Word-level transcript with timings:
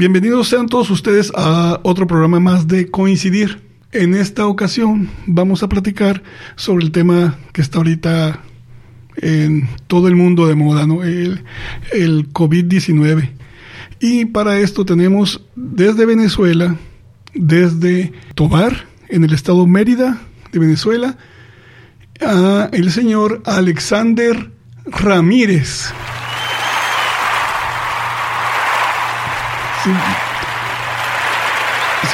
Bienvenidos 0.00 0.48
sean 0.48 0.66
todos 0.66 0.88
ustedes 0.88 1.30
a 1.36 1.78
otro 1.82 2.06
programa 2.06 2.40
más 2.40 2.66
de 2.66 2.90
Coincidir. 2.90 3.60
En 3.92 4.14
esta 4.14 4.46
ocasión 4.46 5.10
vamos 5.26 5.62
a 5.62 5.68
platicar 5.68 6.22
sobre 6.56 6.86
el 6.86 6.90
tema 6.90 7.36
que 7.52 7.60
está 7.60 7.76
ahorita 7.76 8.40
en 9.16 9.68
todo 9.88 10.08
el 10.08 10.16
mundo 10.16 10.46
de 10.46 10.54
moda, 10.54 10.86
¿no? 10.86 11.02
El, 11.04 11.44
el 11.92 12.32
COVID-19. 12.32 13.28
Y 14.00 14.24
para 14.24 14.58
esto 14.60 14.86
tenemos 14.86 15.44
desde 15.54 16.06
Venezuela, 16.06 16.76
desde 17.34 18.14
Tobar, 18.34 18.86
en 19.10 19.24
el 19.24 19.34
estado 19.34 19.66
Mérida 19.66 20.18
de 20.50 20.60
Venezuela, 20.60 21.18
a 22.22 22.70
el 22.72 22.90
señor 22.90 23.42
Alexander 23.44 24.50
Ramírez. 24.86 25.92
Sí. 29.82 29.90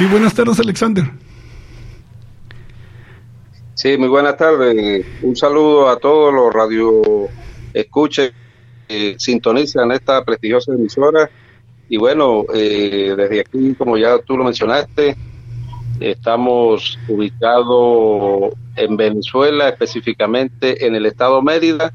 buenas 0.07 0.34
tardes, 0.34 0.61
Alexander. 0.61 1.05
Sí, 3.74 3.98
muy 3.98 4.07
buenas 4.09 4.37
tardes. 4.37 5.05
Un 5.23 5.34
saludo 5.34 5.88
a 5.88 5.98
todos 5.98 6.33
los 6.33 6.52
radio 6.52 7.02
escuches 7.74 8.33
que 8.87 9.16
sintonizan 9.19 9.91
esta 9.91 10.24
prestigiosa 10.24 10.74
emisora. 10.74 11.29
Y 11.88 11.97
bueno, 11.97 12.45
eh, 12.55 13.15
desde 13.16 13.41
aquí, 13.41 13.74
como 13.74 13.98
ya 13.98 14.19
tú 14.19 14.37
lo 14.37 14.45
mencionaste, 14.45 15.16
estamos 15.98 16.96
ubicados 17.09 18.52
en 18.77 18.96
Venezuela, 18.96 19.71
específicamente 19.71 20.87
en 20.87 20.95
el 20.95 21.07
estado 21.07 21.43
Mérida, 21.43 21.93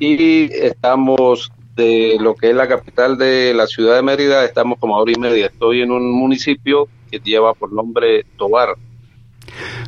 y 0.00 0.52
estamos 0.52 1.52
de 1.80 2.18
lo 2.20 2.34
que 2.34 2.50
es 2.50 2.56
la 2.56 2.68
capital 2.68 3.16
de 3.16 3.54
la 3.54 3.66
ciudad 3.66 3.96
de 3.96 4.02
Mérida, 4.02 4.44
estamos 4.44 4.78
como 4.78 4.96
a 4.96 5.00
hora 5.00 5.12
y 5.12 5.18
media. 5.18 5.46
Estoy 5.46 5.80
en 5.82 5.90
un 5.90 6.12
municipio 6.12 6.88
que 7.10 7.18
lleva 7.18 7.54
por 7.54 7.72
nombre 7.72 8.24
Tobar. 8.36 8.76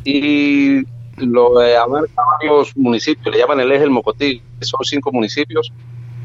Y 0.04 0.82
lo 1.18 1.58
de 1.58 1.76
varios 2.40 2.76
municipios, 2.76 3.34
le 3.34 3.40
llaman 3.40 3.60
el 3.60 3.70
eje 3.70 3.82
del 3.82 3.90
Mocotí, 3.90 4.42
son 4.60 4.80
cinco 4.84 5.12
municipios, 5.12 5.72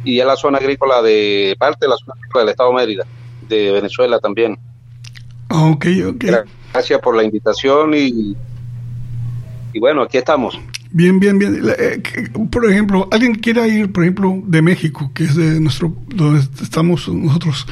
y 0.04 0.20
es 0.20 0.26
la 0.26 0.36
zona 0.36 0.58
agrícola 0.58 1.02
de 1.02 1.56
parte 1.60 1.86
de 1.86 1.90
la 1.90 1.98
zona 1.98 2.14
agrícola 2.18 2.44
del 2.44 2.52
estado 2.52 2.70
de 2.70 2.76
Mérida, 2.76 3.06
de 3.48 3.72
Venezuela 3.74 4.20
también. 4.20 4.58
Ok, 5.50 5.86
ok. 6.08 6.26
Gracias 6.74 7.00
por 7.02 7.16
la 7.16 7.24
invitación 7.24 7.94
y, 7.94 8.36
y 9.74 9.80
bueno, 9.80 10.02
aquí 10.04 10.18
estamos. 10.18 10.60
Bien, 10.92 11.20
bien, 11.20 11.38
bien. 11.38 11.62
Eh, 11.78 12.02
por 12.50 12.70
ejemplo, 12.70 13.08
alguien 13.12 13.36
quiera 13.36 13.68
ir, 13.68 13.92
por 13.92 14.04
ejemplo, 14.04 14.42
de 14.46 14.62
México, 14.62 15.12
que 15.14 15.26
es 15.26 15.36
de 15.36 15.60
nuestro, 15.60 15.96
donde 16.08 16.42
estamos 16.62 17.08
nosotros, 17.10 17.68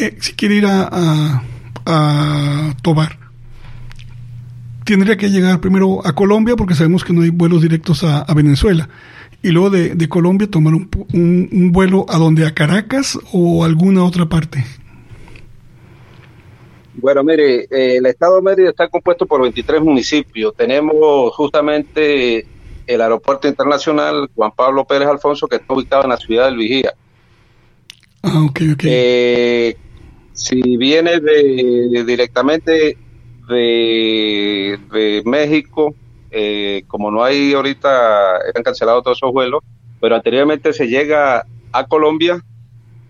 eh, 0.00 0.16
si 0.20 0.32
quiere 0.32 0.56
ir 0.56 0.66
a, 0.66 1.42
a, 1.86 2.74
Tobar, 2.82 3.18
tendría 4.84 5.16
que 5.16 5.30
llegar 5.30 5.60
primero 5.60 6.06
a 6.06 6.14
Colombia, 6.14 6.56
porque 6.56 6.74
sabemos 6.74 7.04
que 7.04 7.12
no 7.12 7.22
hay 7.22 7.30
vuelos 7.30 7.62
directos 7.62 8.04
a, 8.04 8.24
Venezuela, 8.34 8.88
y 9.42 9.50
luego 9.50 9.70
de, 9.70 9.94
de 9.94 10.08
Colombia 10.08 10.50
tomar 10.50 10.74
un, 10.74 10.88
un, 11.12 11.48
un, 11.52 11.72
vuelo 11.72 12.06
a 12.08 12.16
donde, 12.16 12.46
a 12.46 12.54
Caracas 12.54 13.18
o 13.32 13.64
alguna 13.64 14.02
otra 14.02 14.28
parte. 14.28 14.64
Bueno, 17.00 17.24
mire, 17.24 17.64
eh, 17.70 17.96
el 17.96 18.06
estado 18.06 18.36
de 18.36 18.42
Mérida 18.42 18.70
está 18.70 18.88
compuesto 18.88 19.26
por 19.26 19.40
23 19.42 19.80
municipios. 19.80 20.54
Tenemos 20.54 21.34
justamente 21.34 22.46
el 22.86 23.00
aeropuerto 23.00 23.48
internacional 23.48 24.28
Juan 24.34 24.52
Pablo 24.54 24.84
Pérez 24.84 25.08
Alfonso, 25.08 25.46
que 25.46 25.56
está 25.56 25.72
ubicado 25.72 26.04
en 26.04 26.10
la 26.10 26.16
ciudad 26.16 26.46
del 26.46 26.56
Vigía. 26.56 26.92
Ah, 28.22 28.44
ok, 28.44 28.60
ok. 28.74 28.82
Eh, 28.84 29.76
si 30.32 30.76
viene 30.76 31.20
de, 31.20 32.04
directamente 32.04 32.96
de, 33.48 35.22
México, 35.24 35.94
eh, 36.30 36.84
como 36.86 37.10
no 37.10 37.24
hay 37.24 37.52
ahorita, 37.52 38.38
están 38.46 38.62
cancelados 38.62 39.02
todos 39.02 39.18
esos 39.18 39.32
vuelos, 39.32 39.62
pero 40.00 40.16
anteriormente 40.16 40.72
se 40.72 40.86
llega 40.86 41.46
a 41.72 41.86
Colombia, 41.86 42.44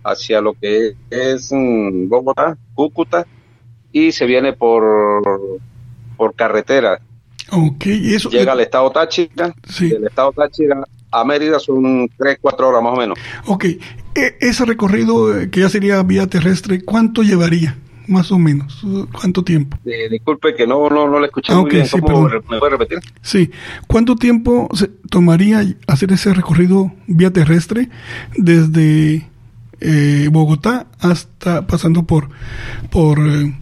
hacia 0.02 0.40
lo 0.40 0.54
que 0.54 0.94
es 1.10 1.50
mm, 1.52 2.08
Bogotá, 2.08 2.56
Cúcuta, 2.74 3.26
y 3.92 4.12
se 4.12 4.26
viene 4.26 4.52
por, 4.52 5.60
por 6.16 6.34
carretera. 6.34 7.00
Ok, 7.50 7.86
eso. 7.86 8.30
Llega 8.30 8.52
al 8.52 8.60
estado 8.60 8.90
Táchira, 8.90 9.54
sí. 9.68 9.88
del 9.88 10.06
estado 10.06 10.32
Táchira 10.32 10.84
a 11.10 11.24
Mérida 11.24 11.58
son 11.58 12.08
3, 12.16 12.38
4 12.40 12.68
horas 12.68 12.82
más 12.82 12.92
o 12.94 12.96
menos. 12.96 13.18
Ok, 13.46 13.64
e, 13.64 13.80
ese 14.40 14.64
recorrido 14.64 15.38
eh, 15.38 15.50
que 15.50 15.60
ya 15.60 15.68
sería 15.68 16.02
vía 16.02 16.26
terrestre, 16.26 16.82
¿cuánto 16.84 17.22
llevaría? 17.22 17.76
Más 18.06 18.32
o 18.32 18.38
menos, 18.38 18.84
¿cuánto 19.12 19.44
tiempo? 19.44 19.78
Eh, 19.84 20.08
disculpe 20.10 20.54
que 20.56 20.66
no, 20.66 20.88
no, 20.90 21.08
no 21.08 21.20
le 21.20 21.26
escuché 21.26 21.54
muy 21.54 21.70
bien. 21.70 21.86
¿Cómo 21.88 22.28
¿Me 22.28 22.58
puede 22.58 22.70
repetir? 22.70 22.98
Sí, 23.22 23.50
¿cuánto 23.86 24.16
tiempo 24.16 24.68
se 24.72 24.88
tomaría 24.88 25.62
hacer 25.86 26.10
ese 26.10 26.34
recorrido 26.34 26.92
vía 27.06 27.32
terrestre 27.32 27.88
desde 28.36 29.28
eh, 29.80 30.28
Bogotá 30.30 30.86
hasta 30.98 31.68
pasando 31.68 32.02
por, 32.02 32.30
por 32.90 33.20
eh, 33.20 33.54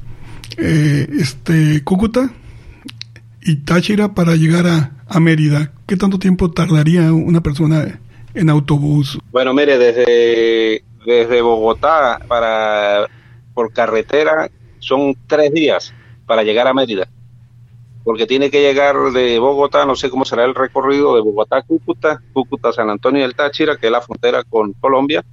este, 0.59 1.83
Cúcuta 1.85 2.31
y 3.43 3.57
Táchira 3.57 4.15
para 4.15 4.37
llegar 4.37 4.67
a, 4.67 5.21
Mérida? 5.21 5.73
¿Qué 5.87 5.97
tanto 5.97 6.19
tiempo 6.19 6.51
tardaría 6.51 7.13
una 7.13 7.41
persona 7.41 8.01
en 8.35 8.51
autobús? 8.51 9.19
Bueno, 9.31 9.55
mire, 9.55 9.79
desde, 9.79 10.85
desde 11.07 11.41
Bogotá 11.41 12.21
para 12.29 13.07
por 13.55 13.73
carretera 13.73 14.51
son 14.79 15.17
tres 15.27 15.53
días 15.53 15.95
para 16.27 16.43
llegar 16.43 16.67
a 16.67 16.75
Mérida. 16.75 17.09
Porque 18.05 18.27
tiene 18.27 18.51
que 18.51 18.61
llegar 18.61 18.97
de 19.13 19.39
Bogotá, 19.39 19.85
no 19.85 19.97
sé 19.97 20.11
cómo 20.11 20.25
será 20.25 20.45
el 20.45 20.55
recorrido, 20.55 21.15
de 21.15 21.23
Bogotá 21.23 21.59
a 21.59 21.63
Cúcuta, 21.63 22.23
Cúcuta, 22.33 22.73
San 22.73 22.89
Antonio 22.91 23.23
del 23.23 23.35
Táchira, 23.35 23.77
que 23.77 23.87
es 23.87 23.93
la 23.93 24.01
frontera 24.01 24.45
con 24.45 24.73
Colombia, 24.75 25.25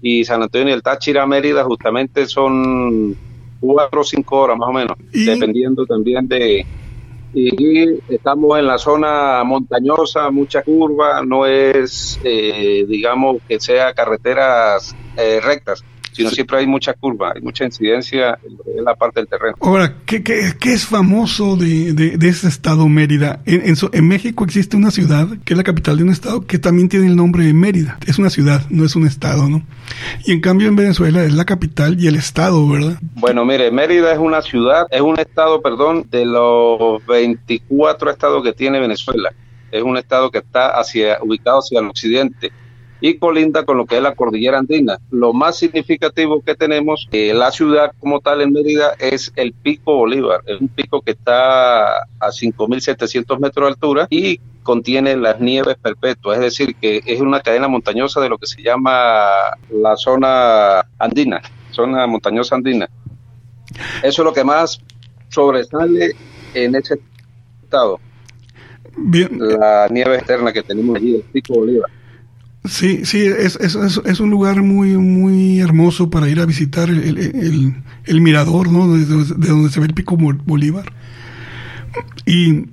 y 0.00 0.24
San 0.24 0.42
Antonio 0.42 0.72
del 0.72 0.82
Táchira, 0.82 1.26
Mérida, 1.26 1.64
justamente 1.64 2.26
son 2.26 3.16
cuatro 3.60 4.00
o 4.00 4.04
cinco 4.04 4.40
horas 4.40 4.56
más 4.56 4.68
o 4.68 4.72
menos, 4.72 4.96
dependiendo 5.12 5.86
también 5.86 6.26
de... 6.28 6.66
Y 7.34 7.98
estamos 8.08 8.58
en 8.58 8.66
la 8.66 8.78
zona 8.78 9.44
montañosa, 9.44 10.30
mucha 10.30 10.62
curva, 10.62 11.22
no 11.22 11.44
es, 11.44 12.18
eh, 12.24 12.86
digamos, 12.88 13.42
que 13.46 13.60
sea 13.60 13.92
carreteras 13.92 14.96
eh, 15.14 15.38
rectas 15.38 15.84
sino 16.18 16.30
siempre 16.30 16.58
hay 16.58 16.66
mucha 16.66 16.94
curva, 16.94 17.32
hay 17.32 17.40
mucha 17.40 17.64
incidencia 17.64 18.36
en 18.76 18.84
la 18.84 18.96
parte 18.96 19.20
del 19.20 19.28
terreno. 19.28 19.54
Ahora, 19.60 19.94
¿qué, 20.04 20.24
qué, 20.24 20.52
qué 20.58 20.72
es 20.72 20.84
famoso 20.84 21.54
de, 21.54 21.92
de, 21.92 22.28
ese 22.28 22.48
estado 22.48 22.88
Mérida? 22.88 23.40
En, 23.46 23.62
en, 23.92 24.08
México 24.08 24.44
existe 24.44 24.76
una 24.76 24.90
ciudad, 24.90 25.28
que 25.44 25.54
es 25.54 25.56
la 25.56 25.62
capital 25.62 25.96
de 25.96 26.02
un 26.02 26.10
estado, 26.10 26.44
que 26.44 26.58
también 26.58 26.88
tiene 26.88 27.06
el 27.06 27.14
nombre 27.14 27.44
de 27.44 27.52
Mérida. 27.52 27.98
Es 28.04 28.18
una 28.18 28.30
ciudad, 28.30 28.62
no 28.68 28.84
es 28.84 28.96
un 28.96 29.06
estado, 29.06 29.48
¿no? 29.48 29.62
Y 30.24 30.32
en 30.32 30.40
cambio 30.40 30.66
en 30.66 30.74
Venezuela 30.74 31.22
es 31.22 31.32
la 31.32 31.44
capital 31.44 32.00
y 32.00 32.08
el 32.08 32.16
estado, 32.16 32.68
¿verdad? 32.68 32.98
Bueno, 33.14 33.44
mire, 33.44 33.70
Mérida 33.70 34.12
es 34.12 34.18
una 34.18 34.42
ciudad, 34.42 34.88
es 34.90 35.00
un 35.00 35.20
estado, 35.20 35.62
perdón, 35.62 36.04
de 36.10 36.26
los 36.26 37.06
24 37.06 38.10
estados 38.10 38.42
que 38.42 38.52
tiene 38.52 38.80
Venezuela. 38.80 39.32
Es 39.70 39.84
un 39.84 39.96
estado 39.96 40.32
que 40.32 40.38
está 40.38 40.80
hacia, 40.80 41.18
ubicado 41.22 41.60
hacia 41.60 41.78
el 41.78 41.86
occidente 41.86 42.50
y 43.00 43.18
colinda 43.18 43.64
con 43.64 43.76
lo 43.76 43.86
que 43.86 43.96
es 43.96 44.02
la 44.02 44.14
cordillera 44.14 44.58
andina. 44.58 44.98
Lo 45.10 45.32
más 45.32 45.56
significativo 45.56 46.42
que 46.42 46.54
tenemos, 46.54 47.08
eh, 47.12 47.32
la 47.34 47.50
ciudad 47.50 47.92
como 47.98 48.20
tal 48.20 48.40
en 48.40 48.52
Mérida, 48.52 48.94
es 48.98 49.32
el 49.36 49.52
Pico 49.52 49.94
Bolívar. 49.94 50.42
Es 50.46 50.60
un 50.60 50.68
pico 50.68 51.00
que 51.02 51.12
está 51.12 51.98
a 51.98 52.30
5.700 52.30 53.38
metros 53.38 53.66
de 53.66 53.72
altura 53.72 54.06
y 54.10 54.40
contiene 54.62 55.16
las 55.16 55.40
nieves 55.40 55.76
perpetuas, 55.80 56.38
es 56.38 56.44
decir, 56.44 56.74
que 56.74 57.00
es 57.06 57.20
una 57.20 57.40
cadena 57.40 57.68
montañosa 57.68 58.20
de 58.20 58.28
lo 58.28 58.36
que 58.36 58.46
se 58.46 58.62
llama 58.62 59.56
la 59.70 59.96
zona 59.96 60.80
andina, 60.98 61.40
zona 61.70 62.06
montañosa 62.06 62.56
andina. 62.56 62.88
Eso 64.02 64.22
es 64.22 64.24
lo 64.24 64.32
que 64.32 64.44
más 64.44 64.80
sobresale 65.28 66.14
en 66.54 66.74
ese 66.74 67.00
estado. 67.62 68.00
Bien. 68.96 69.38
La 69.38 69.88
nieve 69.88 70.16
externa 70.16 70.52
que 70.52 70.62
tenemos 70.62 70.96
allí, 70.96 71.14
el 71.14 71.22
Pico 71.22 71.54
Bolívar. 71.54 71.90
Sí, 72.64 73.04
sí, 73.04 73.24
es, 73.24 73.56
es, 73.56 73.76
es, 73.76 74.20
un 74.20 74.30
lugar 74.30 74.62
muy, 74.62 74.96
muy 74.96 75.60
hermoso 75.60 76.10
para 76.10 76.28
ir 76.28 76.40
a 76.40 76.46
visitar 76.46 76.90
el, 76.90 77.74
el, 78.04 78.20
mirador, 78.20 78.70
¿no? 78.70 78.92
De, 78.92 79.04
donde 79.06 79.70
se 79.70 79.80
ve 79.80 79.86
el 79.86 79.94
pico 79.94 80.16
Bolívar. 80.16 80.92
Y, 82.26 82.66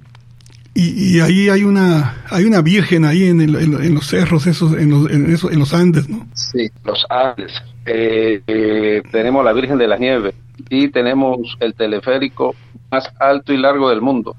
y, 0.74 1.20
ahí 1.22 1.50
hay 1.50 1.64
una, 1.64 2.24
hay 2.30 2.44
una 2.44 2.62
virgen 2.62 3.06
ahí 3.06 3.26
en, 3.26 3.40
en 3.42 3.94
los 3.94 4.08
cerros, 4.08 4.48
esos, 4.48 4.74
en, 4.74 4.90
los, 4.90 5.10
en, 5.10 5.28
en 5.32 5.60
los 5.60 5.74
Andes, 5.74 6.10
¿no? 6.10 6.28
Sí, 6.34 6.70
los 6.84 7.06
Andes. 7.10 7.54
Eh, 7.86 8.42
eh, 8.48 9.04
tenemos 9.12 9.46
la 9.46 9.54
Virgen 9.54 9.78
de 9.78 9.88
la 9.88 9.98
Nieve 9.98 10.34
y 10.70 10.90
tenemos 10.90 11.56
el 11.60 11.76
teleférico 11.76 12.56
más 12.92 13.08
alto 13.20 13.54
y 13.54 13.58
largo 13.58 13.90
del 13.90 14.02
mundo. 14.02 14.36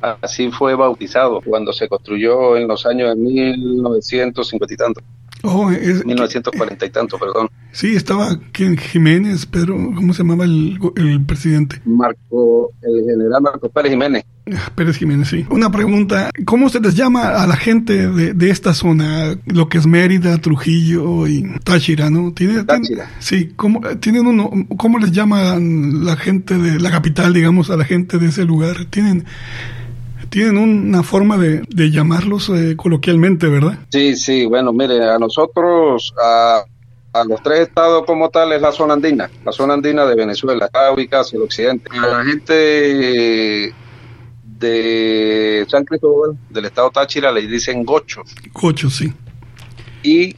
Así 0.00 0.50
fue 0.50 0.74
bautizado 0.74 1.40
cuando 1.40 1.72
se 1.72 1.88
construyó 1.88 2.56
en 2.56 2.68
los 2.68 2.86
años 2.86 3.10
de 3.10 3.16
1950 3.16 4.74
y 4.74 4.76
tanto. 4.76 5.00
Oh, 5.42 5.70
es, 5.70 6.04
1940 6.04 6.86
y 6.86 6.90
tanto, 6.90 7.18
perdón. 7.18 7.48
Sí, 7.70 7.94
estaba 7.94 8.38
¿quién? 8.50 8.76
Jiménez, 8.76 9.46
Pedro, 9.46 9.76
¿cómo 9.94 10.12
se 10.12 10.22
llamaba 10.22 10.44
el, 10.44 10.78
el, 10.96 11.24
presidente? 11.24 11.80
Marco, 11.84 12.72
el 12.82 13.04
general 13.04 13.42
Marco 13.42 13.68
Pérez 13.68 13.92
Jiménez. 13.92 14.24
Ah, 14.52 14.72
Pérez 14.74 14.96
Jiménez, 14.96 15.28
sí. 15.28 15.46
Una 15.50 15.70
pregunta, 15.70 16.30
¿cómo 16.44 16.68
se 16.70 16.80
les 16.80 16.96
llama 16.96 17.28
a 17.40 17.46
la 17.46 17.56
gente 17.56 18.08
de, 18.08 18.34
de 18.34 18.50
esta 18.50 18.74
zona, 18.74 19.38
lo 19.46 19.68
que 19.68 19.78
es 19.78 19.86
Mérida, 19.86 20.38
Trujillo 20.38 21.28
y 21.28 21.44
Táchira, 21.62 22.10
no? 22.10 22.32
¿Tiene, 22.32 22.64
Táchira. 22.64 23.08
sí, 23.20 23.52
¿cómo, 23.54 23.80
tienen 24.00 24.26
uno, 24.26 24.50
¿cómo 24.76 24.98
les 24.98 25.12
llaman 25.12 26.04
la 26.04 26.16
gente 26.16 26.58
de 26.58 26.80
la 26.80 26.90
capital, 26.90 27.32
digamos, 27.32 27.70
a 27.70 27.76
la 27.76 27.84
gente 27.84 28.18
de 28.18 28.26
ese 28.26 28.44
lugar? 28.44 28.86
¿Tienen 28.86 29.24
tienen 30.30 30.58
una 30.58 31.02
forma 31.02 31.36
de, 31.36 31.90
llamarlos 31.90 32.48
eh, 32.50 32.76
coloquialmente, 32.76 33.48
¿verdad? 33.48 33.78
Sí, 33.90 34.16
sí, 34.16 34.46
bueno, 34.46 34.72
mire, 34.72 35.08
a 35.08 35.18
nosotros, 35.18 36.12
a, 36.22 36.62
a, 37.12 37.24
los 37.24 37.42
tres 37.42 37.60
estados 37.60 38.04
como 38.04 38.28
tal 38.30 38.52
es 38.52 38.60
la 38.60 38.72
zona 38.72 38.94
andina, 38.94 39.30
la 39.44 39.52
zona 39.52 39.74
andina 39.74 40.04
de 40.06 40.14
Venezuela, 40.14 40.66
está 40.66 40.92
ubicada 40.92 41.22
hacia 41.22 41.36
el 41.36 41.42
occidente. 41.44 41.90
A 41.92 42.06
la 42.06 42.24
gente 42.24 43.74
de 44.58 45.66
San 45.68 45.84
Cristóbal, 45.84 46.36
del 46.50 46.64
estado 46.66 46.90
Táchira, 46.90 47.32
le 47.32 47.46
dicen 47.46 47.84
gochos. 47.84 48.34
Gochos, 48.52 48.96
sí. 48.96 49.12
Y 50.02 50.36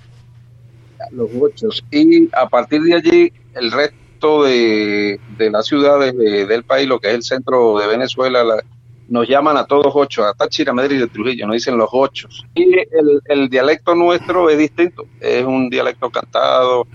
los 1.12 1.32
gochos. 1.32 1.84
Y 1.90 2.28
a 2.34 2.48
partir 2.48 2.82
de 2.82 2.94
allí, 2.94 3.32
el 3.54 3.72
resto 3.72 4.44
de, 4.44 5.18
de 5.38 5.50
las 5.50 5.66
ciudades 5.66 6.16
del 6.16 6.64
país, 6.64 6.86
lo 6.86 7.00
que 7.00 7.08
es 7.08 7.14
el 7.14 7.22
centro 7.22 7.78
de 7.78 7.86
Venezuela, 7.86 8.44
la, 8.44 8.62
nos 9.10 9.28
llaman 9.28 9.56
a 9.56 9.66
todos 9.66 9.92
ocho, 9.94 10.24
a 10.24 10.32
Táchira, 10.32 10.72
Madrid 10.72 10.96
y 10.96 11.00
de 11.00 11.08
Trujillo, 11.08 11.46
nos 11.46 11.54
dicen 11.54 11.76
los 11.76 11.90
ocho. 11.92 12.28
Y 12.54 12.72
el, 12.78 13.20
el, 13.26 13.48
dialecto 13.48 13.94
nuestro 13.94 14.48
es 14.48 14.56
distinto, 14.56 15.04
es 15.20 15.44
un 15.44 15.68
dialecto 15.68 16.08
cantado, 16.10 16.86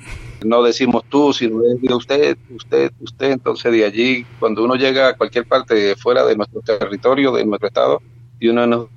no 0.44 0.64
decimos 0.64 1.04
tú, 1.10 1.34
sino 1.34 1.62
es 1.66 1.82
de 1.82 1.94
usted, 1.94 2.38
usted, 2.56 2.92
usted. 3.02 3.32
Entonces, 3.32 3.72
de 3.72 3.84
allí, 3.84 4.26
cuando 4.40 4.64
uno 4.64 4.76
llega 4.76 5.10
a 5.10 5.18
cualquier 5.18 5.46
parte 5.46 5.96
fuera 5.98 6.26
de 6.26 6.38
nuestro 6.38 6.62
territorio, 6.62 7.34
de 7.34 7.46
nuestro 7.46 7.68
estado, 7.68 8.02
y 8.40 8.48
uno 8.48 8.66
nos 8.66 8.88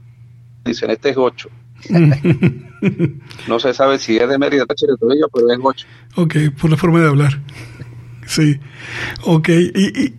dice, 0.64 0.90
este 0.90 1.10
es 1.10 1.16
ocho. 1.16 1.48
no 3.48 3.60
se 3.60 3.72
sabe 3.72 3.98
si 3.98 4.16
es 4.16 4.28
de 4.28 4.38
Mérida, 4.38 4.64
Táchira, 4.64 4.96
Trujillo, 4.96 5.28
pero 5.32 5.50
es 5.50 5.58
ocho. 5.60 5.86
Ok, 6.16 6.36
por 6.60 6.70
la 6.70 6.76
forma 6.76 7.00
de 7.00 7.08
hablar. 7.08 7.40
Sí, 8.28 8.60
ok. 9.24 9.48
Y, 9.48 10.12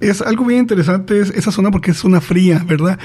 es 0.00 0.20
algo 0.22 0.44
bien 0.44 0.60
interesante 0.60 1.20
esa 1.20 1.52
zona 1.52 1.70
porque 1.70 1.92
es 1.92 1.96
zona 1.96 2.20
fría, 2.20 2.64
¿verdad? 2.66 2.98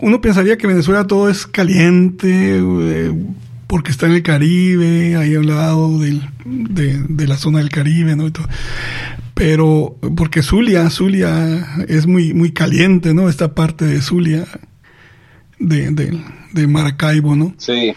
Uno 0.00 0.22
pensaría 0.22 0.56
que 0.56 0.66
Venezuela 0.66 1.06
todo 1.06 1.28
es 1.28 1.46
caliente 1.46 2.30
eh, 2.30 3.12
porque 3.66 3.90
está 3.90 4.06
en 4.06 4.12
el 4.12 4.22
Caribe, 4.22 5.16
ahí 5.16 5.34
al 5.34 5.46
lado 5.46 5.98
del, 5.98 6.22
de, 6.46 7.26
la 7.26 7.36
zona 7.36 7.58
del 7.58 7.68
Caribe, 7.68 8.16
¿no? 8.16 8.30
Pero 9.34 9.96
porque 10.16 10.42
Zulia, 10.42 10.88
Zulia 10.88 11.84
es 11.88 12.06
muy, 12.06 12.32
muy 12.32 12.52
caliente, 12.52 13.12
¿no? 13.12 13.28
Esta 13.28 13.54
parte 13.54 13.84
de 13.84 14.00
Zulia, 14.00 14.46
de, 15.58 15.90
de 16.52 16.66
Maracaibo, 16.66 17.36
¿no? 17.36 17.54
Sí. 17.58 17.92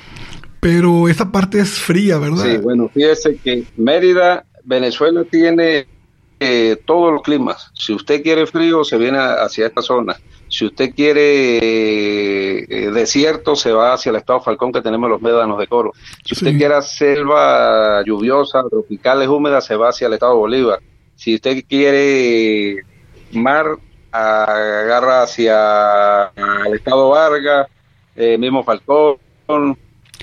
Pero 0.59 1.07
esa 1.07 1.31
parte 1.31 1.59
es 1.59 1.79
fría, 1.79 2.17
¿verdad? 2.17 2.43
Sí, 2.43 2.57
bueno, 2.57 2.89
fíjese 2.93 3.37
que 3.37 3.63
Mérida 3.77 4.45
Venezuela 4.65 5.23
tiene 5.23 5.87
eh, 6.39 6.77
todos 6.85 7.13
los 7.13 7.21
climas. 7.21 7.71
Si 7.73 7.93
usted 7.93 8.21
quiere 8.21 8.45
frío, 8.45 8.83
se 8.83 8.97
viene 8.97 9.17
hacia 9.19 9.67
esta 9.67 9.81
zona. 9.81 10.17
Si 10.47 10.65
usted 10.65 10.93
quiere 10.93 11.57
eh, 11.57 12.91
desierto, 12.91 13.55
se 13.55 13.71
va 13.71 13.93
hacia 13.93 14.09
el 14.09 14.17
estado 14.17 14.41
Falcón, 14.41 14.71
que 14.71 14.81
tenemos 14.81 15.09
los 15.09 15.21
médanos 15.21 15.57
de 15.57 15.67
Coro. 15.67 15.93
Si 16.23 16.33
usted 16.33 16.57
quiere 16.57 16.81
selva 16.81 18.03
lluviosa, 18.05 18.63
tropicales, 18.69 19.27
húmedas, 19.27 19.65
se 19.65 19.75
va 19.75 19.89
hacia 19.89 20.07
el 20.07 20.13
estado 20.13 20.35
Bolívar. 20.35 20.79
Si 21.15 21.35
usted 21.35 21.63
quiere 21.67 22.83
mar, 23.31 23.77
agarra 24.11 25.23
hacia 25.23 26.31
el 26.65 26.73
estado 26.73 27.09
Vargas, 27.09 27.67
eh, 28.15 28.37
mismo 28.37 28.63
Falcón. 28.63 29.17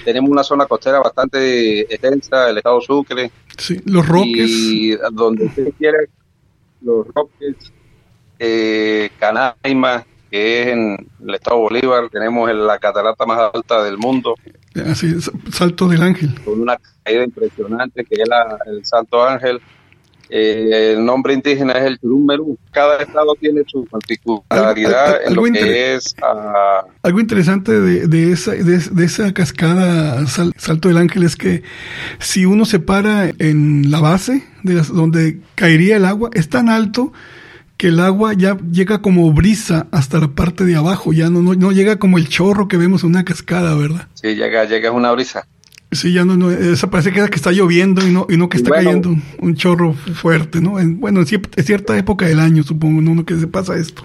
Tenemos 0.04 0.30
una 0.30 0.42
zona 0.42 0.66
costera 0.66 0.98
bastante 1.00 1.80
extensa, 1.82 2.50
el 2.50 2.58
estado 2.58 2.80
Sucre. 2.80 3.30
Sí, 3.58 3.80
los 3.84 4.06
Roques. 4.06 4.50
Y 4.50 4.96
donde 5.12 5.44
usted 5.44 5.72
quiera, 5.78 5.98
los 6.80 7.06
Roques, 7.14 7.56
eh, 8.38 9.10
Canaima, 9.18 10.04
que 10.30 10.62
es 10.62 10.68
en 10.68 11.08
el 11.26 11.34
estado 11.34 11.58
Bolívar, 11.58 12.08
tenemos 12.10 12.52
la 12.52 12.78
catarata 12.78 13.26
más 13.26 13.50
alta 13.54 13.82
del 13.84 13.98
mundo. 13.98 14.34
Así 14.86 15.14
Salto 15.52 15.86
del 15.88 16.02
Ángel. 16.02 16.34
Con 16.42 16.62
una 16.62 16.78
caída 17.02 17.24
impresionante, 17.24 18.04
que 18.04 18.22
es 18.22 18.28
el 18.66 18.84
Salto 18.84 19.22
Ángel. 19.22 19.60
Eh, 20.28 20.94
el 20.94 21.04
nombre 21.04 21.34
indígena 21.34 21.72
es 21.74 21.84
el 21.84 21.98
Turummerú. 21.98 22.58
Cada 22.70 23.02
estado 23.02 23.34
tiene 23.34 23.62
su 23.66 23.84
particularidad 23.84 25.26
en 25.26 25.34
lo 25.34 25.42
que 25.44 25.94
es... 25.94 26.14
Ah, 26.22 26.84
algo 27.02 27.20
interesante 27.20 27.78
de, 27.80 28.06
de, 28.06 28.32
esa, 28.32 28.52
de, 28.52 29.04
esa 29.04 29.32
cascada 29.34 30.26
Salto 30.26 30.88
del 30.88 30.96
Ángel 30.96 31.24
es 31.24 31.36
que 31.36 31.62
si 32.18 32.46
uno 32.46 32.64
se 32.64 32.78
para 32.78 33.30
en 33.38 33.90
la 33.90 34.00
base 34.00 34.44
de 34.62 34.74
donde 34.82 35.40
caería 35.54 35.96
el 35.96 36.04
agua, 36.04 36.30
es 36.32 36.48
tan 36.48 36.68
alto 36.68 37.12
que 37.76 37.88
el 37.88 38.00
agua 38.00 38.32
ya 38.32 38.56
llega 38.70 39.02
como 39.02 39.32
brisa 39.32 39.88
hasta 39.90 40.18
la 40.18 40.28
parte 40.28 40.64
de 40.64 40.76
abajo, 40.76 41.12
ya 41.12 41.30
no, 41.30 41.42
no, 41.42 41.54
no 41.54 41.72
llega 41.72 41.96
como 41.96 42.16
el 42.16 42.28
chorro 42.28 42.68
que 42.68 42.76
vemos 42.76 43.02
en 43.02 43.10
una 43.10 43.24
cascada, 43.24 43.74
¿verdad? 43.74 44.06
Sí, 44.14 44.36
llega, 44.36 44.64
llega 44.66 44.92
una 44.92 45.10
brisa. 45.10 45.46
Sí, 45.92 46.12
ya 46.12 46.24
no, 46.24 46.36
no 46.36 46.50
esa 46.50 46.88
parece 46.88 47.12
que, 47.12 47.28
que 47.28 47.36
está 47.36 47.52
lloviendo 47.52 48.06
y 48.06 48.10
no, 48.10 48.26
y 48.28 48.38
no 48.38 48.48
que 48.48 48.56
está 48.56 48.70
cayendo 48.70 49.14
un 49.38 49.54
chorro 49.54 49.92
fuerte, 49.92 50.60
¿no? 50.60 50.78
En, 50.80 50.98
bueno, 50.98 51.20
en 51.20 51.64
cierta 51.64 51.96
época 51.98 52.26
del 52.26 52.40
año, 52.40 52.62
supongo, 52.62 53.02
¿no? 53.02 53.24
Que 53.24 53.36
se 53.36 53.46
pasa 53.46 53.76
esto. 53.76 54.04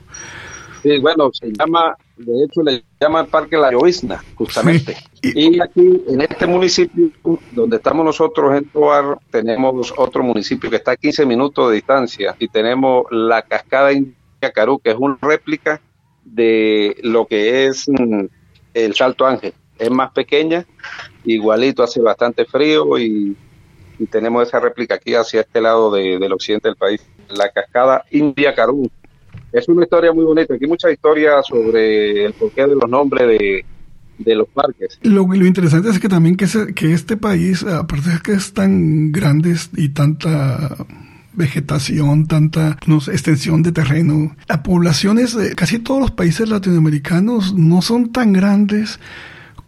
Sí, 0.83 0.99
bueno, 0.99 1.31
se 1.33 1.51
llama, 1.51 1.95
de 2.17 2.43
hecho, 2.43 2.61
le 2.61 2.83
llama 2.99 3.21
el 3.21 3.27
Parque 3.27 3.57
La 3.57 3.71
Llovizna, 3.71 4.23
justamente. 4.35 4.95
Y, 5.23 5.59
aquí, 5.59 6.03
en 6.07 6.21
este 6.21 6.45
municipio 6.45 7.09
donde 7.51 7.77
estamos 7.77 8.05
nosotros 8.05 8.55
en 8.55 8.65
Toar, 8.65 9.17
tenemos 9.31 9.91
otro 9.97 10.23
municipio 10.23 10.69
que 10.69 10.75
está 10.75 10.91
a 10.91 10.95
15 10.95 11.25
minutos 11.25 11.69
de 11.69 11.75
distancia 11.75 12.35
y 12.37 12.47
tenemos 12.47 13.07
la 13.09 13.41
cascada 13.41 13.91
India 13.91 14.15
Carú, 14.53 14.79
que 14.79 14.91
es 14.91 14.95
una 14.97 15.17
réplica 15.19 15.81
de 16.23 16.95
lo 17.01 17.25
que 17.25 17.65
es 17.65 17.89
mm, 17.89 18.25
el 18.75 18.93
Salto 18.93 19.25
Ángel. 19.25 19.53
Es 19.79 19.89
más 19.89 20.11
pequeña 20.11 20.65
igualito 21.33 21.83
hace 21.83 22.01
bastante 22.01 22.45
frío 22.45 22.97
y, 22.97 23.35
tenemos 24.11 24.47
esa 24.47 24.59
réplica 24.59 24.93
aquí 24.93 25.15
hacia 25.15 25.41
este 25.41 25.59
lado 25.59 25.89
del 25.91 26.31
occidente 26.31 26.67
del 26.67 26.77
país, 26.77 27.01
la 27.29 27.49
cascada 27.49 28.05
India 28.11 28.53
Carú. 28.53 28.87
Es 29.51 29.67
una 29.69 29.85
historia 29.85 30.13
muy 30.13 30.23
bonita, 30.23 30.53
aquí 30.53 30.65
hay 30.65 30.69
mucha 30.69 30.91
historia 30.91 31.41
sobre 31.41 32.25
el 32.25 32.33
porqué 32.33 32.67
de 32.67 32.75
los 32.75 32.87
nombres 32.87 33.27
de, 34.19 34.35
los 34.35 34.47
parques. 34.49 34.99
Lo, 35.01 35.23
interesante 35.33 35.89
es 35.89 35.99
que 35.99 36.07
también 36.07 36.37
que, 36.37 36.45
este 36.93 37.17
país, 37.17 37.63
aparte 37.63 38.11
de 38.11 38.19
que 38.19 38.33
es 38.33 38.53
tan 38.53 39.11
grande 39.11 39.55
y 39.77 39.89
tanta 39.89 40.77
vegetación, 41.33 42.27
tanta 42.27 42.77
extensión 43.07 43.63
de 43.63 43.71
terreno, 43.71 44.35
las 44.47 44.59
poblaciones 44.59 45.35
de 45.35 45.55
casi 45.55 45.79
todos 45.79 46.01
los 46.01 46.11
países 46.11 46.49
latinoamericanos 46.49 47.55
no 47.55 47.81
son 47.81 48.11
tan 48.11 48.31
grandes 48.31 48.99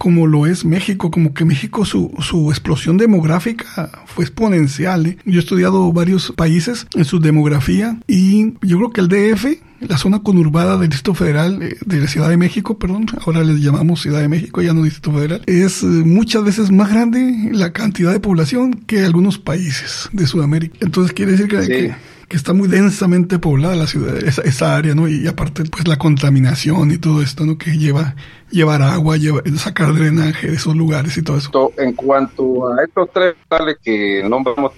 como 0.00 0.26
lo 0.26 0.46
es 0.46 0.64
México, 0.64 1.10
como 1.10 1.34
que 1.34 1.44
México 1.44 1.84
su, 1.84 2.10
su 2.20 2.50
explosión 2.50 2.96
demográfica 2.96 3.90
fue 4.06 4.24
exponencial. 4.24 5.04
¿eh? 5.04 5.18
Yo 5.26 5.38
he 5.38 5.42
estudiado 5.42 5.92
varios 5.92 6.32
países 6.34 6.86
en 6.94 7.04
su 7.04 7.20
demografía 7.20 7.98
y 8.06 8.54
yo 8.62 8.78
creo 8.78 8.90
que 8.92 9.02
el 9.02 9.08
DF, 9.08 9.60
la 9.80 9.98
zona 9.98 10.22
conurbada 10.22 10.78
del 10.78 10.88
Distrito 10.88 11.12
Federal, 11.12 11.62
eh, 11.62 11.76
de 11.84 12.00
la 12.00 12.08
Ciudad 12.08 12.30
de 12.30 12.38
México, 12.38 12.78
perdón, 12.78 13.08
ahora 13.26 13.44
les 13.44 13.60
llamamos 13.60 14.00
Ciudad 14.00 14.22
de 14.22 14.28
México, 14.28 14.62
ya 14.62 14.72
no 14.72 14.84
Distrito 14.84 15.12
Federal, 15.12 15.42
es 15.44 15.82
eh, 15.82 15.86
muchas 15.86 16.44
veces 16.44 16.70
más 16.70 16.88
grande 16.88 17.50
la 17.52 17.74
cantidad 17.74 18.10
de 18.10 18.20
población 18.20 18.72
que 18.86 19.04
algunos 19.04 19.38
países 19.38 20.08
de 20.12 20.26
Sudamérica. 20.26 20.78
Entonces 20.80 21.12
quiere 21.12 21.32
decir 21.32 21.46
que 21.46 21.58
que 21.66 21.94
está 22.36 22.52
muy 22.52 22.68
densamente 22.68 23.38
poblada 23.38 23.76
la 23.76 23.86
ciudad, 23.86 24.16
esa, 24.16 24.42
esa, 24.42 24.76
área, 24.76 24.94
¿no? 24.94 25.08
Y 25.08 25.26
aparte, 25.26 25.64
pues 25.64 25.88
la 25.88 25.96
contaminación 25.96 26.90
y 26.92 26.98
todo 26.98 27.22
esto, 27.22 27.44
¿no? 27.44 27.58
Que 27.58 27.78
lleva 27.78 28.14
llevar 28.50 28.82
agua, 28.82 29.16
lleva, 29.16 29.42
sacar 29.56 29.94
drenaje 29.94 30.48
de 30.48 30.54
esos 30.54 30.74
lugares 30.76 31.16
y 31.16 31.22
todo 31.22 31.36
eso. 31.36 31.72
En 31.78 31.92
cuanto 31.92 32.72
a 32.72 32.84
estos 32.84 33.10
tres 33.12 33.34
estados 33.40 33.74
que 33.82 34.22
nombramos 34.28 34.72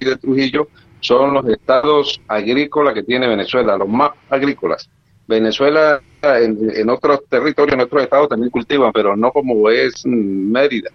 y 0.00 0.04
de 0.04 0.16
Trujillo, 0.16 0.68
son 1.00 1.34
los 1.34 1.46
estados 1.48 2.20
agrícolas 2.28 2.94
que 2.94 3.02
tiene 3.02 3.26
Venezuela, 3.26 3.76
los 3.76 3.88
más 3.88 4.10
agrícolas. 4.28 4.88
Venezuela 5.26 6.00
en, 6.22 6.90
otros 6.90 7.20
territorios, 7.28 7.74
en 7.74 7.80
otros 7.80 8.02
estados 8.02 8.28
también 8.28 8.50
cultivan, 8.50 8.92
pero 8.92 9.16
no 9.16 9.30
como 9.32 9.70
es 9.70 10.04
Mérida, 10.04 10.90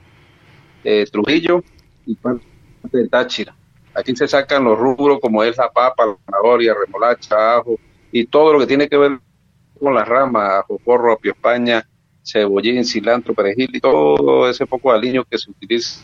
eh, 0.84 1.06
Trujillo 1.12 1.63
y 2.06 2.15
parte 2.15 2.44
de 2.92 3.08
Táchira. 3.08 3.56
Aquí 3.96 4.16
se 4.16 4.28
sacan 4.28 4.64
los 4.64 4.78
rubros 4.78 5.20
como 5.20 5.44
es 5.44 5.58
la 5.58 5.72
papa, 5.72 6.06
la 6.06 6.18
zanahoria, 6.25 6.74
remolacha, 6.74 7.58
ajo 7.58 7.78
y 8.12 8.25
todo 8.25 8.54
lo 8.54 8.60
que 8.60 8.68
tiene 8.68 8.88
que 8.88 8.98
ver 8.98 9.20
con 9.80 9.94
las 9.94 10.08
ramas, 10.08 10.60
ajo, 10.60 10.80
porro, 10.80 11.14
apio 11.14 11.32
España, 11.32 11.88
cebollín, 12.24 12.86
cilantro, 12.86 13.34
perejil 13.34 13.70
y 13.74 13.80
todo 13.80 14.50
ese 14.50 14.66
poco 14.66 14.92
de 14.92 14.98
aliño 14.98 15.24
que 15.25 15.38
se 15.38 15.52
utiliza 15.52 16.02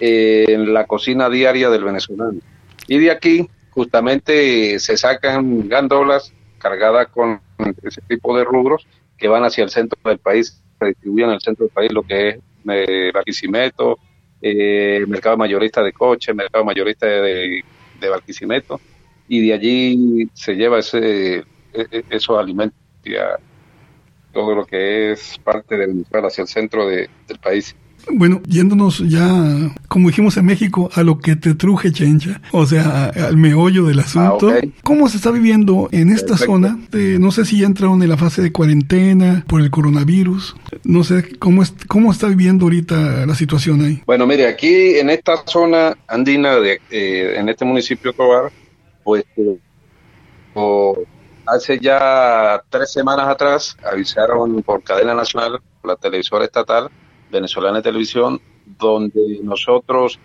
en 0.00 0.72
la 0.74 0.86
cocina 0.86 1.28
diaria 1.28 1.70
del 1.70 1.84
venezolano. 1.84 2.40
Y 2.88 2.98
de 2.98 3.10
aquí 3.10 3.48
justamente 3.70 4.78
se 4.78 4.96
sacan 4.96 5.68
gandolas 5.68 6.32
cargadas 6.58 7.08
con 7.08 7.40
ese 7.82 8.00
tipo 8.02 8.36
de 8.36 8.44
rubros 8.44 8.86
que 9.16 9.28
van 9.28 9.44
hacia 9.44 9.64
el 9.64 9.70
centro 9.70 9.98
del 10.04 10.18
país, 10.18 10.60
se 10.78 10.86
distribuyen 10.86 11.28
en 11.28 11.34
el 11.34 11.40
centro 11.40 11.66
del 11.66 11.72
país 11.72 11.92
lo 11.92 12.02
que 12.02 12.28
es 12.30 12.38
eh, 12.68 13.10
Barquisimeto, 13.14 13.98
eh, 14.42 15.04
mercado 15.06 15.36
mayorista 15.36 15.82
de 15.82 15.92
coche, 15.92 16.34
mercado 16.34 16.64
mayorista 16.64 17.06
de, 17.06 17.64
de 18.00 18.08
Barquisimeto, 18.08 18.80
y 19.28 19.46
de 19.46 19.54
allí 19.54 20.28
se 20.34 20.54
lleva 20.54 20.80
ese, 20.80 21.36
e, 21.38 21.44
e, 21.72 22.04
esos 22.10 22.36
alimentos 22.38 22.78
todo 24.32 24.54
lo 24.54 24.66
que 24.66 25.12
es 25.12 25.38
parte 25.38 25.76
de 25.76 25.86
Venezuela 25.86 26.28
hacia 26.28 26.42
el 26.42 26.48
centro 26.48 26.86
del 26.86 27.08
país. 27.42 27.76
Bueno, 28.10 28.40
yéndonos 28.48 28.98
ya, 29.08 29.28
como 29.88 30.08
dijimos 30.08 30.36
en 30.36 30.46
México, 30.46 30.90
a 30.94 31.02
lo 31.02 31.18
que 31.18 31.36
te 31.36 31.54
truje, 31.54 31.92
Chencha, 31.92 32.40
o 32.52 32.66
sea, 32.66 33.06
al 33.06 33.36
meollo 33.36 33.84
del 33.84 34.00
asunto. 34.00 34.50
Ah, 34.50 34.60
¿Cómo 34.82 35.08
se 35.08 35.16
está 35.16 35.30
viviendo 35.30 35.88
en 35.92 36.10
esta 36.10 36.36
zona? 36.36 36.78
no 36.92 37.30
sé 37.30 37.44
si 37.44 37.60
ya 37.60 37.66
entraron 37.66 38.02
en 38.02 38.08
la 38.08 38.16
fase 38.16 38.42
de 38.42 38.52
cuarentena 38.52 39.44
por 39.46 39.60
el 39.60 39.70
coronavirus. 39.70 40.56
No 40.84 41.04
sé 41.04 41.38
cómo, 41.38 41.62
es, 41.62 41.74
cómo 41.88 42.10
está 42.10 42.28
viviendo 42.28 42.66
ahorita 42.66 43.26
la 43.26 43.34
situación 43.34 43.82
ahí. 43.82 44.02
Bueno, 44.06 44.26
mire, 44.26 44.46
aquí 44.46 44.96
en 44.98 45.10
esta 45.10 45.42
zona 45.46 45.96
andina, 46.08 46.56
de, 46.56 46.80
eh, 46.90 47.34
en 47.36 47.48
este 47.48 47.64
municipio 47.64 48.12
Tobar, 48.12 48.50
pues 49.04 49.24
eh, 49.36 49.58
hace 51.46 51.78
ya 51.78 52.62
tres 52.68 52.92
semanas 52.92 53.28
atrás 53.28 53.76
avisaron 53.84 54.62
por 54.62 54.82
cadena 54.82 55.14
nacional, 55.14 55.60
la 55.84 55.96
televisora 55.96 56.44
estatal, 56.44 56.90
Venezolana 57.32 57.78
de 57.78 57.82
Televisión, 57.82 58.40
donde 58.78 59.40
nosotros 59.42 60.20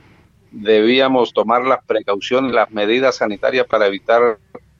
debíamos 0.51 1.33
tomar 1.33 1.63
las 1.63 1.83
precauciones, 1.85 2.53
las 2.53 2.69
medidas 2.71 3.15
sanitarias 3.15 3.65
para 3.65 3.87
evitar 3.87 4.37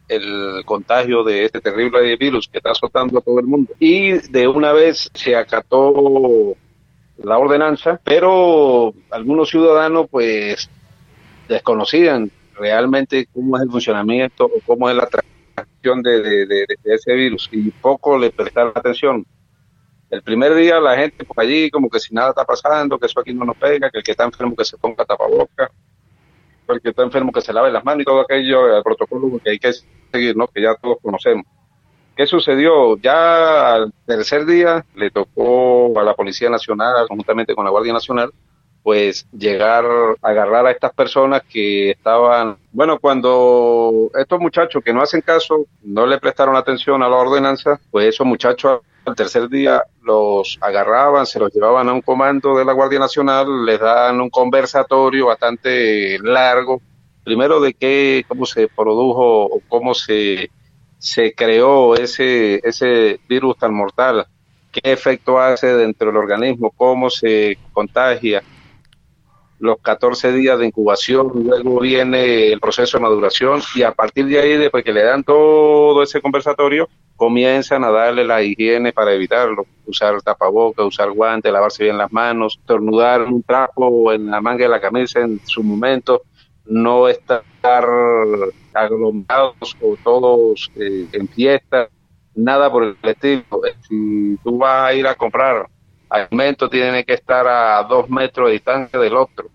el 0.08 0.64
contagio 0.66 1.24
de 1.24 1.46
este 1.46 1.60
terrible 1.60 2.16
virus 2.16 2.48
que 2.48 2.60
está 2.60 2.72
azotando 2.72 3.20
a 3.20 3.22
todo 3.22 3.40
el 3.40 3.48
mundo. 3.48 3.74
Y 3.80 4.12
de 4.30 4.48
una 4.48 4.72
vez 4.74 5.10
se 5.14 5.36
acató 5.36 6.56
la 7.18 7.38
ordenanza, 7.38 8.00
pero 8.04 8.94
algunos 9.10 9.50
ciudadanos 9.50 10.08
pues 10.10 10.70
desconocían 11.48 12.32
realmente 12.54 13.28
cómo 13.34 13.58
es 13.58 13.64
el 13.64 13.72
funcionamiento 13.72 14.46
o 14.46 14.62
cómo 14.66 14.90
es 14.90 14.96
la 14.96 15.08
transmisión 15.08 16.02
de, 16.02 16.46
de 16.46 16.66
ese 16.84 17.14
virus 17.14 17.50
y 17.52 17.70
poco 17.72 18.18
le 18.18 18.32
prestaron 18.32 18.74
atención. 18.76 19.26
El 20.10 20.22
primer 20.22 20.56
día 20.56 20.80
la 20.80 20.96
gente 20.96 21.26
por 21.26 21.40
allí 21.40 21.70
como 21.70 21.90
que 21.90 22.00
si 22.00 22.14
nada 22.14 22.30
está 22.30 22.46
pasando, 22.46 22.98
que 22.98 23.08
eso 23.08 23.20
aquí 23.20 23.34
no 23.34 23.46
nos 23.46 23.58
pega, 23.58 23.90
que 23.90 23.98
el 23.98 24.04
que 24.04 24.12
está 24.12 24.24
enfermo 24.24 24.56
que 24.56 24.64
se 24.64 24.78
ponga 24.78 25.04
tapaboca, 25.06 25.70
el 26.70 26.82
que 26.82 26.90
está 26.90 27.04
enfermo 27.04 27.32
que 27.32 27.42
se 27.42 27.52
lave 27.52 27.72
las 27.72 27.84
manos 27.84 28.02
y 28.02 28.06
todo 28.06 28.22
aquello, 28.22 28.78
el 28.78 28.84
protocolo 28.84 29.40
que 29.44 29.52
hay 29.52 29.60
que 29.60 29.72
seguir, 30.12 30.36
¿no? 30.36 30.48
Que 30.48 30.62
ya 30.62 30.76
todos 30.76 30.98
conocemos. 31.02 31.46
¿Qué 32.16 32.26
sucedió? 32.26 32.98
Ya 32.98 33.76
al 33.76 33.94
tercer 34.06 34.46
día 34.46 34.84
le 34.96 35.12
tocó 35.12 36.00
a 36.00 36.04
la 36.04 36.16
Policía 36.16 36.50
Nacional, 36.50 37.08
conjuntamente 37.08 37.54
con 37.54 37.66
la 37.66 37.72
Guardia 37.72 37.94
Nacional, 37.94 38.32
pues 38.82 39.28
llegar 39.38 39.86
a 39.86 40.30
agarrar 40.30 40.66
a 40.66 40.72
estas 40.72 40.94
personas 40.94 41.44
que 41.44 41.92
estaban, 41.92 42.58
bueno, 42.72 42.98
cuando 43.00 44.10
estos 44.18 44.40
muchachos 44.40 44.82
que 44.84 44.94
no 44.94 45.02
hacen 45.02 45.22
caso, 45.22 45.66
no 45.84 46.06
le 46.06 46.18
prestaron 46.20 46.56
atención 46.56 47.04
a 47.04 47.10
la 47.10 47.18
ordenanza, 47.18 47.80
pues 47.92 48.08
esos 48.08 48.26
muchachos 48.26 48.80
al 49.08 49.16
tercer 49.16 49.48
día 49.48 49.84
los 50.04 50.58
agarraban, 50.60 51.26
se 51.26 51.40
los 51.40 51.54
llevaban 51.54 51.88
a 51.88 51.94
un 51.94 52.02
comando 52.02 52.58
de 52.58 52.66
la 52.66 52.74
Guardia 52.74 53.00
Nacional, 53.00 53.66
les 53.66 53.80
dan 53.80 54.20
un 54.20 54.30
conversatorio 54.30 55.28
bastante 55.28 56.20
largo, 56.20 56.82
primero 57.24 57.62
de 57.62 57.74
qué, 57.74 58.26
cómo 58.28 58.46
se 58.46 58.68
produjo 58.68 59.46
o 59.46 59.62
cómo 59.70 59.94
se, 59.94 60.52
se 60.98 61.34
creó 61.34 61.96
ese, 61.96 62.60
ese 62.64 63.22
virus 63.30 63.58
tan 63.58 63.74
mortal, 63.74 64.28
qué 64.74 64.92
efecto 64.92 65.40
hace 65.40 65.68
dentro 65.68 66.08
del 66.08 66.18
organismo, 66.18 66.72
cómo 66.72 67.10
se 67.10 67.58
contagia, 67.72 68.44
los 69.60 69.78
14 69.82 70.32
días 70.34 70.60
de 70.60 70.68
incubación, 70.68 71.32
luego 71.34 71.80
viene 71.80 72.52
el 72.52 72.60
proceso 72.60 72.98
de 72.98 73.04
maduración 73.04 73.62
y 73.76 73.84
a 73.84 73.92
partir 73.92 74.26
de 74.26 74.40
ahí, 74.40 74.58
después 74.58 74.84
que 74.84 74.94
le 74.94 75.04
dan 75.04 75.24
todo 75.24 76.04
ese 76.04 76.22
conversatorio, 76.22 76.88
comienzan 77.16 77.84
a 77.84 77.90
darle 77.90 78.24
la 78.24 78.44
higiene 78.44 78.94
para 78.94 79.14
evitarlo, 79.14 79.66
usar 79.86 80.22
tapabocas, 80.22 80.86
usar 80.86 81.12
guantes, 81.12 81.52
lavarse 81.52 81.84
bien 81.84 81.98
las 81.98 82.12
manos, 82.12 82.60
tornudar 82.66 83.24
un 83.24 83.42
trapo 83.42 84.14
en 84.14 84.28
la 84.28 84.40
manga 84.40 84.64
de 84.64 84.70
la 84.70 84.80
camisa 84.80 85.22
en 85.22 85.42
su 85.46 85.64
momento, 85.64 86.22
no 86.66 87.08
estar 87.08 87.44
aglomerados 88.74 89.76
o 89.82 89.98
todos 90.04 90.72
eh, 90.76 91.08
en 91.12 91.28
fiesta, 91.28 91.90
nada 92.36 92.72
por 92.72 92.84
el 92.84 92.98
estilo. 93.02 93.44
Si 93.88 94.38
tú 94.44 94.60
vas 94.60 94.90
a 94.90 94.94
ir 94.94 95.08
a 95.08 95.16
comprar 95.16 95.68
alimento, 96.10 96.70
tiene 96.70 97.04
que 97.04 97.14
estar 97.14 97.48
a 97.48 97.84
dos 97.84 98.10
metros 98.10 98.48
de 98.48 98.54
distancia 98.54 99.00
del 99.00 99.16
otro 99.16 99.50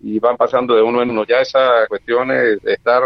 y 0.00 0.18
van 0.18 0.36
pasando 0.36 0.74
de 0.74 0.82
uno 0.82 1.02
en 1.02 1.10
uno. 1.10 1.24
Ya 1.24 1.40
esa 1.40 1.86
cuestión 1.88 2.28
de 2.28 2.58
estar 2.64 3.02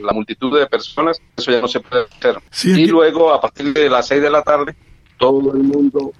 la 0.00 0.12
multitud 0.12 0.58
de 0.58 0.66
personas, 0.66 1.20
eso 1.36 1.52
ya 1.52 1.60
no 1.60 1.68
se 1.68 1.80
puede 1.80 2.04
hacer. 2.04 2.38
y 2.64 2.86
luego, 2.86 3.32
a 3.32 3.40
partir 3.40 3.72
de 3.72 3.88
las 3.88 4.06
seis 4.06 4.22
de 4.22 4.30
la 4.30 4.42
tarde, 4.42 4.74
todo 5.16 5.52
el 5.52 5.62
mundo 5.62 6.12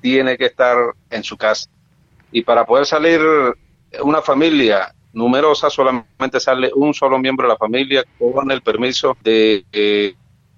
tiene 0.00 0.36
que 0.36 0.46
estar 0.46 0.76
en 1.08 1.24
su 1.24 1.36
casa. 1.36 1.70
Y 2.32 2.42
para 2.42 2.66
poder 2.66 2.86
salir 2.86 3.20
una 4.02 4.20
familia 4.22 4.94
numerosa, 5.12 5.70
solamente 5.70 6.40
sale 6.40 6.70
un 6.74 6.94
solo 6.94 7.18
miembro 7.18 7.46
de 7.46 7.54
la 7.54 7.58
familia 7.58 8.04
con 8.18 8.50
el 8.50 8.62
permiso 8.62 9.16
de 9.22 9.64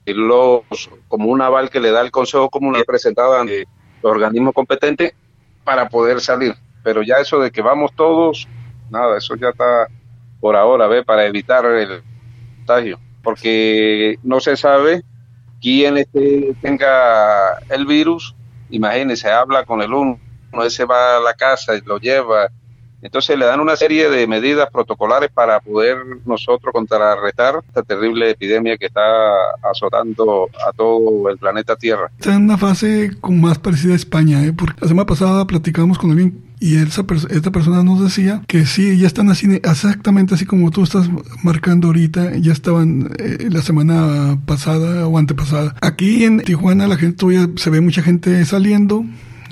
los, 0.07 0.91
como 1.09 1.31
un 1.31 1.43
aval 1.43 1.71
que 1.71 1.81
le 1.81 1.91
da 1.91 2.00
el 2.00 2.11
Consejo 2.11 2.50
Comunal 2.50 2.85
presentado 2.85 3.38
ante 3.38 3.67
los 4.03 4.13
organismos 4.13 4.55
competentes 4.55 5.15
para 5.65 5.89
poder 5.89 6.21
salir. 6.21 6.55
Pero 6.83 7.03
ya 7.03 7.17
eso 7.17 7.39
de 7.41 7.51
que 7.51 7.63
vamos 7.63 7.93
todos, 7.95 8.49
nada, 8.91 9.19
eso 9.19 9.37
ya 9.37 9.51
está 9.51 9.87
por 10.41 10.57
ahora, 10.57 10.87
¿ve? 10.89 11.05
Para 11.05 11.25
evitar 11.27 11.65
el 11.67 12.03
contagio, 12.59 12.99
porque 13.23 14.19
no 14.23 14.41
se 14.41 14.57
sabe 14.57 15.03
quién 15.61 15.97
este, 15.99 16.55
tenga 16.61 17.59
el 17.69 17.87
virus. 17.87 18.35
Imagínese, 18.71 19.31
habla 19.31 19.65
con 19.65 19.83
el 19.83 19.95
uno, 19.95 20.19
ese 20.65 20.85
va 20.85 21.19
a 21.19 21.21
la 21.21 21.35
casa 21.35 21.77
y 21.77 21.81
lo 21.83 21.99
lleva. 21.99 22.49
Entonces 23.03 23.37
le 23.37 23.45
dan 23.45 23.61
una 23.61 23.77
serie 23.77 24.09
de 24.09 24.27
medidas 24.27 24.71
protocolares 24.71 25.31
para 25.33 25.61
poder 25.61 25.99
nosotros 26.25 26.73
contrarrestar 26.73 27.57
esta 27.67 27.83
terrible 27.83 28.31
epidemia 28.31 28.77
que 28.79 28.87
está 28.87 29.03
azotando 29.63 30.49
a 30.67 30.73
todo 30.73 31.29
el 31.29 31.37
planeta 31.37 31.77
Tierra. 31.77 32.11
Está 32.19 32.35
en 32.35 32.45
una 32.45 32.57
fase 32.57 33.11
con 33.21 33.41
más 33.41 33.59
parecida 33.59 33.93
a 33.93 33.97
España, 33.97 34.45
¿eh? 34.45 34.53
porque 34.53 34.81
la 34.81 34.89
semana 34.89 35.07
pasada 35.07 35.47
platicamos 35.47 35.99
con 35.99 36.13
alguien 36.13 36.53
y 36.63 36.77
esa 36.77 37.05
esta 37.31 37.51
persona 37.51 37.83
nos 37.83 38.01
decía 38.01 38.43
que 38.47 38.67
sí, 38.67 38.97
ya 38.97 39.09
están 39.09 39.29
así, 39.31 39.49
exactamente 39.65 40.35
así 40.35 40.47
como 40.47 40.71
tú 40.71 40.85
estás 40.85 41.11
marcando 41.43 41.89
ahorita, 41.89 42.37
ya 42.37 42.53
estaban 42.53 43.11
eh, 43.19 43.49
la 43.51 43.63
semana 43.63 44.39
pasada 44.47 45.09
o 45.09 45.19
antepasada. 45.19 45.75
Aquí 45.81 46.25
en 46.25 46.39
Tijuana 46.39 46.87
la 46.87 46.97
gente 46.97 47.17
todavía 47.17 47.49
se 47.57 47.69
ve 47.69 47.81
mucha 47.81 48.01
gente 48.03 48.45
saliendo. 48.45 49.05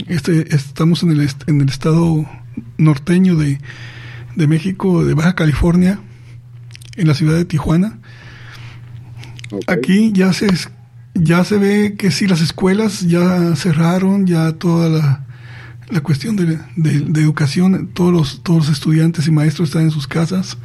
Este, 0.07 0.55
estamos 0.55 1.03
en 1.03 1.11
el, 1.11 1.29
en 1.49 1.61
el 1.61 1.69
estado 1.69 2.27
norteño 2.79 3.37
de, 3.37 3.59
de 4.37 4.47
México, 4.47 5.05
de 5.05 5.15
Baja 5.15 5.35
California, 5.35 6.01
en 6.97 7.09
la 7.09 7.15
ciudad 7.15 7.37
de 7.37 7.45
Tijuana. 7.45 7.99
Aquí 9.67 10.13
ya 10.13 10.33
se, 10.33 10.49
ya 11.15 11.45
se 11.45 11.59
ve 11.59 11.97
que 11.99 12.11
sí, 12.11 12.27
las 12.27 12.41
escuelas 12.41 13.01
ya 13.01 13.57
cerraron, 13.57 14.27
ya 14.27 14.53
toda 14.53 14.89
la 14.89 15.27
la 15.91 16.01
cuestión 16.01 16.37
de, 16.37 16.59
de, 16.77 17.21
educación, 17.21 17.91
todos 17.93 18.13
los, 18.13 18.43
todos 18.43 18.67
los 18.67 18.77
estudiantes 18.77 19.27
y 19.27 19.31
maestros 19.31 19.69
están 19.69 19.83
en 19.83 19.91
sus 19.91 20.07
casas, 20.07 20.57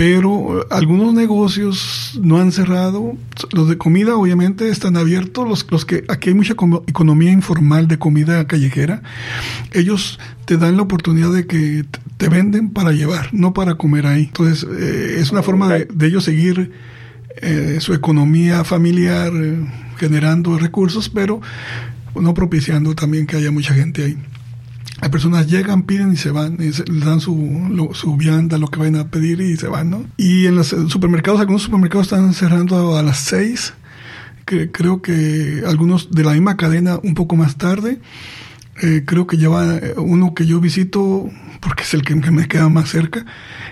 pero 0.00 0.66
algunos 0.70 1.12
negocios 1.12 2.18
no 2.22 2.38
han 2.38 2.52
cerrado, 2.52 3.18
los 3.52 3.68
de 3.68 3.76
comida 3.76 4.16
obviamente 4.16 4.70
están 4.70 4.96
abiertos, 4.96 5.46
los, 5.46 5.70
los 5.70 5.84
que 5.84 6.04
aquí 6.08 6.30
hay 6.30 6.34
mucha 6.34 6.54
economía 6.86 7.30
informal 7.30 7.86
de 7.86 7.98
comida 7.98 8.46
callejera, 8.46 9.02
ellos 9.72 10.18
te 10.46 10.56
dan 10.56 10.78
la 10.78 10.84
oportunidad 10.84 11.30
de 11.30 11.46
que 11.46 11.84
te 12.16 12.30
venden 12.30 12.70
para 12.70 12.92
llevar, 12.92 13.28
no 13.34 13.52
para 13.52 13.74
comer 13.74 14.06
ahí. 14.06 14.22
Entonces 14.22 14.66
eh, 14.70 15.16
es 15.18 15.32
una 15.32 15.42
forma 15.42 15.68
de, 15.68 16.06
ellos 16.06 16.24
seguir 16.24 16.72
eh, 17.42 17.76
su 17.80 17.92
economía 17.92 18.64
familiar 18.64 19.30
eh, 19.34 19.66
generando 19.98 20.58
recursos, 20.58 21.10
pero 21.10 21.42
no 22.14 22.32
propiciando 22.32 22.94
también 22.94 23.26
que 23.26 23.36
haya 23.36 23.50
mucha 23.50 23.74
gente 23.74 24.02
ahí. 24.02 24.18
Las 25.00 25.10
personas 25.10 25.46
llegan, 25.46 25.82
piden 25.82 26.12
y 26.12 26.16
se 26.16 26.30
van, 26.30 26.54
y 26.54 26.70
les 26.70 27.04
dan 27.04 27.20
su, 27.20 27.90
su 27.94 28.16
vianda, 28.16 28.58
lo 28.58 28.68
que 28.68 28.78
vayan 28.78 28.96
a 28.96 29.08
pedir 29.08 29.40
y 29.40 29.56
se 29.56 29.68
van, 29.68 29.90
¿no? 29.90 30.04
Y 30.16 30.46
en 30.46 30.56
los 30.56 30.68
supermercados, 30.68 31.40
algunos 31.40 31.62
supermercados 31.62 32.06
están 32.06 32.34
cerrando 32.34 32.96
a 32.96 33.02
las 33.02 33.18
seis 33.18 33.72
que 34.50 34.70
creo 34.70 35.00
que 35.00 35.62
algunos 35.66 36.10
de 36.10 36.24
la 36.24 36.32
misma 36.32 36.56
cadena 36.56 36.98
un 37.02 37.14
poco 37.14 37.36
más 37.36 37.56
tarde. 37.56 38.00
Eh, 38.82 39.04
creo 39.06 39.26
que 39.26 39.36
lleva 39.36 39.78
uno 39.96 40.34
que 40.34 40.46
yo 40.46 40.58
visito, 40.58 41.28
porque 41.60 41.84
es 41.84 41.94
el 41.94 42.02
que, 42.02 42.14
me 42.16 42.48
queda 42.48 42.68
más 42.68 42.88
cerca. 42.88 43.24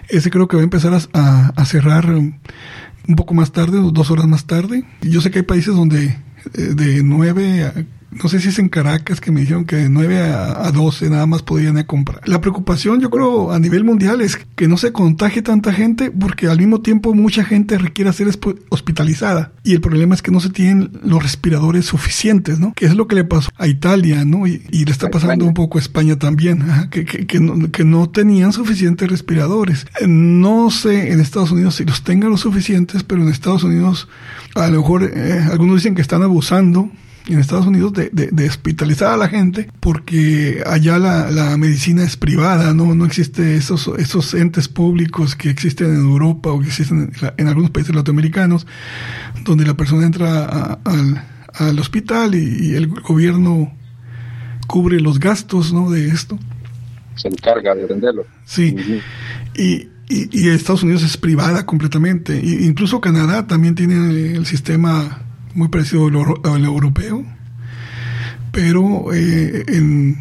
Ese 0.08 0.30
creo 0.30 0.46
que 0.46 0.56
va 0.56 0.62
a 0.62 0.64
empezar 0.64 0.92
a, 0.94 1.64
cerrar 1.64 2.08
un 2.10 3.16
poco 3.16 3.34
más 3.34 3.52
tarde, 3.52 3.80
dos 3.92 4.10
horas 4.10 4.26
más 4.26 4.46
tarde. 4.46 4.84
Yo 5.02 5.20
sé 5.20 5.30
que 5.30 5.40
hay 5.40 5.44
países 5.44 5.74
donde 5.74 6.16
de 6.54 7.02
9 7.02 7.64
a 7.64 7.97
no 8.10 8.28
sé 8.28 8.40
si 8.40 8.48
es 8.48 8.58
en 8.58 8.68
Caracas 8.68 9.20
que 9.20 9.30
me 9.30 9.40
dijeron 9.40 9.64
que 9.64 9.76
de 9.76 9.88
9 9.88 10.22
a, 10.22 10.70
12 10.72 11.10
nada 11.10 11.26
más 11.26 11.42
podían 11.42 11.82
comprar. 11.84 12.20
La 12.26 12.40
preocupación 12.40 13.00
yo 13.00 13.10
creo 13.10 13.52
a 13.52 13.58
nivel 13.58 13.84
mundial 13.84 14.20
es 14.20 14.36
que 14.36 14.68
no 14.68 14.76
se 14.76 14.92
contagie 14.92 15.42
tanta 15.42 15.72
gente 15.72 16.10
porque 16.10 16.46
al 16.46 16.58
mismo 16.58 16.80
tiempo 16.80 17.14
mucha 17.14 17.44
gente 17.44 17.78
requiere 17.78 18.12
ser 18.12 18.28
hospitalizada 18.70 19.52
y 19.62 19.72
el 19.72 19.80
problema 19.80 20.14
es 20.14 20.22
que 20.22 20.30
no 20.30 20.40
se 20.40 20.50
tienen 20.50 20.90
los 21.02 21.22
respiradores 21.22 21.86
suficientes, 21.86 22.58
¿no? 22.58 22.72
Que 22.74 22.86
es 22.86 22.94
lo 22.94 23.06
que 23.06 23.14
le 23.14 23.24
pasó 23.24 23.50
a 23.56 23.66
Italia, 23.66 24.24
¿no? 24.24 24.46
Y, 24.46 24.58
le 24.70 24.92
está 24.92 25.10
pasando 25.10 25.44
un 25.44 25.54
poco 25.54 25.76
a 25.76 25.80
España 25.80 26.16
también, 26.16 26.64
que, 26.90 27.04
que, 27.04 27.40
no, 27.40 27.70
que 27.70 27.84
no 27.84 28.08
tenían 28.08 28.52
suficientes 28.52 29.10
respiradores. 29.10 29.86
No 30.06 30.70
sé 30.70 31.12
en 31.12 31.20
Estados 31.20 31.50
Unidos 31.50 31.74
si 31.74 31.84
los 31.84 32.02
tengan 32.02 32.30
los 32.30 32.40
suficientes, 32.40 33.02
pero 33.02 33.22
en 33.22 33.28
Estados 33.28 33.64
Unidos 33.64 34.08
a 34.54 34.68
lo 34.68 34.80
mejor 34.80 35.04
eh, 35.04 35.46
algunos 35.50 35.76
dicen 35.76 35.94
que 35.94 36.02
están 36.02 36.22
abusando 36.22 36.90
en 37.34 37.38
Estados 37.38 37.66
Unidos 37.66 37.92
de, 37.92 38.10
de, 38.10 38.48
hospitalizar 38.48 39.12
a 39.12 39.16
la 39.16 39.28
gente 39.28 39.68
porque 39.80 40.62
allá 40.66 40.98
la, 40.98 41.30
la, 41.30 41.56
medicina 41.56 42.02
es 42.02 42.16
privada, 42.16 42.72
¿no? 42.72 42.94
No 42.94 43.04
existe 43.04 43.56
esos, 43.56 43.90
esos 43.98 44.32
entes 44.34 44.68
públicos 44.68 45.36
que 45.36 45.50
existen 45.50 45.88
en 45.88 46.00
Europa 46.00 46.50
o 46.50 46.60
que 46.60 46.68
existen 46.68 47.12
en, 47.36 47.48
algunos 47.48 47.70
países 47.70 47.94
latinoamericanos 47.94 48.66
donde 49.44 49.66
la 49.66 49.74
persona 49.74 50.06
entra 50.06 50.78
al, 50.84 51.24
al, 51.54 51.78
hospital 51.78 52.34
y, 52.34 52.74
el 52.74 52.88
gobierno 52.88 53.72
cubre 54.66 55.00
los 55.00 55.18
gastos, 55.20 55.72
¿no? 55.72 55.90
De 55.90 56.08
esto. 56.08 56.38
Se 57.14 57.28
encarga 57.28 57.74
de 57.74 57.84
atenderlo. 57.84 58.24
Sí. 58.44 58.74
y, 59.54 59.88
y, 60.08 60.28
y, 60.32 60.48
Estados 60.48 60.82
Unidos 60.82 61.02
es 61.02 61.16
privada 61.16 61.66
completamente. 61.66 62.40
Incluso 62.42 63.00
Canadá 63.00 63.46
también 63.46 63.74
tiene 63.74 64.34
el 64.34 64.46
sistema 64.46 65.27
muy 65.54 65.68
parecido 65.68 66.06
al, 66.06 66.64
europeo, 66.64 67.24
pero 68.52 69.12
eh, 69.12 69.64
en, 69.68 70.18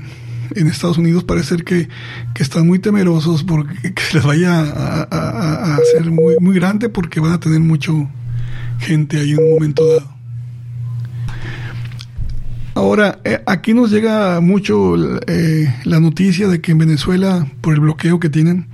en, 0.56 0.68
Estados 0.68 0.98
Unidos 0.98 1.24
parece 1.24 1.58
que, 1.58 1.88
que, 2.34 2.44
están 2.44 2.68
muy 2.68 2.80
temerosos 2.80 3.44
porque 3.44 3.94
que 3.94 4.04
les 4.14 4.24
vaya 4.24 4.62
a, 4.62 5.08
a, 5.10 5.76
a, 5.76 5.80
ser 5.94 6.10
muy, 6.12 6.36
muy 6.40 6.56
grande 6.56 6.90
porque 6.90 7.20
van 7.20 7.34
a 7.34 7.40
tener 7.40 7.60
mucho 7.60 8.10
gente 8.80 9.20
ahí 9.20 9.32
en 9.32 9.40
un 9.40 9.52
momento 9.52 9.86
dado. 9.86 10.18
Ahora, 12.78 13.20
eh, 13.24 13.42
aquí 13.48 13.74
nos 13.74 13.90
llega 13.90 14.40
mucho 14.40 14.96
eh, 15.28 15.74
la 15.84 16.00
noticia 16.00 16.48
de 16.48 16.62
que 16.62 16.74
en 16.74 16.78
Venezuela, 16.78 17.48
por 17.62 17.74
el 17.74 17.80
bloqueo 17.80 18.20
que 18.20 18.30
tienen, 18.30 18.68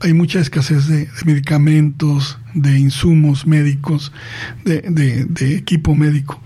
hay 0.00 0.12
mucha 0.12 0.38
escasez 0.38 0.86
de, 0.86 1.08
medicamentos, 1.26 2.38
de 2.54 2.78
insumos 2.78 3.46
médicos, 3.46 4.12
de, 4.64 5.56
equipo 5.56 5.94
médico. 5.94 6.40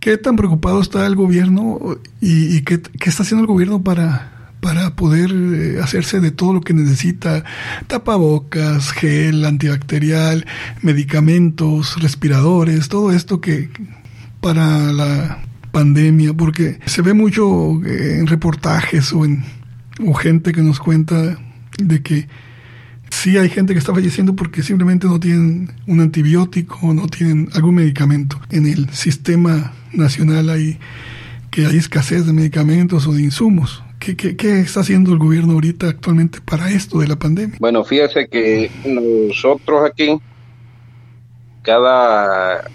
¿Qué 0.00 0.16
tan 0.18 0.36
preocupado 0.36 0.80
está 0.80 1.06
el 1.06 1.16
gobierno 1.16 1.98
y, 2.20 2.60
qué, 2.62 2.80
está 3.04 3.22
haciendo 3.22 3.42
el 3.42 3.48
gobierno 3.48 3.82
para, 3.82 4.50
para 4.60 4.94
poder 4.94 5.30
eh, 5.32 5.80
hacerse 5.82 6.20
de 6.20 6.30
todo 6.30 6.52
lo 6.52 6.60
que 6.60 6.74
necesita? 6.74 7.44
Tapabocas, 7.88 8.92
gel 8.92 9.44
antibacterial, 9.44 10.46
medicamentos, 10.82 12.00
respiradores, 12.00 12.88
todo 12.88 13.10
esto 13.10 13.40
que 13.40 13.70
para 14.40 14.92
la 14.92 15.42
pandemia, 15.72 16.34
porque 16.34 16.78
se 16.86 17.02
ve 17.02 17.12
mucho 17.12 17.84
eh, 17.84 18.18
en 18.20 18.28
reportajes 18.28 19.12
o 19.12 19.24
en 19.24 19.44
o 20.04 20.14
gente 20.14 20.52
que 20.52 20.62
nos 20.62 20.78
cuenta 20.78 21.38
de 21.78 22.02
que 22.02 22.28
sí 23.16 23.38
hay 23.38 23.48
gente 23.48 23.72
que 23.72 23.78
está 23.78 23.94
falleciendo 23.94 24.36
porque 24.36 24.62
simplemente 24.62 25.06
no 25.06 25.18
tienen 25.18 25.72
un 25.86 26.00
antibiótico, 26.00 26.92
no 26.92 27.06
tienen 27.08 27.48
algún 27.54 27.76
medicamento. 27.76 28.38
En 28.50 28.66
el 28.66 28.90
sistema 28.90 29.72
nacional 29.92 30.50
hay 30.50 30.78
que 31.50 31.66
hay 31.66 31.78
escasez 31.78 32.26
de 32.26 32.32
medicamentos 32.32 33.06
o 33.06 33.12
de 33.12 33.22
insumos. 33.22 33.82
¿Qué, 33.98 34.60
está 34.60 34.80
haciendo 34.80 35.12
el 35.12 35.18
gobierno 35.18 35.54
ahorita 35.54 35.88
actualmente 35.88 36.40
para 36.40 36.70
esto 36.70 36.98
de 36.98 37.08
la 37.08 37.16
pandemia? 37.16 37.56
Bueno, 37.58 37.82
fíjese 37.82 38.28
que 38.28 38.70
nosotros 38.84 39.84
aquí, 39.84 40.20
cada, 41.62 42.68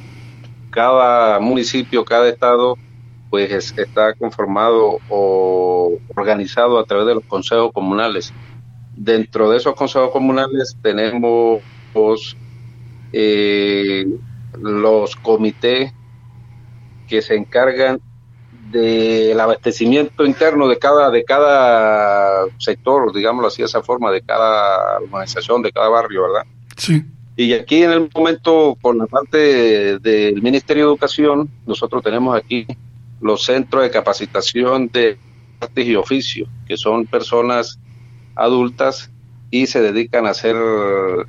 cada 0.71 1.39
municipio, 1.39 2.03
cada 2.03 2.27
estado, 2.27 2.75
pues 3.29 3.73
está 3.77 4.13
conformado 4.15 4.97
o 5.07 5.99
organizado 6.15 6.79
a 6.79 6.85
través 6.85 7.05
de 7.05 7.15
los 7.15 7.23
consejos 7.25 7.71
comunales 7.71 8.33
Dentro 9.03 9.49
de 9.49 9.57
esos 9.57 9.73
consejos 9.73 10.11
comunales 10.11 10.77
tenemos 10.79 11.63
eh, 13.11 14.05
los 14.61 15.15
comités 15.15 15.91
que 17.07 17.23
se 17.23 17.33
encargan 17.35 17.99
del 18.69 19.39
abastecimiento 19.39 20.23
interno 20.23 20.67
de 20.67 20.77
cada 20.77 21.09
de 21.09 21.23
cada 21.23 22.45
sector, 22.59 23.11
digámoslo 23.11 23.47
así 23.47 23.63
de 23.63 23.65
esa 23.65 23.81
forma, 23.81 24.11
de 24.11 24.21
cada 24.21 24.99
organización, 24.99 25.63
de 25.63 25.71
cada 25.71 25.89
barrio, 25.89 26.21
¿verdad? 26.21 26.45
Sí. 26.77 27.03
Y 27.35 27.53
aquí 27.53 27.81
en 27.81 27.89
el 27.89 28.09
momento, 28.13 28.77
por 28.79 28.95
la 28.95 29.07
parte 29.07 29.97
del 29.97 30.43
Ministerio 30.43 30.83
de 30.83 30.89
Educación, 30.91 31.49
nosotros 31.65 32.03
tenemos 32.03 32.37
aquí 32.37 32.67
los 33.19 33.45
centros 33.45 33.81
de 33.81 33.89
capacitación 33.89 34.89
de 34.89 35.17
artes 35.59 35.87
y 35.87 35.95
oficios, 35.95 36.47
que 36.67 36.77
son 36.77 37.07
personas 37.07 37.79
adultas 38.35 39.11
y 39.49 39.67
se 39.67 39.81
dedican 39.81 40.25
a 40.25 40.29
hacer, 40.29 40.55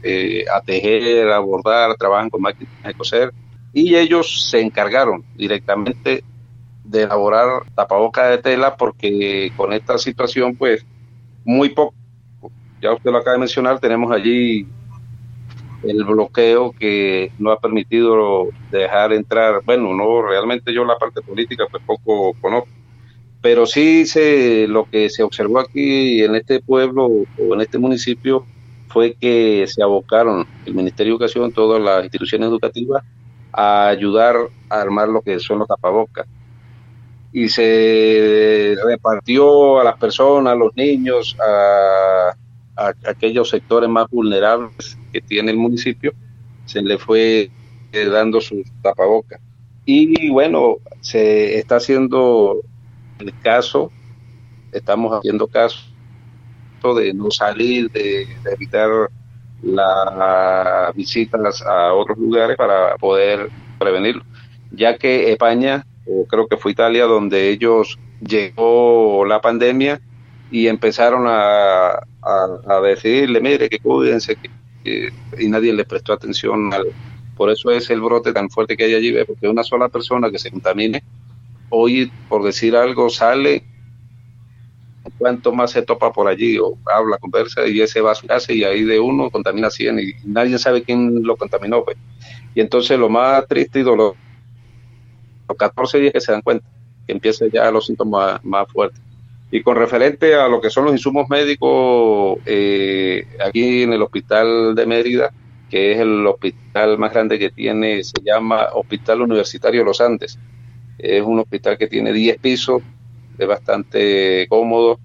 eh, 0.02 0.44
a 0.52 0.60
tejer, 0.60 1.30
a 1.30 1.40
bordar, 1.40 1.96
trabajan 1.96 2.30
con 2.30 2.42
máquinas 2.42 2.72
de 2.84 2.94
coser 2.94 3.32
y 3.72 3.96
ellos 3.96 4.48
se 4.50 4.60
encargaron 4.60 5.24
directamente 5.34 6.22
de 6.84 7.02
elaborar 7.02 7.62
tapabocas 7.74 8.30
de 8.30 8.38
tela 8.38 8.76
porque 8.76 9.52
con 9.56 9.72
esta 9.72 9.98
situación 9.98 10.54
pues 10.56 10.84
muy 11.44 11.70
poco, 11.70 11.94
ya 12.80 12.92
usted 12.92 13.10
lo 13.10 13.18
acaba 13.18 13.34
de 13.34 13.40
mencionar, 13.40 13.80
tenemos 13.80 14.12
allí 14.12 14.66
el 15.82 16.04
bloqueo 16.04 16.72
que 16.72 17.32
no 17.38 17.50
ha 17.50 17.58
permitido 17.58 18.48
dejar 18.70 19.12
entrar, 19.12 19.62
bueno, 19.64 19.92
no, 19.94 20.22
realmente 20.22 20.72
yo 20.72 20.84
la 20.84 20.96
parte 20.96 21.22
política 21.22 21.64
pues 21.70 21.82
poco 21.84 22.34
conozco, 22.40 22.68
pero 23.42 23.66
sí 23.66 24.06
se, 24.06 24.68
lo 24.68 24.88
que 24.88 25.10
se 25.10 25.24
observó 25.24 25.58
aquí 25.58 26.22
en 26.22 26.36
este 26.36 26.60
pueblo 26.60 27.06
o 27.06 27.54
en 27.54 27.60
este 27.60 27.76
municipio 27.76 28.46
fue 28.86 29.14
que 29.20 29.66
se 29.66 29.82
abocaron 29.82 30.46
el 30.64 30.74
Ministerio 30.74 31.12
de 31.12 31.16
Educación, 31.16 31.52
todas 31.52 31.82
las 31.82 32.04
instituciones 32.04 32.48
educativas, 32.48 33.02
a 33.52 33.88
ayudar 33.88 34.36
a 34.70 34.80
armar 34.80 35.08
lo 35.08 35.22
que 35.22 35.40
son 35.40 35.58
los 35.58 35.68
tapabocas. 35.68 36.26
Y 37.32 37.48
se 37.48 38.76
repartió 38.84 39.80
a 39.80 39.84
las 39.84 39.98
personas, 39.98 40.52
a 40.52 40.56
los 40.56 40.76
niños, 40.76 41.36
a, 41.40 42.36
aquellos 43.08 43.48
sectores 43.48 43.88
más 43.88 44.08
vulnerables 44.08 44.96
que 45.12 45.20
tiene 45.20 45.50
el 45.50 45.56
municipio, 45.56 46.12
se 46.64 46.80
le 46.80 46.96
fue 46.96 47.50
eh, 47.92 48.04
dando 48.06 48.40
sus 48.40 48.62
tapabocas. 48.82 49.40
Y 49.84 50.30
bueno, 50.30 50.76
se 51.00 51.58
está 51.58 51.76
haciendo 51.76 52.62
el 53.28 53.38
caso, 53.40 53.90
estamos 54.72 55.12
haciendo 55.12 55.46
caso 55.46 55.92
de 56.96 57.14
no 57.14 57.30
salir, 57.30 57.90
de, 57.92 58.26
evitar 58.52 58.90
las 59.62 60.94
visitas 60.94 61.62
a 61.62 61.92
otros 61.92 62.18
lugares 62.18 62.56
para 62.56 62.96
poder 62.96 63.48
prevenirlo, 63.78 64.24
ya 64.72 64.98
que 64.98 65.30
España, 65.30 65.86
o 66.06 66.26
creo 66.26 66.48
que 66.48 66.56
fue 66.56 66.72
Italia, 66.72 67.04
donde 67.04 67.50
ellos 67.50 67.98
llegó 68.20 69.24
la 69.24 69.40
pandemia 69.40 70.00
y 70.50 70.66
empezaron 70.66 71.24
a, 71.28 72.00
decirle, 72.82 73.40
mire, 73.40 73.68
que 73.68 73.78
cuídense, 73.78 74.36
y 74.84 75.48
nadie 75.48 75.72
les 75.72 75.86
prestó 75.86 76.12
atención. 76.12 76.70
Por 77.36 77.50
eso 77.50 77.70
es 77.70 77.88
el 77.90 78.00
brote 78.00 78.32
tan 78.32 78.50
fuerte 78.50 78.76
que 78.76 78.84
hay 78.84 78.94
allí, 78.94 79.14
porque 79.24 79.48
una 79.48 79.62
sola 79.62 79.88
persona 79.88 80.30
que 80.30 80.38
se 80.38 80.50
contamine 80.50 81.02
hoy, 81.74 82.12
por 82.28 82.44
decir 82.44 82.76
algo, 82.76 83.08
sale, 83.08 83.64
cuanto 85.18 85.52
más 85.52 85.70
se 85.70 85.82
topa 85.82 86.12
por 86.12 86.28
allí, 86.28 86.58
o 86.58 86.76
habla, 86.86 87.16
conversa, 87.18 87.66
y 87.66 87.80
ese 87.80 88.00
va 88.00 88.12
a 88.12 88.40
su 88.40 88.52
y 88.52 88.64
ahí 88.64 88.84
de 88.84 89.00
uno 89.00 89.30
contamina 89.30 89.70
100 89.70 89.98
y 89.98 90.12
nadie 90.24 90.58
sabe 90.58 90.82
quién 90.82 91.22
lo 91.22 91.36
contaminó. 91.36 91.82
Pues. 91.84 91.96
Y 92.54 92.60
entonces 92.60 92.98
lo 92.98 93.08
más 93.08 93.46
triste 93.48 93.80
y 93.80 93.82
doloroso, 93.82 94.18
los 95.48 95.56
14 95.56 95.98
días 95.98 96.12
que 96.12 96.20
se 96.20 96.32
dan 96.32 96.42
cuenta, 96.42 96.66
que 97.06 97.12
empiezan 97.12 97.50
ya 97.50 97.70
los 97.70 97.86
síntomas 97.86 98.44
más, 98.44 98.70
fuertes. 98.70 99.00
Y 99.50 99.62
con 99.62 99.76
referente 99.76 100.34
a 100.34 100.48
lo 100.48 100.60
que 100.60 100.70
son 100.70 100.84
los 100.84 100.94
insumos 100.94 101.28
médicos, 101.28 102.38
eh, 102.46 103.26
aquí 103.44 103.82
en 103.82 103.92
el 103.92 104.02
hospital 104.02 104.74
de 104.74 104.86
Mérida, 104.86 105.30
que 105.70 105.92
es 105.92 105.98
el 106.00 106.26
hospital 106.26 106.98
más 106.98 107.12
grande 107.12 107.38
que 107.38 107.50
tiene, 107.50 108.02
se 108.04 108.20
llama 108.22 108.68
Hospital 108.74 109.22
Universitario 109.22 109.84
Los 109.84 110.00
Andes. 110.00 110.38
Es 111.02 111.22
un 111.22 111.40
hospital 111.40 111.76
que 111.76 111.88
tiene 111.88 112.12
10 112.12 112.38
pisos, 112.38 112.82
es 113.36 113.46
bastante 113.46 114.46
cómodo, 114.48 115.00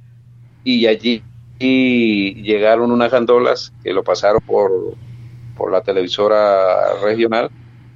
y 0.64 0.86
allí 0.86 1.24
llegaron 1.60 2.92
unas 2.92 3.12
gandolas 3.12 3.74
que 3.84 3.94
lo 3.94 4.04
pasaron 4.04 4.42
por, 4.46 4.72
por 5.58 5.72
la 5.72 5.82
televisora 5.82 7.00
regional, 7.02 7.50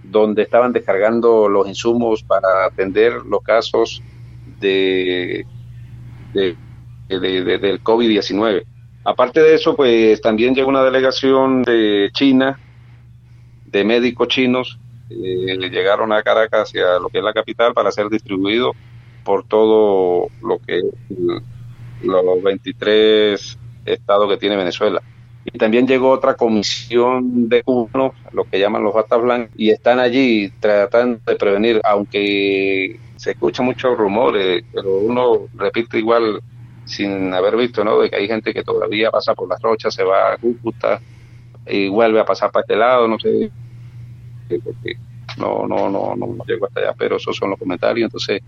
donde 0.04 0.42
estaban 0.42 0.74
descargando 0.74 1.48
los 1.48 1.68
insumos 1.68 2.24
para 2.24 2.66
atender 2.66 3.14
los 3.26 3.44
casos 3.44 4.02
de, 4.60 5.46
de, 6.34 6.58
del 7.08 7.84
COVID-19. 7.84 8.64
Aparte 9.04 9.42
de 9.42 9.56
eso, 9.56 9.76
pues 9.76 10.20
también 10.22 10.56
llegó 10.56 10.70
una 10.70 10.84
delegación 10.84 11.62
de 11.64 12.10
China, 12.14 12.60
de 13.66 13.84
médicos 13.84 14.28
chinos, 14.28 14.80
eh, 15.12 15.70
llegaron 15.70 16.12
a 16.12 16.24
Caracas, 16.24 16.70
hacia 16.70 17.00
lo 17.00 17.10
que 17.10 17.20
es 17.20 17.24
la 17.24 17.34
capital, 17.34 17.74
para 17.74 17.92
ser 17.92 18.10
distribuidos 18.10 18.76
por 19.24 19.44
todo 19.46 20.28
lo 20.42 20.60
que 20.60 20.80
es 20.80 20.86
los 22.02 22.44
23 22.44 23.58
estados 23.86 24.30
que 24.30 24.38
tiene 24.38 24.56
Venezuela. 24.56 25.02
Y 25.44 25.58
también 25.58 25.88
llegó 25.88 26.10
otra 26.12 26.36
comisión 26.36 27.50
de 27.50 27.64
cubanos, 27.64 28.14
lo 28.32 28.44
que 28.46 28.60
llaman 28.60 28.84
los 28.84 28.94
batas 28.94 29.22
blancos, 29.22 29.52
y 29.58 29.72
están 29.72 30.00
allí 30.00 30.52
tratando 30.60 31.20
de 31.26 31.36
prevenir, 31.36 31.82
aunque 31.84 33.00
se 33.16 33.32
escucha 33.32 33.64
muchos 33.64 33.98
rumores, 33.98 34.64
pero 34.74 34.98
uno 34.98 35.48
repite 35.56 35.98
igual 35.98 36.42
sin 36.86 37.34
haber 37.34 37.56
visto, 37.56 37.84
¿no? 37.84 38.00
De 38.00 38.10
que 38.10 38.16
hay 38.16 38.28
gente 38.28 38.54
que 38.54 38.64
todavía 38.64 39.12
pasa 39.12 39.34
por 39.34 39.50
las 39.50 39.62
rochas, 39.62 39.94
se 39.94 40.04
va 40.04 40.34
a 40.34 40.38
Cúcuta 40.38 41.00
y 41.68 41.88
vuelve 41.90 42.20
a 42.20 42.26
pasar 42.26 42.52
para 42.52 42.62
este 42.62 42.76
lado, 42.76 43.08
no 43.08 43.20
sé, 43.20 43.52
porque 44.60 44.96
no, 45.38 45.68
no, 45.68 45.90
no, 45.90 46.16
no, 46.16 46.28
no 46.28 46.44
llego 46.46 46.68
hasta 46.68 46.82
allá, 46.82 46.94
pero 46.98 47.18
esos 47.18 47.36
son 47.36 47.52
los 47.52 47.60
comentarios, 47.60 48.06
entonces, 48.06 48.42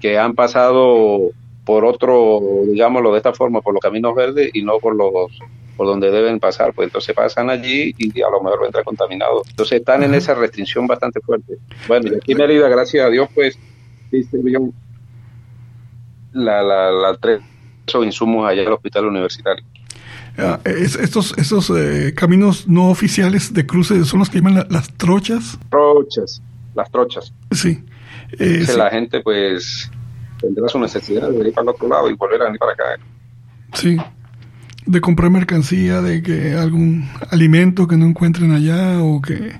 que 0.00 0.18
han 0.18 0.34
pasado 0.34 1.30
por 1.64 1.84
otro, 1.84 2.40
digámoslo 2.66 3.12
de 3.12 3.18
esta 3.18 3.32
forma, 3.32 3.60
por 3.60 3.74
los 3.74 3.82
caminos 3.82 4.14
verdes 4.14 4.50
y 4.54 4.62
no 4.62 4.78
por 4.78 4.94
los 4.94 5.32
por 5.76 5.86
donde 5.86 6.10
deben 6.10 6.40
pasar, 6.40 6.72
pues 6.72 6.86
entonces 6.86 7.14
pasan 7.14 7.50
allí 7.50 7.94
y 7.98 8.22
a 8.22 8.30
lo 8.30 8.42
mejor 8.42 8.62
vendrá 8.62 8.82
contaminado. 8.82 9.42
Entonces 9.46 9.80
están 9.80 10.02
en 10.02 10.14
esa 10.14 10.34
restricción 10.34 10.86
bastante 10.86 11.20
fuerte. 11.20 11.58
Bueno, 11.86 12.12
y 12.12 12.14
aquí 12.16 12.32
en 12.32 12.38
Mérida, 12.38 12.68
gracias 12.68 13.04
a 13.04 13.10
Dios, 13.10 13.28
pues 13.34 13.58
la, 16.32 16.62
la, 16.62 16.90
la 16.90 17.16
tres 17.16 17.40
insumos 18.02 18.48
allá 18.48 18.62
al 18.62 18.72
hospital 18.72 19.06
universitario. 19.06 19.64
Ah, 20.38 20.60
estos 20.64 21.36
estos 21.38 21.70
eh, 21.70 22.12
caminos 22.14 22.68
no 22.68 22.90
oficiales 22.90 23.54
de 23.54 23.64
cruce 23.64 24.04
son 24.04 24.18
los 24.20 24.28
que 24.30 24.38
llaman 24.38 24.66
las 24.68 24.92
trochas. 24.96 25.58
Trochas, 25.70 26.42
las 26.74 26.90
trochas. 26.90 27.32
Sí. 27.52 27.82
Eh, 28.38 28.66
La 28.76 28.90
gente 28.90 29.20
pues 29.20 29.90
tendrá 30.40 30.68
su 30.68 30.78
necesidad 30.78 31.30
de 31.30 31.48
ir 31.48 31.54
para 31.54 31.62
el 31.62 31.68
otro 31.70 31.88
lado 31.88 32.10
y 32.10 32.14
volver 32.14 32.42
a 32.42 32.44
venir 32.46 32.58
para 32.58 32.72
acá. 32.72 32.84
Sí, 33.72 33.96
de 34.84 35.00
comprar 35.00 35.30
mercancía, 35.30 36.00
de 36.02 36.22
que 36.22 36.54
algún 36.54 37.08
alimento 37.30 37.86
que 37.86 37.96
no 37.96 38.06
encuentren 38.06 38.52
allá 38.52 39.00
o 39.02 39.20
que, 39.20 39.58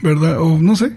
¿verdad? 0.00 0.40
O 0.40 0.58
no 0.58 0.76
sé, 0.76 0.96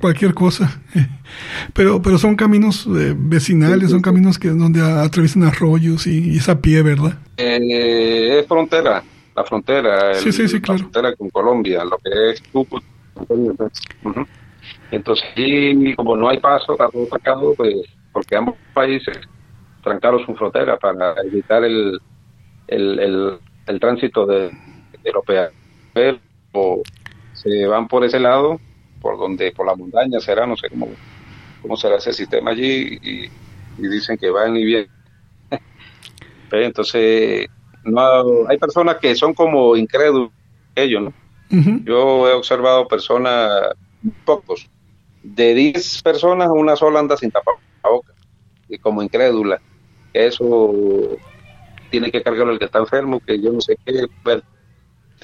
cualquier 0.00 0.34
cosa. 0.34 0.80
Pero, 1.72 2.00
pero 2.00 2.18
son 2.18 2.36
caminos 2.36 2.86
eh, 2.86 3.14
vecinales, 3.16 3.90
son 3.90 4.00
caminos 4.00 4.38
que 4.38 4.48
donde 4.48 4.80
atraviesan 4.80 5.42
arroyos 5.42 6.06
y, 6.06 6.36
esa 6.36 6.60
pie, 6.60 6.82
¿verdad? 6.82 7.18
Eh, 7.36 8.38
es 8.38 8.46
frontera, 8.46 9.02
la 9.34 9.44
frontera, 9.44 10.14
sí, 10.14 10.30
sí, 10.30 10.46
sí, 10.46 10.60
la 10.60 10.78
frontera 10.78 11.16
con 11.16 11.30
Colombia, 11.30 11.84
lo 11.84 11.98
que 11.98 12.30
es 12.30 12.42
Cúcuta. 12.52 12.86
Entonces, 14.90 15.26
y 15.34 15.94
como 15.94 16.16
no 16.16 16.28
hay 16.28 16.38
paso 16.38 16.76
a 16.80 16.88
todo 16.88 17.54
pues 17.56 17.74
porque 18.12 18.36
ambos 18.36 18.54
países 18.72 19.18
trancaron 19.82 20.24
su 20.24 20.34
frontera 20.34 20.76
para 20.78 21.14
evitar 21.24 21.64
el, 21.64 22.00
el, 22.68 23.38
el, 23.66 23.80
tránsito 23.80 24.24
de, 24.26 24.50
de 25.02 25.12
los 25.12 25.24
o 26.52 26.82
se 27.44 27.66
van 27.66 27.86
por 27.86 28.04
ese 28.04 28.18
lado, 28.18 28.58
por 29.00 29.18
donde, 29.18 29.52
por 29.52 29.66
la 29.66 29.76
montaña 29.76 30.18
será, 30.18 30.46
no 30.46 30.56
sé 30.56 30.68
cómo, 30.70 30.88
cómo 31.62 31.76
será 31.76 31.96
ese 31.96 32.12
sistema 32.12 32.50
allí, 32.50 32.98
y, 33.02 33.30
dicen 33.76 34.16
que 34.16 34.30
van 34.30 34.56
y 34.56 34.64
vienen. 34.64 34.90
Entonces, 36.50 37.46
no 37.84 38.48
hay 38.48 38.58
personas 38.58 38.96
que 38.96 39.14
son 39.14 39.34
como 39.34 39.76
incrédulos 39.76 40.30
ellos, 40.74 41.02
¿no? 41.02 41.12
Yo 41.84 42.28
he 42.28 42.32
observado 42.32 42.88
personas, 42.88 43.74
pocos, 44.24 44.68
de 45.22 45.54
10 45.54 46.02
personas, 46.02 46.48
una 46.50 46.74
sola 46.74 46.98
anda 46.98 47.16
sin 47.16 47.30
tapar 47.30 47.54
boca 47.82 48.12
y 48.68 48.78
como 48.78 49.02
incrédula. 49.02 49.60
Eso 50.12 50.72
tiene 51.90 52.10
que 52.10 52.22
cargarlo 52.22 52.52
el 52.52 52.58
que 52.58 52.64
está 52.64 52.78
enfermo, 52.78 53.20
que 53.20 53.40
yo 53.40 53.52
no 53.52 53.60
sé 53.60 53.76
qué. 53.84 54.06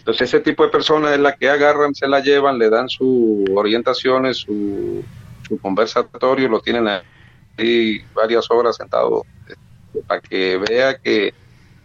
Entonces 0.00 0.28
ese 0.28 0.40
tipo 0.40 0.64
de 0.64 0.70
personas 0.70 1.12
es 1.12 1.20
la 1.20 1.36
que 1.36 1.50
agarran, 1.50 1.94
se 1.94 2.08
la 2.08 2.20
llevan, 2.20 2.58
le 2.58 2.70
dan 2.70 2.88
sus 2.88 3.44
orientaciones, 3.54 4.38
su, 4.38 5.04
su 5.46 5.58
conversatorio, 5.58 6.48
lo 6.48 6.60
tienen 6.60 6.88
ahí 6.88 8.02
varias 8.14 8.50
horas 8.50 8.76
sentado 8.76 9.26
este, 9.46 10.02
para 10.06 10.22
que 10.22 10.56
vea 10.56 10.96
que 10.96 11.34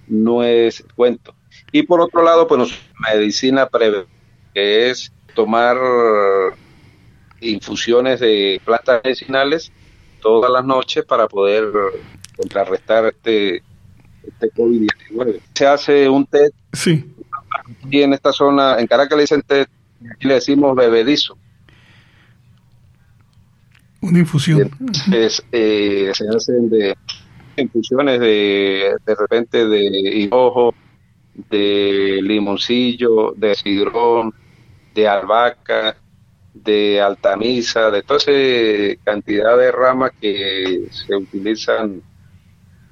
no 0.08 0.44
es 0.44 0.86
cuento. 0.96 1.36
Y 1.74 1.84
por 1.84 2.00
otro 2.00 2.24
lado, 2.24 2.48
pues 2.48 2.72
medicina 3.14 3.68
previa, 3.68 4.06
que 4.54 4.90
es 4.90 5.12
tomar 5.34 5.78
infusiones 7.42 8.22
de 8.22 8.62
plantas 8.64 9.02
medicinales 9.04 9.74
todas 10.22 10.50
las 10.50 10.64
noches 10.64 11.04
para 11.04 11.28
poder 11.28 11.70
contrarrestar 12.38 13.08
este, 13.08 13.62
este 14.26 14.52
COVID-19. 14.52 15.42
Se 15.54 15.68
hace 15.68 16.08
un 16.08 16.26
test. 16.26 16.56
Sí. 16.72 17.12
Aquí 17.86 18.02
en 18.04 18.14
esta 18.14 18.32
zona, 18.32 18.80
en 18.80 18.88
Caracas 18.88 19.18
le 19.18 19.24
dicen 19.24 19.44
aquí 19.50 20.28
le 20.28 20.36
decimos 20.36 20.76
bebedizo. 20.76 21.38
Una 24.02 24.20
infusión. 24.20 24.70
Eh, 25.12 26.12
se 26.14 26.28
hacen 26.30 26.70
de 26.70 26.96
infusiones 27.58 28.20
de, 28.20 28.96
de 29.06 29.16
repente 29.16 29.68
de 29.68 29.84
hinojo, 30.20 30.76
de 31.50 32.20
limoncillo, 32.22 33.34
de 33.36 33.56
sidrón, 33.56 34.34
de 34.94 35.08
albahaca, 35.08 35.98
de 36.54 37.02
altamisa, 37.02 37.90
de 37.90 38.04
toda 38.04 38.20
esa 38.20 39.02
cantidad 39.04 39.58
de 39.58 39.72
ramas 39.72 40.12
que 40.22 40.88
se 40.92 41.16
utilizan 41.16 42.02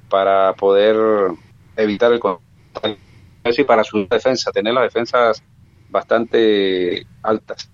para 0.10 0.54
poder 0.54 1.32
evitar 1.76 2.12
el 2.12 2.20
contagio 2.20 3.13
y 3.46 3.64
para 3.64 3.84
su 3.84 4.08
defensa, 4.08 4.52
tener 4.52 4.74
las 4.74 4.84
defensas 4.84 5.44
bastante 5.90 7.06
altas, 7.22 7.70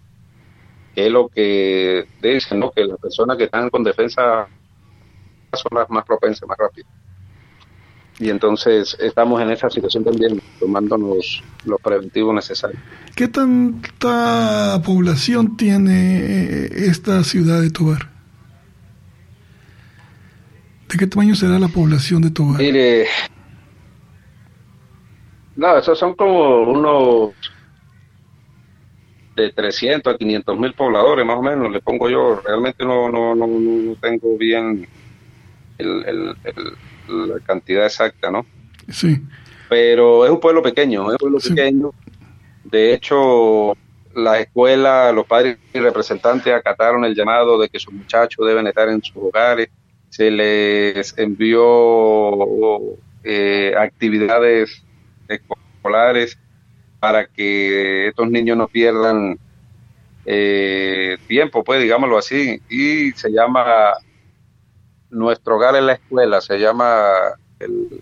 que 0.95 1.05
es 1.05 1.11
lo 1.11 1.29
que 1.29 2.07
dicen, 2.21 2.59
¿no? 2.59 2.71
que 2.71 2.85
las 2.85 2.99
personas 2.99 3.37
que 3.37 3.45
están 3.45 3.69
con 3.69 3.83
defensa 3.83 4.47
son 5.53 5.77
las 5.77 5.89
más 5.89 6.05
propensas, 6.05 6.47
más 6.47 6.57
rápidas 6.57 6.91
y 8.19 8.29
entonces 8.29 8.97
estamos 8.99 9.41
en 9.41 9.49
esa 9.49 9.69
situación 9.69 10.03
también, 10.03 10.41
tomándonos 10.59 11.41
los 11.65 11.79
preventivos 11.81 12.35
necesarios. 12.35 12.81
¿Qué 13.15 13.29
tanta 13.29 14.81
población 14.85 15.55
tiene 15.55 16.19
eh, 16.19 16.69
esta 16.89 17.23
ciudad 17.23 17.61
de 17.61 17.69
Tobar? 17.71 18.09
¿De 20.89 20.97
qué 20.97 21.07
tamaño 21.07 21.33
será 21.33 21.59
la 21.59 21.69
población 21.69 22.21
de 22.21 22.31
Tobar? 22.31 22.59
Mire, 22.59 23.07
no, 25.59 25.77
esos 25.77 25.99
son 25.99 26.15
como 26.15 26.61
unos 26.61 27.33
de 29.35 29.51
300 29.51 30.13
a 30.13 30.17
500 30.17 30.57
mil 30.57 30.73
pobladores, 30.73 31.25
más 31.25 31.37
o 31.37 31.41
menos, 31.41 31.71
le 31.71 31.81
pongo 31.81 32.09
yo. 32.09 32.41
Realmente 32.45 32.85
no, 32.85 33.09
no, 33.09 33.35
no, 33.35 33.47
no 33.47 33.95
tengo 33.95 34.37
bien 34.37 34.87
el 35.77 36.35
la 37.07 37.39
cantidad 37.39 37.85
exacta, 37.85 38.31
¿no? 38.31 38.45
Sí. 38.89 39.21
Pero 39.67 40.25
es 40.25 40.31
un 40.31 40.39
pueblo 40.39 40.61
pequeño, 40.61 41.07
es 41.07 41.11
un 41.13 41.17
pueblo 41.17 41.39
pequeño. 41.39 41.91
De 42.63 42.93
hecho, 42.93 43.75
la 44.15 44.39
escuela, 44.39 45.11
los 45.11 45.25
padres 45.25 45.57
y 45.73 45.79
representantes 45.79 46.53
acataron 46.53 47.03
el 47.03 47.15
llamado 47.15 47.59
de 47.59 47.69
que 47.69 47.79
sus 47.79 47.93
muchachos 47.93 48.45
deben 48.47 48.67
estar 48.67 48.89
en 48.89 49.03
sus 49.03 49.17
hogares. 49.17 49.69
Se 50.09 50.31
les 50.31 51.17
envió 51.17 52.79
eh, 53.23 53.73
actividades 53.77 54.83
escolares 55.29 56.37
para 56.99 57.27
que 57.27 58.07
estos 58.07 58.29
niños 58.29 58.57
no 58.57 58.67
pierdan 58.67 59.39
eh, 60.25 61.17
tiempo, 61.27 61.63
pues 61.63 61.81
digámoslo 61.81 62.17
así, 62.17 62.61
y 62.69 63.11
se 63.13 63.31
llama 63.31 63.93
nuestro 65.09 65.55
hogar 65.55 65.75
en 65.75 65.87
la 65.87 65.93
escuela, 65.93 66.41
se 66.41 66.59
llama 66.59 67.03
el, 67.59 68.01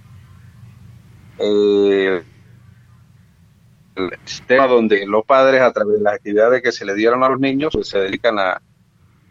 sistema 4.26 4.68
donde 4.68 5.06
los 5.06 5.26
padres, 5.26 5.62
a 5.62 5.72
través 5.72 5.98
de 5.98 6.04
las 6.04 6.16
actividades 6.16 6.62
que 6.62 6.72
se 6.72 6.86
le 6.86 6.96
dieron 6.96 7.24
a 7.24 7.30
los 7.30 7.40
niños, 7.40 7.72
pues 7.74 7.88
se 7.88 8.00
dedican 8.00 8.38
a, 8.40 8.62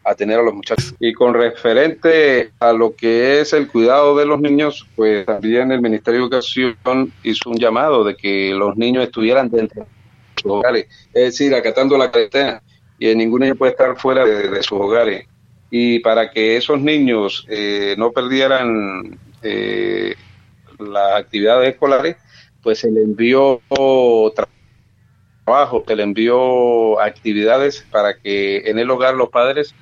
a 0.06 0.14
tener 0.14 0.38
a 0.38 0.42
los 0.42 0.54
muchachos. 0.54 0.94
Y 1.00 1.12
con 1.12 1.34
referente 1.34 2.52
a 2.60 2.72
lo 2.72 2.94
que 2.94 3.40
es 3.40 3.52
el 3.52 3.66
cuidado 3.66 4.16
de 4.16 4.24
los 4.24 4.40
niños, 4.40 4.86
pues 4.94 5.26
también 5.26 5.72
el 5.72 5.82
Ministerio 5.82 6.20
de 6.20 6.26
Educación 6.26 7.12
hizo 7.24 7.50
un 7.50 7.58
llamado 7.58 8.04
de 8.04 8.16
que 8.16 8.52
los 8.54 8.76
niños 8.76 9.04
estuvieran 9.04 9.50
dentro 9.50 9.82
de 9.82 9.88
sus 10.40 10.52
hogares, 10.52 10.86
es 11.12 11.24
decir, 11.24 11.54
acatando 11.54 11.98
la 11.98 12.10
cuarentena, 12.10 12.62
y 13.00 13.12
ningún 13.16 13.40
niño 13.40 13.56
puede 13.56 13.72
estar 13.72 13.96
fuera 13.98 14.24
de, 14.24 14.62
sus 14.62 14.78
hogares. 14.78 15.26
Y 15.70 15.98
para 15.98 16.30
que 16.30 16.56
esos 16.56 16.80
niños 16.80 17.44
eh, 17.48 17.96
no 17.98 18.12
perdieran 18.12 19.18
eh, 19.42 20.14
las 20.78 21.14
actividades 21.16 21.70
escolares, 21.70 22.16
pues 22.62 22.78
se 22.78 22.92
le 22.92 23.02
envió 23.02 23.60
trabajo, 25.44 25.84
se 25.86 25.96
le 25.96 26.04
envió 26.04 27.00
actividades 27.00 27.84
para 27.90 28.16
que 28.16 28.58
en 28.66 28.78
el 28.78 28.88
hogar 28.88 29.14
los 29.14 29.30
padres 29.30 29.74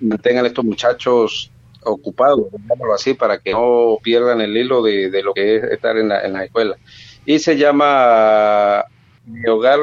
mantengan 0.00 0.46
estos 0.46 0.64
muchachos 0.64 1.50
ocupados, 1.82 2.46
digámoslo 2.52 2.94
así, 2.94 3.14
para 3.14 3.38
que 3.38 3.52
no 3.52 3.98
pierdan 4.02 4.40
el 4.40 4.56
hilo 4.56 4.82
de, 4.82 5.22
lo 5.22 5.32
que 5.32 5.56
es 5.56 5.64
estar 5.64 5.96
en 5.96 6.08
la, 6.08 6.20
en 6.22 6.34
la 6.34 6.44
escuela. 6.44 6.76
Y 7.24 7.38
se 7.38 7.56
llama 7.56 8.84
Mi 9.26 9.46
Hogar, 9.46 9.78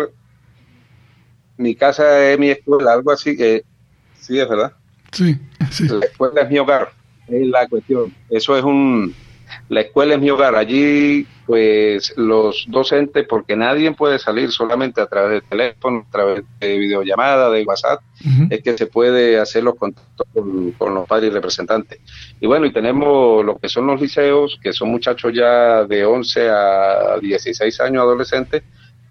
Mi 1.58 1.76
Casa 1.76 2.32
es 2.32 2.38
mi 2.38 2.50
escuela, 2.50 2.94
algo 2.94 3.12
así 3.12 3.36
que 3.36 3.64
sí 4.20 4.40
es 4.40 4.48
verdad. 4.48 4.74
Sí, 5.12 5.38
sí. 5.72 5.88
La 5.88 6.06
escuela 6.06 6.42
es 6.42 6.50
mi 6.50 6.60
hogar, 6.60 6.92
es 7.28 7.48
la 7.48 7.68
cuestión. 7.68 8.14
Eso 8.30 8.58
es 8.58 8.64
un, 8.64 9.16
la 9.70 9.82
escuela 9.82 10.16
es 10.16 10.22
mi 10.22 10.30
hogar. 10.30 10.56
Allí, 10.56 11.28
pues, 11.46 12.14
los 12.16 12.66
docentes, 12.68 13.26
porque 13.28 13.56
nadie 13.56 13.92
puede 13.92 14.18
salir 14.18 14.52
solamente 14.52 15.02
a 15.02 15.08
través 15.08 15.42
de 15.42 15.48
teléfono, 15.48 16.06
a 16.08 16.12
través 16.12 16.44
de 16.60 16.78
videollamada, 16.78 17.50
de 17.50 17.64
WhatsApp, 17.64 18.02
es 18.50 18.64
que 18.64 18.78
se 18.78 18.88
puede 18.88 19.40
hacer 19.40 19.64
los 19.64 19.76
contactos 19.76 20.28
con, 20.78 20.94
los 20.94 21.08
padres 21.08 21.32
y 21.32 21.34
representantes. 21.34 22.00
Y 22.40 22.48
bueno, 22.48 22.66
y 22.66 22.72
tenemos 22.72 23.44
lo 23.44 23.58
que 23.58 23.68
son 23.68 23.88
los 23.88 24.00
liceos, 24.00 24.58
que 24.62 24.72
son 24.72 24.90
muchachos 24.90 25.34
ya 25.34 25.84
de 25.84 26.06
11 26.06 26.50
a 26.50 27.18
16 27.22 27.82
años 27.82 28.04
adolescentes, 28.04 28.64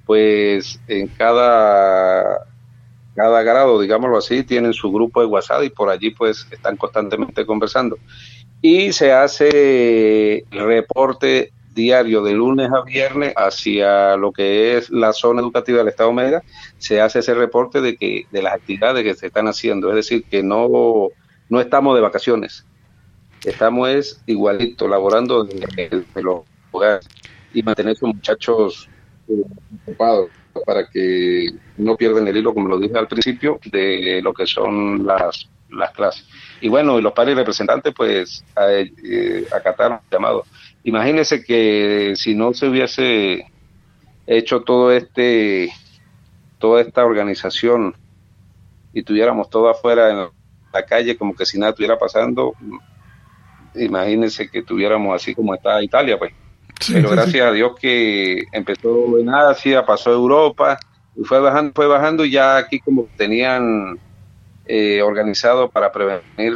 pues 0.07 0.81
en 0.89 1.09
cada 1.09 2.47
cada 3.15 3.43
grado, 3.43 3.81
digámoslo 3.81 4.19
así, 4.19 4.43
tienen 4.43 4.75
su 4.75 4.93
grupo 4.93 5.21
de 5.21 5.27
WhatsApp 5.27 5.63
y 5.65 5.71
por 5.71 5.89
allí 5.89 6.11
pues 6.11 6.47
están 6.51 6.77
constantemente 6.77 7.47
conversando 7.47 7.97
y 8.69 8.93
se 8.93 9.13
hace 9.13 10.45
reporte 10.51 11.53
diario 11.73 12.21
de 12.25 12.33
lunes 12.33 12.69
a 12.73 12.83
viernes 12.83 13.33
hacia 13.37 14.17
lo 14.17 14.33
que 14.33 14.77
es 14.77 14.91
la 14.91 15.13
zona 15.13 15.41
educativa 15.41 15.79
del 15.79 15.87
Estado 15.87 16.13
Mega, 16.13 16.43
se 16.77 17.01
hace 17.01 17.21
ese 17.21 17.35
reporte 17.35 17.81
de 17.81 17.97
que 17.97 18.27
de 18.33 18.43
las 18.43 18.55
actividades 18.55 19.05
que 19.05 19.15
se 19.15 19.29
están 19.29 19.47
haciendo, 19.47 19.91
es 19.91 19.95
decir, 19.95 20.25
que 20.25 20.43
no, 20.43 21.11
no 21.49 21.61
estamos 21.61 21.95
de 21.95 22.01
vacaciones, 22.01 22.67
estamos 23.45 23.89
es 23.89 24.21
igualito, 24.27 24.89
laborando 24.89 25.45
de, 25.45 26.05
los 26.17 26.41
hogares 26.73 27.07
y 27.55 27.63
mantener 27.63 27.91
a 27.91 27.93
esos 27.93 28.13
muchachos 28.13 28.89
eh, 29.29 29.45
ocupados 29.85 30.29
para 30.67 30.89
que 30.89 31.51
no 31.77 31.97
pierdan 31.97 32.27
el 32.27 32.39
hilo, 32.39 32.53
como 32.53 32.67
lo 32.67 32.81
dije 32.81 32.99
al 32.99 33.07
principio, 33.07 33.61
de 33.71 34.21
lo 34.25 34.35
que 34.35 34.45
son 34.45 35.07
las, 35.07 35.49
las 35.77 35.93
clases. 35.93 36.27
Y 36.61 36.69
bueno, 36.69 36.99
y 36.99 37.03
los 37.03 37.13
padres 37.13 37.37
representantes 37.37 37.93
pues 37.95 38.45
eh, 38.69 39.47
acataron 39.55 40.01
el 40.05 40.11
llamado. 40.11 40.45
Imagínense 40.85 41.45
que 41.45 42.15
si 42.17 42.35
no 42.35 42.55
se 42.55 42.69
hubiese 42.69 43.47
hecho 44.27 44.63
todo 44.63 44.93
este, 44.93 45.71
toda 46.59 46.81
esta 46.81 47.05
organización 47.05 47.95
y 48.93 49.03
tuviéramos 49.03 49.51
todo 49.51 49.69
afuera 49.69 50.11
en 50.11 50.29
la 50.73 50.85
calle 50.85 51.17
como 51.17 51.35
que 51.35 51.47
si 51.47 51.59
nada 51.59 51.71
estuviera 51.71 51.99
pasando, 51.99 52.55
imagínense 53.75 54.49
que 54.49 54.63
tuviéramos 54.63 55.15
así 55.15 55.35
como 55.35 55.55
está 55.55 55.83
Italia, 55.83 56.19
pues. 56.19 56.33
Pero 56.93 57.11
gracias 57.11 57.47
a 57.47 57.53
Dios 57.53 57.73
que 57.81 58.45
empezó 58.53 59.19
en 59.19 59.31
Asia, 59.31 59.85
pasó 59.85 60.11
a 60.11 60.15
Europa 60.15 60.79
y 61.17 61.25
fue 61.25 61.41
bajando, 61.41 61.73
fue 61.75 61.87
bajando 61.87 62.25
y 62.25 62.33
ya 62.33 62.59
aquí 62.59 62.81
como 62.81 63.09
tenían 63.17 63.99
eh, 64.67 65.03
organizado 65.03 65.71
para 65.71 65.93
prevenir 65.93 66.55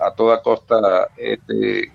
a 0.00 0.14
toda 0.14 0.42
costa 0.42 1.08
este, 1.16 1.92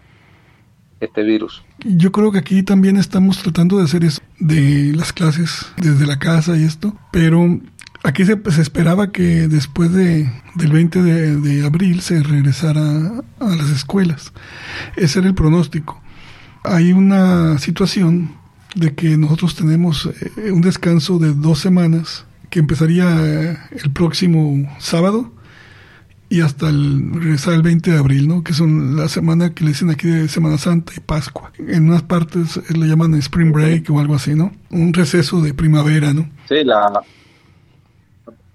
este 1.00 1.24
virus. 1.24 1.64
Yo 1.86 2.12
creo 2.12 2.32
que 2.32 2.40
aquí 2.40 2.64
también 2.64 2.98
estamos 2.98 3.42
tratando 3.42 3.78
de 3.78 3.84
hacer 3.84 4.04
eso, 4.04 4.22
de 4.40 4.94
las 4.96 5.14
clases 5.14 5.66
desde 5.78 6.06
la 6.06 6.20
casa 6.20 6.58
y 6.58 6.64
esto, 6.64 6.94
pero 7.12 7.60
aquí 8.04 8.26
se, 8.26 8.40
se 8.52 8.62
esperaba 8.62 9.12
que 9.12 9.48
después 9.48 9.92
de, 9.94 10.32
del 10.56 10.72
20 10.72 11.02
de, 11.02 11.66
abril 11.66 12.02
se 12.02 12.24
regresara 12.24 12.82
a 13.40 13.56
las 13.56 13.70
escuelas. 13.70 14.34
Ese 14.96 15.20
era 15.20 15.28
el 15.28 15.36
pronóstico. 15.36 16.02
Hay 16.64 16.94
una 16.94 17.58
situación 17.60 18.36
de 18.76 18.94
que 18.94 19.18
nosotros 19.18 19.56
tenemos 19.56 20.10
eh, 20.38 20.52
un 20.52 20.62
descanso 20.62 21.20
de 21.20 21.34
dos 21.34 21.60
semanas 21.60 22.27
que 22.50 22.60
empezaría 22.60 23.68
el 23.72 23.92
próximo 23.92 24.70
sábado 24.80 25.32
y 26.30 26.42
hasta 26.42 26.70
el 26.70 27.14
regresar 27.14 27.54
el 27.54 27.62
20 27.62 27.92
de 27.92 27.98
abril, 27.98 28.28
¿no? 28.28 28.44
Que 28.44 28.54
son 28.54 28.98
la 28.98 29.08
semana 29.08 29.54
que 29.54 29.64
le 29.64 29.70
dicen 29.70 29.90
aquí 29.90 30.08
de 30.08 30.28
Semana 30.28 30.58
Santa 30.58 30.92
y 30.96 31.00
Pascua. 31.00 31.54
En 31.58 31.90
unas 31.90 32.04
partes 32.04 32.60
le 32.70 32.86
llaman 32.88 33.14
Spring 33.16 33.52
Break 33.52 33.90
o 33.90 34.00
algo 34.00 34.16
así, 34.16 34.36
¿no? 34.36 34.52
Un 34.70 34.94
receso 34.94 35.42
de 35.42 35.54
primavera, 35.54 36.14
¿no? 36.14 36.30
Sí, 36.48 36.64
la... 36.64 37.02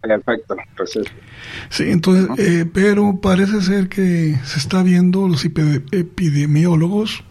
Perfecto, 0.02 0.56
receso. 0.76 1.10
Sí, 1.70 1.84
entonces, 1.90 2.28
eh, 2.38 2.66
pero 2.70 3.20
parece 3.20 3.62
ser 3.62 3.88
que 3.88 4.36
se 4.44 4.58
está 4.58 4.82
viendo 4.82 5.28
los 5.28 5.44
epidemiólogos 5.44 7.24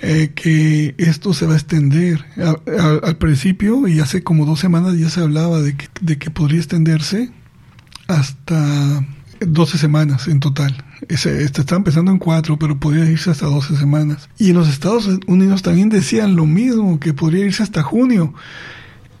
eh, 0.00 0.32
que 0.34 0.94
esto 0.98 1.34
se 1.34 1.46
va 1.46 1.54
a 1.54 1.56
extender. 1.56 2.24
al 2.36 3.16
principio, 3.16 3.88
y 3.88 4.00
hace 4.00 4.22
como 4.22 4.46
dos 4.46 4.60
semanas 4.60 4.96
ya 4.98 5.10
se 5.10 5.20
hablaba 5.20 5.60
de 5.60 5.76
que, 5.76 5.88
de 6.00 6.18
que 6.18 6.30
podría 6.30 6.58
extenderse 6.58 7.30
hasta 8.06 9.04
12 9.40 9.78
semanas 9.78 10.28
en 10.28 10.40
total. 10.40 10.84
Este 11.08 11.42
está 11.44 11.76
empezando 11.76 12.10
en 12.10 12.18
cuatro, 12.18 12.58
pero 12.58 12.78
podría 12.78 13.08
irse 13.08 13.30
hasta 13.30 13.46
12 13.46 13.76
semanas. 13.76 14.28
Y 14.38 14.50
en 14.50 14.56
los 14.56 14.68
Estados 14.68 15.08
Unidos 15.26 15.62
también 15.62 15.88
decían 15.88 16.36
lo 16.36 16.46
mismo, 16.46 16.98
que 16.98 17.14
podría 17.14 17.44
irse 17.44 17.62
hasta 17.62 17.82
junio. 17.82 18.34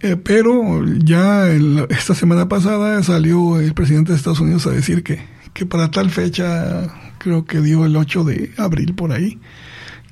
Eh, 0.00 0.16
pero 0.16 0.84
ya 0.86 1.48
esta 1.88 2.14
semana 2.14 2.48
pasada 2.48 3.02
salió 3.02 3.60
el 3.60 3.74
presidente 3.74 4.12
de 4.12 4.18
Estados 4.18 4.40
Unidos 4.40 4.66
a 4.66 4.70
decir 4.70 5.02
que, 5.02 5.20
que 5.52 5.66
para 5.66 5.90
tal 5.90 6.10
fecha, 6.10 6.88
creo 7.18 7.44
que 7.44 7.60
dio 7.60 7.84
el 7.84 7.96
8 7.96 8.24
de 8.24 8.52
abril 8.56 8.94
por 8.94 9.12
ahí, 9.12 9.38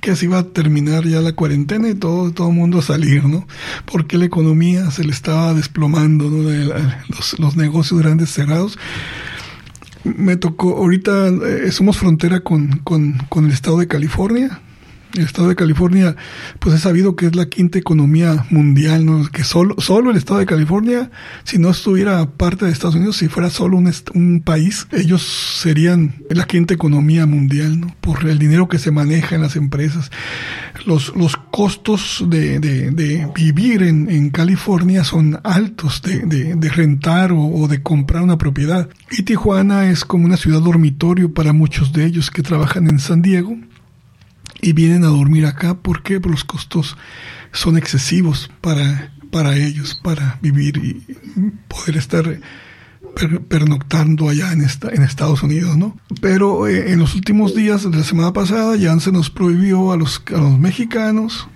que 0.00 0.16
se 0.16 0.26
iba 0.26 0.38
a 0.38 0.44
terminar 0.44 1.04
ya 1.04 1.20
la 1.20 1.32
cuarentena 1.32 1.88
y 1.88 1.94
todo, 1.94 2.30
todo 2.32 2.48
el 2.48 2.54
mundo 2.54 2.78
a 2.78 2.82
salir, 2.82 3.24
¿no? 3.24 3.46
Porque 3.90 4.18
la 4.18 4.24
economía 4.24 4.90
se 4.90 5.04
le 5.04 5.10
estaba 5.10 5.54
desplomando, 5.54 6.30
¿no? 6.30 6.50
los, 7.08 7.38
los 7.38 7.56
negocios 7.56 8.00
grandes 8.00 8.30
cerrados 8.30 8.78
me 10.04 10.36
tocó, 10.36 10.76
ahorita 10.76 11.28
eh, 11.28 11.72
somos 11.72 11.98
frontera 11.98 12.40
con, 12.40 12.78
con, 12.84 13.14
con, 13.28 13.46
el 13.46 13.52
estado 13.52 13.78
de 13.78 13.88
California, 13.88 14.60
el 15.14 15.24
estado 15.24 15.48
de 15.48 15.56
California, 15.56 16.16
pues 16.58 16.74
he 16.74 16.78
sabido 16.78 17.16
que 17.16 17.26
es 17.26 17.36
la 17.36 17.46
quinta 17.46 17.78
economía 17.78 18.46
mundial, 18.50 19.06
¿no? 19.06 19.26
Que 19.28 19.44
solo, 19.44 19.74
solo 19.78 20.10
el 20.10 20.16
estado 20.16 20.40
de 20.40 20.46
California, 20.46 21.10
si 21.44 21.58
no 21.58 21.70
estuviera 21.70 22.30
parte 22.30 22.64
de 22.64 22.72
Estados 22.72 22.96
Unidos, 22.96 23.16
si 23.16 23.28
fuera 23.28 23.50
solo 23.50 23.78
un, 23.78 24.42
país, 24.44 24.86
ellos 24.92 25.22
serían 25.22 26.16
la 26.30 26.46
quinta 26.46 26.74
economía 26.74 27.26
mundial, 27.26 27.80
¿no? 27.80 27.96
Por 28.00 28.26
el 28.26 28.38
dinero 28.38 28.68
que 28.68 28.78
se 28.78 28.90
maneja 28.90 29.34
en 29.34 29.42
las 29.42 29.56
empresas. 29.56 30.10
Los, 30.84 31.16
los 31.16 31.36
costos 31.36 32.24
de, 32.28 32.60
de, 32.60 33.28
vivir 33.34 33.82
en, 33.82 34.10
en, 34.10 34.30
California 34.30 35.04
son 35.04 35.40
altos, 35.42 36.02
de, 36.02 36.54
de 36.54 36.68
rentar 36.68 37.32
o 37.32 37.66
de 37.68 37.82
comprar 37.82 38.22
una 38.22 38.38
propiedad. 38.38 38.88
Y 39.10 39.22
Tijuana 39.22 39.90
es 39.90 40.04
como 40.04 40.26
una 40.26 40.36
ciudad 40.36 40.60
dormitorio 40.60 41.32
para 41.32 41.52
muchos 41.52 41.92
de 41.92 42.04
ellos 42.04 42.30
que 42.30 42.42
trabajan 42.42 42.88
en 42.88 42.98
San 42.98 43.22
Diego 43.22 43.56
y 44.60 44.72
vienen 44.72 45.04
a 45.04 45.08
dormir 45.08 45.46
acá. 45.46 45.74
porque 45.74 46.20
los 46.20 46.44
costos 46.44 46.96
son 47.52 47.76
excesivos 47.76 48.50
para, 48.60 49.12
para 49.30 49.56
ellos, 49.56 49.98
para 50.02 50.38
vivir 50.42 50.76
y 50.78 51.14
poder 51.68 51.96
estar 51.96 52.40
pernoctando 53.48 54.28
allá 54.28 54.52
en, 54.52 54.60
esta, 54.60 54.90
en 54.90 55.02
Estados 55.02 55.42
Unidos, 55.42 55.76
¿no? 55.76 55.96
Pero 56.20 56.66
eh, 56.66 56.92
en 56.92 56.98
los 56.98 57.14
últimos 57.14 57.54
días 57.54 57.90
de 57.90 57.96
la 57.96 58.04
semana 58.04 58.32
pasada 58.32 58.76
ya 58.76 58.98
se 59.00 59.10
nos 59.10 59.30
prohibió 59.30 59.92
a 59.92 59.96
los, 59.96 60.22
a 60.34 60.38
los 60.38 60.58
mexicanos 60.58 61.48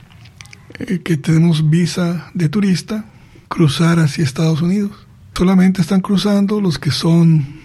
eh, 0.78 1.00
que 1.04 1.18
tenemos 1.18 1.68
visa 1.68 2.30
de 2.32 2.48
turista 2.48 3.04
cruzar 3.48 3.98
hacia 3.98 4.24
Estados 4.24 4.62
Unidos. 4.62 4.92
Solamente 5.34 5.82
están 5.82 6.00
cruzando 6.00 6.60
los 6.60 6.78
que 6.78 6.90
son 6.90 7.60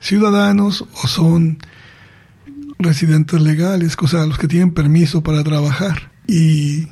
ciudadanos 0.00 0.84
o 1.02 1.06
son 1.06 1.58
residentes 2.78 3.40
legales, 3.40 3.96
o 4.00 4.08
sea, 4.08 4.26
los 4.26 4.38
que 4.38 4.48
tienen 4.48 4.72
permiso 4.72 5.22
para 5.22 5.42
trabajar. 5.44 6.10
Y 6.26 6.88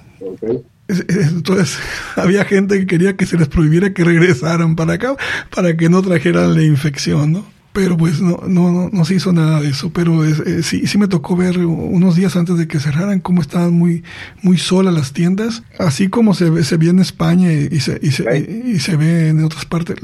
Entonces 0.88 1.78
había 2.16 2.44
gente 2.44 2.78
que 2.80 2.86
quería 2.86 3.16
que 3.16 3.26
se 3.26 3.36
les 3.36 3.48
prohibiera 3.48 3.92
que 3.92 4.04
regresaran 4.04 4.76
para 4.76 4.94
acá 4.94 5.16
para 5.54 5.76
que 5.76 5.88
no 5.88 6.02
trajeran 6.02 6.54
la 6.54 6.62
infección, 6.62 7.32
¿no? 7.32 7.44
Pero 7.72 7.96
pues 7.96 8.20
no, 8.20 8.40
no, 8.48 8.90
no, 8.92 9.04
se 9.04 9.14
hizo 9.14 9.32
nada 9.32 9.60
de 9.60 9.68
eso. 9.68 9.92
Pero 9.92 10.24
eh, 10.24 10.64
sí, 10.64 10.88
sí 10.88 10.98
me 10.98 11.06
tocó 11.06 11.36
ver 11.36 11.58
unos 11.58 12.16
días 12.16 12.34
antes 12.34 12.58
de 12.58 12.66
que 12.66 12.80
cerraran 12.80 13.20
cómo 13.20 13.40
estaban 13.40 13.72
muy, 13.72 14.02
muy 14.42 14.58
solas 14.58 14.92
las 14.92 15.12
tiendas, 15.12 15.62
así 15.78 16.08
como 16.08 16.34
se 16.34 16.50
ve, 16.50 16.64
se 16.64 16.76
ve 16.76 16.88
en 16.88 16.98
España 16.98 17.52
y 17.52 17.78
se, 17.78 18.00
y 18.02 18.10
se, 18.10 18.38
y 18.66 18.80
se 18.80 18.96
ve 18.96 19.28
en 19.28 19.44
otras 19.44 19.66
partes 19.66 19.98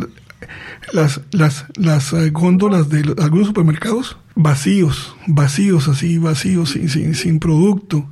las, 0.93 1.21
las, 1.33 1.67
las 1.75 2.13
eh, 2.13 2.31
góndolas 2.31 2.89
de 2.89 3.15
algunos 3.19 3.49
supermercados 3.49 4.17
vacíos, 4.37 5.17
vacíos, 5.27 5.89
así, 5.89 6.19
vacíos, 6.19 6.71
sin, 6.71 6.89
sin, 6.89 7.15
sin, 7.15 7.41
producto. 7.41 8.09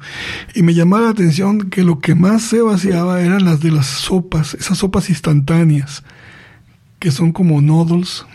Y 0.54 0.62
me 0.62 0.74
llamaba 0.74 1.04
la 1.04 1.10
atención 1.10 1.70
que 1.70 1.84
lo 1.84 2.00
que 2.00 2.16
más 2.16 2.42
se 2.42 2.60
vaciaba 2.60 3.22
eran 3.22 3.44
las 3.44 3.60
de 3.60 3.70
las 3.70 3.86
sopas, 3.86 4.54
esas 4.54 4.78
sopas 4.78 5.10
instantáneas, 5.10 6.02
que 6.98 7.12
son 7.12 7.30
como 7.30 7.60
noodles, 7.60 8.26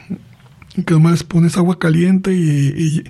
que 0.86 0.94
nomás 0.94 1.14
les 1.14 1.24
pones 1.24 1.58
agua 1.58 1.80
caliente 1.80 2.32
y, 2.34 3.04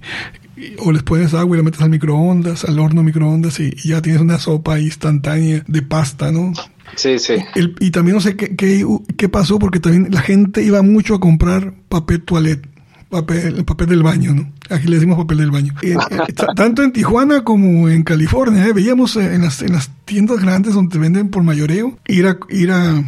o 0.79 0.91
les 0.91 1.03
pones 1.03 1.33
agua 1.33 1.55
y 1.55 1.59
la 1.59 1.63
metes 1.63 1.81
al 1.81 1.89
microondas, 1.89 2.63
al 2.63 2.79
horno 2.79 3.03
microondas 3.03 3.59
y, 3.59 3.75
y 3.83 3.89
ya 3.89 4.01
tienes 4.01 4.21
una 4.21 4.39
sopa 4.39 4.79
instantánea 4.79 5.63
de 5.67 5.81
pasta, 5.81 6.31
¿no? 6.31 6.53
Sí, 6.95 7.19
sí. 7.19 7.35
y 7.79 7.91
también 7.91 8.15
no 8.15 8.21
sé 8.21 8.35
qué, 8.35 8.55
qué, 8.55 9.29
pasó, 9.29 9.59
porque 9.59 9.79
también 9.79 10.07
la 10.11 10.21
gente 10.21 10.63
iba 10.63 10.81
mucho 10.81 11.15
a 11.15 11.19
comprar 11.19 11.73
papel 11.87 12.23
toilet, 12.23 12.67
papel, 13.09 13.63
papel 13.65 13.87
del 13.87 14.03
baño, 14.03 14.33
¿no? 14.33 14.51
Aquí 14.69 14.87
le 14.87 14.95
decimos 14.95 15.17
papel 15.17 15.37
del 15.39 15.51
baño. 15.51 15.73
Eh, 15.81 15.95
eh, 16.27 16.33
tanto 16.55 16.83
en 16.83 16.91
Tijuana 16.91 17.43
como 17.43 17.89
en 17.89 18.03
California, 18.03 18.65
¿eh? 18.67 18.73
veíamos 18.73 19.15
en 19.15 19.41
las, 19.41 19.61
en 19.61 19.73
las 19.73 19.89
tiendas 20.05 20.39
grandes 20.39 20.73
donde 20.73 20.97
venden 20.99 21.29
por 21.29 21.43
mayoreo, 21.43 21.97
ir 22.07 22.27
a, 22.27 22.37
ir 22.49 22.71
a, 22.71 23.03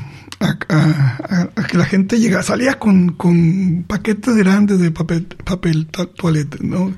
que 1.70 1.78
la 1.78 1.86
gente 1.86 2.20
llega, 2.20 2.42
salía 2.44 2.80
con, 2.80 3.10
con 3.14 3.86
paquetes 3.88 4.36
grandes 4.36 4.80
de 4.80 4.92
papel, 4.92 5.28
papel 5.44 5.88
toilet, 5.88 6.60
¿no? 6.62 6.94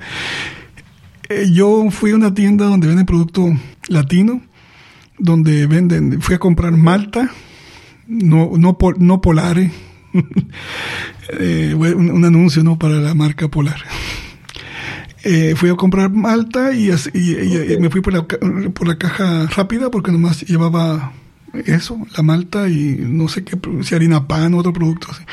yo 1.51 1.89
fui 1.89 2.11
a 2.11 2.15
una 2.15 2.33
tienda 2.33 2.65
donde 2.65 2.85
venden 2.85 3.05
producto 3.07 3.51
latino 3.87 4.41
donde 5.17 5.67
venden, 5.67 6.21
fui 6.21 6.35
a 6.35 6.39
comprar 6.39 6.71
Malta, 6.71 7.29
no, 8.07 8.51
no, 8.57 8.77
no 8.97 9.21
Polare, 9.21 9.71
eh, 11.29 11.73
un, 11.75 12.23
anuncio 12.25 12.63
¿no? 12.63 12.77
para 12.77 12.95
la 12.95 13.13
marca 13.13 13.47
Polar. 13.47 13.81
Eh, 15.25 15.53
fui 15.55 15.69
a 15.69 15.75
comprar 15.75 16.09
Malta 16.09 16.73
y, 16.73 16.91
me 17.79 17.89
fui 17.89 18.01
por 18.01 18.11
la, 18.11 18.27
por 18.27 18.85
la 18.85 18.97
caja 18.97 19.47
rápida 19.47 19.89
porque 19.89 20.11
nomás 20.11 20.41
llevaba 20.41 21.13
eso, 21.65 21.97
la 22.17 22.23
Malta 22.23 22.67
y 22.67 22.97
no 22.99 23.29
sé 23.29 23.45
qué, 23.45 23.57
si 23.83 23.95
harina 23.95 24.27
pan, 24.27 24.53
otro 24.53 24.73
producto 24.73 25.07
así. 25.11 25.23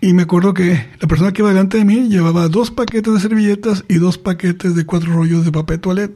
Y 0.00 0.12
me 0.14 0.22
acuerdo 0.22 0.54
que 0.54 0.86
la 0.98 1.08
persona 1.08 1.32
que 1.32 1.42
iba 1.42 1.50
delante 1.50 1.78
de 1.78 1.84
mí 1.84 2.08
llevaba 2.08 2.48
dos 2.48 2.70
paquetes 2.70 3.12
de 3.12 3.20
servilletas 3.20 3.84
y 3.88 3.94
dos 3.94 4.16
paquetes 4.16 4.74
de 4.74 4.86
cuatro 4.86 5.12
rollos 5.12 5.44
de 5.44 5.52
papel 5.52 5.80
toilet 5.80 6.12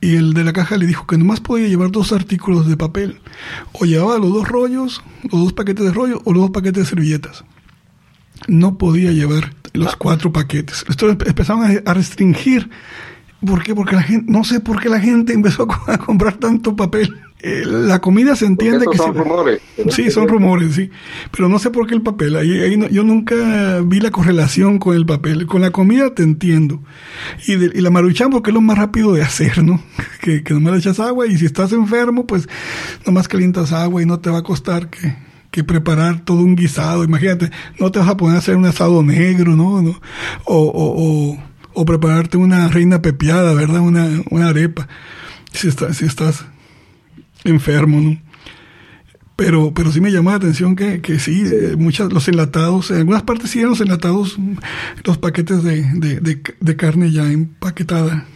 y 0.00 0.16
el 0.16 0.32
de 0.32 0.44
la 0.44 0.52
caja 0.52 0.76
le 0.76 0.86
dijo 0.86 1.06
que 1.06 1.18
nomás 1.18 1.40
podía 1.40 1.68
llevar 1.68 1.90
dos 1.90 2.12
artículos 2.12 2.66
de 2.66 2.76
papel. 2.76 3.20
O 3.72 3.84
llevaba 3.84 4.18
los 4.18 4.32
dos 4.32 4.48
rollos, 4.48 5.02
los 5.30 5.42
dos 5.42 5.52
paquetes 5.52 5.84
de 5.84 5.92
rollo 5.92 6.22
o 6.24 6.32
los 6.32 6.42
dos 6.42 6.50
paquetes 6.50 6.84
de 6.84 6.88
servilletas. 6.88 7.44
No 8.50 8.76
podía 8.78 9.12
llevar 9.12 9.54
los 9.72 9.96
cuatro 9.96 10.32
paquetes. 10.32 10.84
Esto 10.88 11.08
empezaron 11.08 11.82
a 11.84 11.94
restringir. 11.94 12.68
¿Por 13.44 13.62
qué? 13.62 13.74
Porque 13.74 13.96
la 13.96 14.02
gente, 14.02 14.30
no 14.30 14.44
sé 14.44 14.60
por 14.60 14.80
qué 14.82 14.88
la 14.88 15.00
gente 15.00 15.32
empezó 15.32 15.66
a 15.86 15.98
comprar 15.98 16.34
tanto 16.34 16.76
papel. 16.76 17.14
Eh, 17.42 17.62
la 17.64 18.00
comida 18.00 18.36
se 18.36 18.44
entiende 18.44 18.84
que 18.90 18.98
son 18.98 19.14
rumores. 19.14 19.62
Sí, 19.88 20.10
son 20.10 20.28
rumores, 20.28 20.74
sí. 20.74 20.90
Pero 21.30 21.48
no 21.48 21.58
sé 21.58 21.70
por 21.70 21.86
qué 21.86 21.94
el 21.94 22.02
papel. 22.02 22.36
Ahí, 22.36 22.78
yo 22.90 23.02
nunca 23.02 23.80
vi 23.82 23.98
la 24.00 24.10
correlación 24.10 24.78
con 24.78 24.94
el 24.94 25.06
papel. 25.06 25.46
Con 25.46 25.62
la 25.62 25.70
comida 25.70 26.14
te 26.14 26.22
entiendo. 26.22 26.82
Y, 27.46 27.54
y 27.54 27.80
la 27.80 27.88
maruchan 27.88 28.30
porque 28.30 28.50
es 28.50 28.54
lo 28.54 28.60
más 28.60 28.76
rápido 28.76 29.14
de 29.14 29.22
hacer, 29.22 29.62
¿no? 29.62 29.82
Que, 30.20 30.42
que 30.42 30.52
nomás 30.52 30.74
le 30.74 30.78
echas 30.80 31.00
agua 31.00 31.26
y 31.26 31.38
si 31.38 31.46
estás 31.46 31.72
enfermo, 31.72 32.26
pues 32.26 32.46
nomás 33.06 33.26
calientas 33.26 33.72
agua 33.72 34.02
y 34.02 34.06
no 34.06 34.20
te 34.20 34.28
va 34.28 34.40
a 34.40 34.42
costar 34.42 34.90
que, 34.90 35.16
que 35.50 35.64
preparar 35.64 36.24
todo 36.24 36.38
un 36.38 36.56
guisado. 36.56 37.04
Imagínate, 37.04 37.50
no 37.78 37.90
te 37.90 37.98
vas 37.98 38.08
a 38.08 38.16
poner 38.16 38.36
a 38.36 38.38
hacer 38.38 38.56
un 38.56 38.66
asado 38.66 39.02
negro, 39.02 39.56
¿no? 39.56 39.76
O, 39.76 40.56
o, 40.56 40.62
o, 41.34 41.38
o 41.74 41.84
prepararte 41.84 42.36
una 42.36 42.68
reina 42.68 43.02
pepiada, 43.02 43.54
¿verdad? 43.54 43.80
Una, 43.80 44.08
una 44.30 44.48
arepa. 44.48 44.88
Si, 45.52 45.68
estás 45.68 45.96
si 45.96 46.04
estás 46.06 46.44
enfermo, 47.44 48.00
¿no? 48.00 48.18
Pero, 49.36 49.72
pero 49.72 49.90
sí 49.90 50.02
me 50.02 50.12
llama 50.12 50.32
la 50.32 50.36
atención 50.36 50.76
que, 50.76 51.00
que 51.00 51.18
sí, 51.18 51.42
eh, 51.46 51.74
muchas, 51.78 52.12
los 52.12 52.28
enlatados, 52.28 52.90
en 52.90 52.98
algunas 52.98 53.22
partes 53.22 53.48
sí 53.50 53.60
eran 53.60 53.70
los 53.70 53.80
enlatados, 53.80 54.36
los 55.02 55.16
paquetes 55.16 55.62
de, 55.62 55.82
de, 55.94 56.42
de, 56.60 56.76
carne 56.76 57.10
ya 57.10 57.24
empaquetada, 57.32 58.26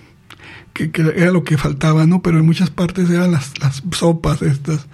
que, 0.73 0.91
que, 0.91 1.03
era 1.03 1.31
lo 1.31 1.45
que 1.45 1.59
faltaba, 1.59 2.07
¿no? 2.07 2.23
Pero 2.23 2.39
en 2.39 2.47
muchas 2.47 2.71
partes 2.71 3.11
eran 3.11 3.33
las, 3.33 3.53
las 3.61 3.83
sopas 3.93 4.41
estas, 4.41 4.87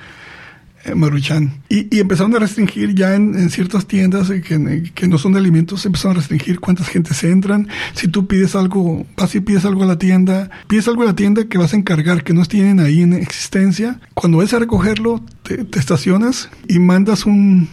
Maruchan. 0.94 1.62
Y, 1.68 1.98
empezaron 1.98 2.34
a 2.34 2.38
restringir 2.38 2.94
ya 2.94 3.14
en, 3.14 3.50
ciertas 3.50 3.86
tiendas 3.86 4.30
eh, 4.30 4.42
que, 4.42 5.08
no 5.08 5.18
son 5.18 5.32
de 5.32 5.38
alimentos, 5.38 5.84
empezaron 5.86 6.16
a 6.16 6.20
restringir 6.20 6.60
cuántas 6.60 6.88
gente 6.88 7.14
se 7.14 7.30
entran. 7.30 7.68
Si 7.94 8.08
tú 8.08 8.26
pides 8.26 8.54
algo, 8.54 9.06
vas 9.16 9.34
y 9.34 9.40
pides 9.40 9.64
algo 9.64 9.82
a 9.82 9.86
la 9.86 9.98
tienda, 9.98 10.50
pides 10.68 10.88
algo 10.88 11.02
a 11.02 11.06
la 11.06 11.16
tienda 11.16 11.44
que 11.44 11.58
vas 11.58 11.74
a 11.74 11.76
encargar, 11.76 12.24
que 12.24 12.32
no 12.32 12.44
tienen 12.44 12.80
ahí 12.80 13.02
en 13.02 13.12
existencia, 13.12 14.00
cuando 14.14 14.38
vas 14.38 14.52
a 14.54 14.58
recogerlo, 14.58 15.22
te 15.42 15.78
estacionas 15.78 16.48
y 16.68 16.78
mandas 16.78 17.26
un, 17.26 17.68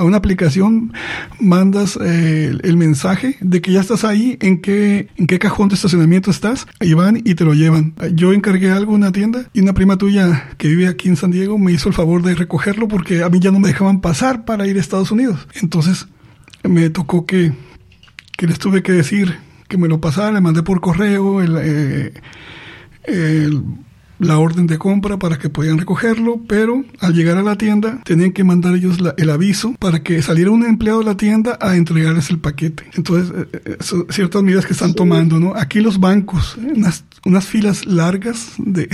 a 0.00 0.04
una 0.04 0.16
aplicación, 0.16 0.94
mandas 1.38 1.98
eh, 2.02 2.52
el 2.62 2.76
mensaje 2.78 3.36
de 3.40 3.60
que 3.60 3.72
ya 3.72 3.80
estás 3.80 4.02
ahí, 4.02 4.38
en 4.40 4.62
qué, 4.62 5.08
en 5.16 5.26
qué 5.26 5.38
cajón 5.38 5.68
de 5.68 5.74
estacionamiento 5.74 6.30
estás, 6.30 6.66
ahí 6.80 6.94
van 6.94 7.18
y 7.18 7.34
te 7.34 7.44
lo 7.44 7.52
llevan. 7.52 7.94
Yo 8.14 8.32
encargué 8.32 8.70
algo 8.70 8.92
en 8.92 9.02
una 9.02 9.12
tienda 9.12 9.44
y 9.52 9.60
una 9.60 9.74
prima 9.74 9.98
tuya 9.98 10.54
que 10.56 10.68
vive 10.68 10.88
aquí 10.88 11.08
en 11.08 11.16
San 11.16 11.30
Diego 11.30 11.58
me 11.58 11.72
hizo 11.72 11.90
el 11.90 11.94
favor 11.94 12.22
de 12.22 12.34
recogerlo 12.34 12.88
porque 12.88 13.22
a 13.22 13.28
mí 13.28 13.40
ya 13.40 13.50
no 13.50 13.60
me 13.60 13.68
dejaban 13.68 14.00
pasar 14.00 14.46
para 14.46 14.66
ir 14.66 14.78
a 14.78 14.80
Estados 14.80 15.10
Unidos. 15.10 15.46
Entonces 15.60 16.08
me 16.62 16.88
tocó 16.88 17.26
que, 17.26 17.52
les 18.38 18.58
tuve 18.58 18.82
que 18.82 18.92
decir 18.92 19.36
que 19.68 19.76
me 19.76 19.86
lo 19.86 20.00
pasara, 20.00 20.32
le 20.32 20.40
mandé 20.40 20.62
por 20.62 20.80
correo 20.80 21.42
el, 21.42 21.56
eh, 21.60 22.14
el 23.04 23.62
la 24.20 24.38
orden 24.38 24.66
de 24.66 24.78
compra 24.78 25.18
para 25.18 25.38
que 25.38 25.48
podían 25.48 25.78
recogerlo, 25.78 26.40
pero 26.46 26.84
al 27.00 27.14
llegar 27.14 27.38
a 27.38 27.42
la 27.42 27.56
tienda 27.56 28.00
tenían 28.04 28.32
que 28.32 28.44
mandar 28.44 28.74
ellos 28.74 28.98
el 29.16 29.30
aviso 29.30 29.74
para 29.78 30.02
que 30.02 30.22
saliera 30.22 30.50
un 30.50 30.64
empleado 30.64 31.00
de 31.00 31.06
la 31.06 31.16
tienda 31.16 31.58
a 31.60 31.76
entregarles 31.76 32.30
el 32.30 32.38
paquete. 32.38 32.84
Entonces, 32.94 33.32
eh, 33.34 33.62
eh, 33.64 33.76
ciertas 34.10 34.42
medidas 34.42 34.66
que 34.66 34.74
están 34.74 34.94
tomando, 34.94 35.40
¿no? 35.40 35.54
Aquí 35.56 35.80
los 35.80 35.98
bancos, 35.98 36.56
unas, 36.56 37.04
unas 37.24 37.46
filas 37.46 37.86
largas 37.86 38.52
de, 38.58 38.88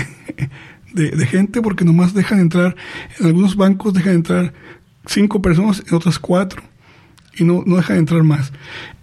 de, 0.94 1.26
gente 1.26 1.60
porque 1.60 1.84
nomás 1.84 2.14
dejan 2.14 2.38
entrar, 2.38 2.76
en 3.18 3.26
algunos 3.26 3.56
bancos 3.56 3.92
dejan 3.92 4.14
entrar 4.14 4.54
cinco 5.06 5.42
personas, 5.42 5.82
en 5.86 5.94
otras 5.94 6.18
cuatro 6.18 6.62
y 7.36 7.44
no, 7.44 7.62
no 7.66 7.76
dejan 7.76 7.98
entrar 7.98 8.22
más. 8.22 8.52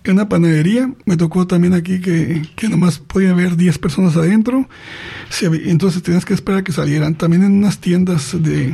En 0.03 0.13
una 0.13 0.27
panadería 0.27 0.91
me 1.05 1.15
tocó 1.15 1.47
también 1.47 1.73
aquí 1.73 2.01
que, 2.01 2.41
que 2.55 2.67
nomás 2.67 2.99
podía 2.99 3.31
haber 3.31 3.55
10 3.55 3.77
personas 3.77 4.17
adentro, 4.17 4.67
entonces 5.41 6.03
tenías 6.03 6.25
que 6.25 6.33
esperar 6.33 6.61
a 6.61 6.63
que 6.63 6.73
salieran. 6.73 7.15
También 7.15 7.43
en 7.43 7.53
unas 7.53 7.79
tiendas 7.79 8.35
de, 8.41 8.73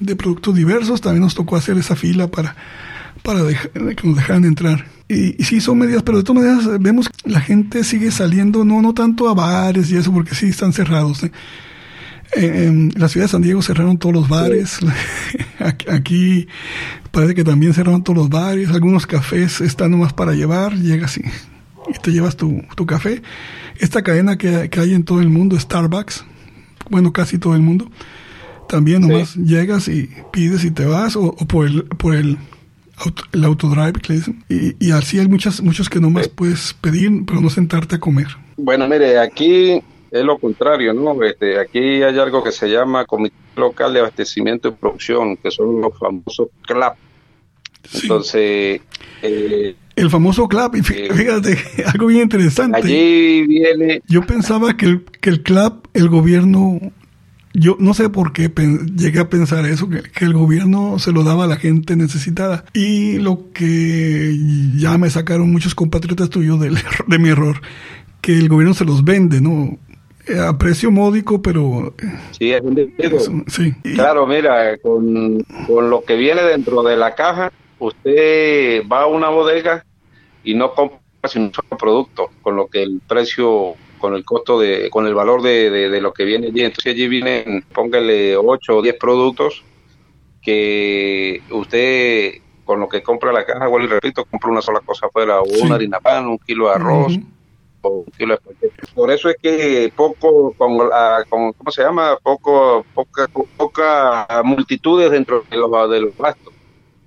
de 0.00 0.16
productos 0.16 0.54
diversos 0.56 1.00
también 1.00 1.22
nos 1.22 1.34
tocó 1.34 1.56
hacer 1.56 1.78
esa 1.78 1.94
fila 1.94 2.28
para, 2.28 2.56
para 3.22 3.40
que 3.46 4.06
nos 4.06 4.16
dejaran 4.16 4.44
entrar. 4.44 4.86
Y, 5.08 5.40
y, 5.40 5.44
sí 5.44 5.60
son 5.60 5.78
medidas, 5.78 6.02
pero 6.02 6.18
de 6.18 6.24
todas 6.24 6.42
maneras 6.42 6.80
vemos 6.80 7.08
que 7.08 7.30
la 7.30 7.40
gente 7.40 7.82
sigue 7.84 8.10
saliendo, 8.10 8.64
no, 8.64 8.82
no 8.82 8.92
tanto 8.94 9.28
a 9.28 9.34
bares 9.34 9.90
y 9.90 9.96
eso, 9.96 10.12
porque 10.12 10.34
sí 10.34 10.46
están 10.46 10.72
cerrados. 10.72 11.22
¿eh? 11.24 11.32
En 12.32 12.92
la 12.96 13.08
ciudad 13.08 13.26
de 13.26 13.30
San 13.30 13.42
Diego 13.42 13.62
cerraron 13.62 13.98
todos 13.98 14.14
los 14.14 14.28
bares. 14.28 14.80
Aquí 15.88 16.46
parece 17.10 17.34
que 17.34 17.44
también 17.44 17.72
cerraron 17.72 18.04
todos 18.04 18.18
los 18.18 18.28
bares. 18.28 18.68
Algunos 18.70 19.06
cafés 19.06 19.60
están 19.60 19.92
nomás 19.92 20.12
para 20.12 20.34
llevar. 20.34 20.74
Llegas 20.74 21.18
y, 21.18 21.22
te 22.02 22.12
llevas 22.12 22.36
tu, 22.36 22.62
café. 22.86 23.22
Esta 23.78 24.02
cadena 24.02 24.36
que, 24.36 24.70
hay 24.78 24.94
en 24.94 25.04
todo 25.04 25.20
el 25.20 25.28
mundo, 25.28 25.58
Starbucks, 25.58 26.24
bueno, 26.90 27.12
casi 27.12 27.38
todo 27.38 27.54
el 27.54 27.62
mundo, 27.62 27.90
también 28.68 29.02
nomás 29.02 29.34
llegas 29.34 29.88
y 29.88 30.10
pides 30.32 30.64
y 30.64 30.70
te 30.70 30.84
vas, 30.84 31.16
o, 31.16 31.34
por 31.34 31.66
el, 31.66 31.84
por 31.84 32.14
el, 32.14 32.36
el 33.32 33.44
autodrive 33.44 33.92
que 33.94 34.12
le 34.12 34.18
dicen. 34.18 34.44
Y, 34.48 34.90
así 34.90 35.18
hay 35.18 35.28
muchas, 35.28 35.62
muchos 35.62 35.88
que 35.88 36.00
nomás 36.00 36.28
puedes 36.28 36.74
pedir, 36.74 37.24
pero 37.26 37.40
no 37.40 37.48
sentarte 37.48 37.96
a 37.96 38.00
comer. 38.00 38.28
Bueno, 38.56 38.88
mire, 38.88 39.18
aquí 39.18 39.80
es 40.10 40.24
lo 40.24 40.38
contrario, 40.38 40.94
¿no? 40.94 41.22
Este, 41.22 41.58
aquí 41.58 41.78
hay 41.78 42.18
algo 42.18 42.42
que 42.42 42.52
se 42.52 42.68
llama 42.68 43.04
Comité 43.04 43.36
Local 43.56 43.92
de 43.92 44.00
Abastecimiento 44.00 44.68
y 44.68 44.72
Producción, 44.72 45.36
que 45.36 45.50
son 45.50 45.80
los 45.80 45.98
famosos 45.98 46.48
CLAP. 46.66 46.96
Entonces... 48.02 48.80
Eh, 49.22 49.74
el 49.96 50.10
famoso 50.10 50.48
CLAP, 50.48 50.76
eh, 50.76 50.82
fíjate, 50.82 51.58
algo 51.86 52.06
bien 52.06 52.22
interesante. 52.22 52.78
Allí 52.78 53.46
viene... 53.46 54.00
Yo 54.06 54.22
pensaba 54.22 54.76
que 54.76 54.86
el, 54.86 55.04
que 55.20 55.30
el 55.30 55.42
CLAP, 55.42 55.86
el 55.94 56.08
gobierno 56.08 56.78
Yo 57.52 57.76
no 57.80 57.94
sé 57.94 58.08
por 58.08 58.32
qué 58.32 58.50
llegué 58.94 59.18
a 59.18 59.28
pensar 59.28 59.66
eso, 59.66 59.88
que, 59.88 60.02
el 60.24 60.32
gobierno 60.32 60.98
se 60.98 61.12
lo 61.12 61.24
daba 61.24 61.44
a 61.44 61.48
la 61.48 61.56
gente 61.56 61.96
necesitada. 61.96 62.64
Y 62.72 63.18
lo 63.18 63.50
que 63.52 64.36
ya 64.76 64.96
me 64.98 65.10
sacaron 65.10 65.50
muchos 65.50 65.74
compatriotas 65.74 66.30
tuyos 66.30 66.60
de, 66.60 66.70
de 67.06 67.18
mi 67.18 67.30
error, 67.30 67.60
que 68.20 68.38
el 68.38 68.48
gobierno 68.48 68.74
se 68.74 68.84
los 68.84 69.04
vende, 69.04 69.40
¿no? 69.40 69.78
Eh, 70.28 70.38
a 70.38 70.56
precio 70.56 70.90
módico, 70.90 71.40
pero... 71.40 71.94
Sí, 72.32 72.52
es 72.52 72.60
un 72.60 73.44
Sí. 73.48 73.72
Claro, 73.94 74.26
mira, 74.26 74.76
con, 74.78 75.42
con 75.66 75.90
lo 75.90 76.02
que 76.02 76.16
viene 76.16 76.42
dentro 76.42 76.82
de 76.82 76.96
la 76.96 77.14
caja, 77.14 77.52
usted 77.78 78.82
va 78.90 79.02
a 79.02 79.06
una 79.06 79.28
bodega 79.28 79.84
y 80.44 80.54
no 80.54 80.74
compra 80.74 80.98
un 81.34 81.52
solo 81.52 81.78
producto, 81.78 82.30
con 82.42 82.56
lo 82.56 82.68
que 82.68 82.82
el 82.82 83.00
precio 83.06 83.74
con 83.98 84.14
el 84.14 84.24
costo 84.24 84.60
de, 84.60 84.88
con 84.90 85.06
el 85.06 85.14
valor 85.14 85.42
de, 85.42 85.70
de, 85.70 86.00
lo 86.00 86.12
que 86.12 86.24
viene 86.24 86.48
allí. 86.48 86.62
Entonces 86.62 86.94
allí 86.94 87.08
vienen, 87.08 87.64
póngale 87.72 88.36
8 88.36 88.76
o 88.76 88.82
10 88.82 88.96
productos 88.96 89.64
que 90.40 91.42
usted 91.50 92.34
con 92.64 92.80
lo 92.80 92.88
que 92.88 93.02
compra 93.02 93.32
la 93.32 93.46
caja, 93.46 93.66
igual 93.66 93.84
y 93.84 93.86
repito, 93.86 94.26
compra 94.26 94.50
una 94.50 94.60
sola 94.60 94.80
cosa 94.80 95.06
afuera, 95.06 95.40
o 95.40 95.44
una 95.62 95.76
harina 95.76 96.00
pan, 96.00 96.26
un 96.26 96.38
kilo 96.38 96.68
de 96.68 96.74
arroz, 96.74 97.18
Por 98.94 99.10
eso 99.10 99.28
es 99.28 99.36
que 99.40 99.92
poco, 99.94 100.52
con, 100.56 100.78
con, 101.28 101.52
¿cómo 101.52 101.70
se 101.70 101.82
llama? 101.82 102.16
Poco, 102.22 102.84
poca, 102.94 103.28
poca 103.56 104.26
multitudes 104.44 105.10
dentro 105.10 105.44
de 105.50 105.56
los, 105.56 105.90
de 105.90 106.00
los 106.00 106.16
gastos. 106.16 106.52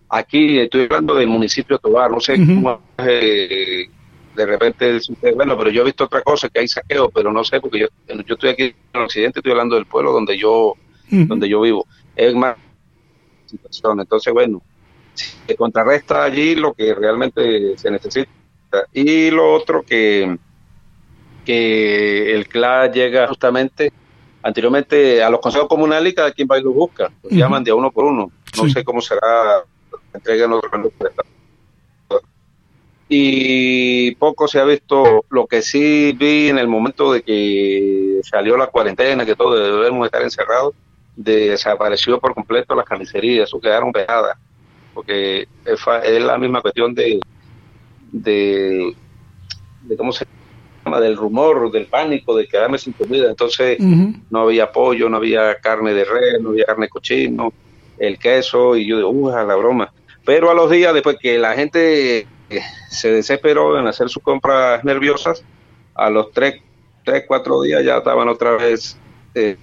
Aquí 0.09 0.59
estoy 0.59 0.83
hablando 0.83 1.15
del 1.15 1.27
municipio 1.27 1.77
de 1.77 1.81
Tobar, 1.81 2.11
no 2.11 2.19
sé 2.19 2.35
cómo 2.35 2.81
eh, 2.97 3.89
de 4.35 4.45
repente 4.45 4.99
bueno, 5.35 5.57
pero 5.57 5.69
yo 5.69 5.81
he 5.81 5.85
visto 5.85 6.05
otra 6.05 6.21
cosa, 6.21 6.49
que 6.49 6.59
hay 6.59 6.67
saqueo, 6.67 7.09
pero 7.09 7.31
no 7.31 7.43
sé, 7.43 7.59
porque 7.61 7.79
yo, 7.79 7.87
yo 8.07 8.33
estoy 8.33 8.49
aquí 8.49 8.63
en 8.63 8.75
el 8.93 9.01
occidente, 9.01 9.39
estoy 9.39 9.51
hablando 9.51 9.75
del 9.75 9.85
pueblo 9.85 10.11
donde 10.11 10.37
yo, 10.37 10.75
donde 11.09 11.47
yo 11.47 11.61
vivo. 11.61 11.85
Es 12.15 12.33
más 12.33 12.57
situación. 13.45 13.99
Entonces, 13.99 14.33
bueno, 14.33 14.61
se 15.13 15.55
contrarresta 15.55 16.23
allí 16.23 16.55
lo 16.55 16.73
que 16.73 16.93
realmente 16.93 17.77
se 17.77 17.91
necesita. 17.91 18.31
Y 18.93 19.29
lo 19.31 19.53
otro 19.53 19.83
que, 19.83 20.37
que 21.45 22.33
el 22.33 22.47
CLA 22.47 22.91
llega 22.91 23.27
justamente 23.27 23.91
anteriormente 24.43 25.23
a 25.23 25.29
los 25.29 25.39
consejos 25.39 25.67
comunales 25.67 26.13
y 26.13 26.15
cada 26.15 26.31
quien 26.31 26.47
va 26.49 26.59
y 26.59 26.63
lo 26.63 26.71
busca. 26.71 27.11
llaman 27.29 27.63
de 27.63 27.73
uno 27.73 27.91
por 27.91 28.05
uno. 28.05 28.31
No 28.57 28.69
sé 28.69 28.83
cómo 28.83 29.01
será 29.01 29.63
la 29.91 29.99
entrega 30.13 30.45
en 30.45 30.53
otro 30.53 30.69
y 33.13 34.15
poco 34.15 34.47
se 34.47 34.57
ha 34.57 34.63
visto 34.63 35.25
lo 35.29 35.45
que 35.45 35.61
sí 35.61 36.15
vi 36.17 36.47
en 36.47 36.57
el 36.57 36.69
momento 36.69 37.11
de 37.11 37.21
que 37.21 38.21
salió 38.23 38.55
la 38.55 38.67
cuarentena, 38.67 39.25
que 39.25 39.35
todos 39.35 39.59
debemos 39.59 40.05
estar 40.05 40.21
encerrados, 40.21 40.73
desapareció 41.17 42.21
por 42.21 42.33
completo 42.33 42.73
las 42.73 42.85
carnicerías, 42.85 43.53
o 43.53 43.59
quedaron 43.59 43.91
pegadas, 43.91 44.37
porque 44.93 45.45
es, 45.65 46.21
la 46.21 46.37
misma 46.37 46.61
cuestión 46.61 46.95
de, 46.95 47.19
de, 48.13 48.95
¿cómo 49.97 50.13
se? 50.13 50.25
Del 50.83 51.15
rumor, 51.15 51.71
del 51.71 51.85
pánico, 51.85 52.35
de 52.35 52.47
quedarme 52.47 52.77
sin 52.77 52.93
comida. 52.93 53.29
Entonces 53.29 53.79
no 53.79 54.41
había 54.41 54.71
pollo, 54.71 55.09
no 55.09 55.17
había 55.17 55.55
carne 55.55 55.93
de 55.93 56.05
res, 56.05 56.41
no 56.41 56.49
había 56.49 56.65
carne 56.65 56.85
de 56.85 56.89
cochino, 56.89 57.53
el 57.97 58.17
queso, 58.17 58.75
y 58.75 58.87
yo 58.87 58.97
digo, 58.97 59.09
uy, 59.09 59.31
la 59.31 59.55
broma. 59.55 59.93
Pero 60.25 60.49
a 60.49 60.53
los 60.53 60.69
días, 60.69 60.93
después 60.93 61.17
que 61.19 61.37
la 61.37 61.53
gente 61.53 62.27
se 62.89 63.11
desesperó 63.11 63.79
en 63.79 63.87
hacer 63.87 64.09
sus 64.09 64.21
compras 64.23 64.83
nerviosas. 64.83 65.43
A 65.93 66.09
los 66.09 66.31
tres, 66.31 66.61
tres 67.03 67.25
cuatro 67.27 67.61
días 67.61 67.83
ya 67.83 67.97
estaban 67.97 68.27
otra 68.27 68.51
vez 68.51 68.97
eh, 69.35 69.57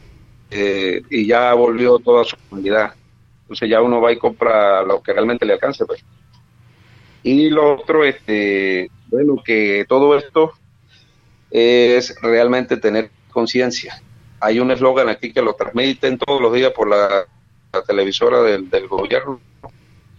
eh, 0.50 1.02
y 1.10 1.26
ya 1.26 1.52
volvió 1.54 1.98
toda 1.98 2.24
su 2.24 2.36
comunidad. 2.48 2.94
Entonces 3.42 3.68
ya 3.68 3.82
uno 3.82 4.00
va 4.00 4.12
y 4.12 4.18
compra 4.18 4.82
lo 4.82 5.02
que 5.02 5.12
realmente 5.12 5.46
le 5.46 5.54
alcance. 5.54 5.84
Pues. 5.84 6.04
Y 7.22 7.50
lo 7.50 7.74
otro, 7.74 8.04
este, 8.04 8.90
bueno, 9.08 9.36
que 9.44 9.84
todo 9.88 10.16
esto 10.16 10.52
es 11.50 12.14
realmente 12.20 12.76
tener 12.76 13.10
conciencia. 13.30 14.00
Hay 14.40 14.60
un 14.60 14.70
eslogan 14.70 15.08
aquí 15.08 15.32
que 15.32 15.42
lo 15.42 15.54
transmiten 15.54 16.18
todos 16.18 16.40
los 16.40 16.52
días 16.52 16.72
por 16.72 16.88
la, 16.88 17.26
televisora 17.86 18.42
del, 18.42 18.70
del 18.70 18.88
gobierno 18.88 19.40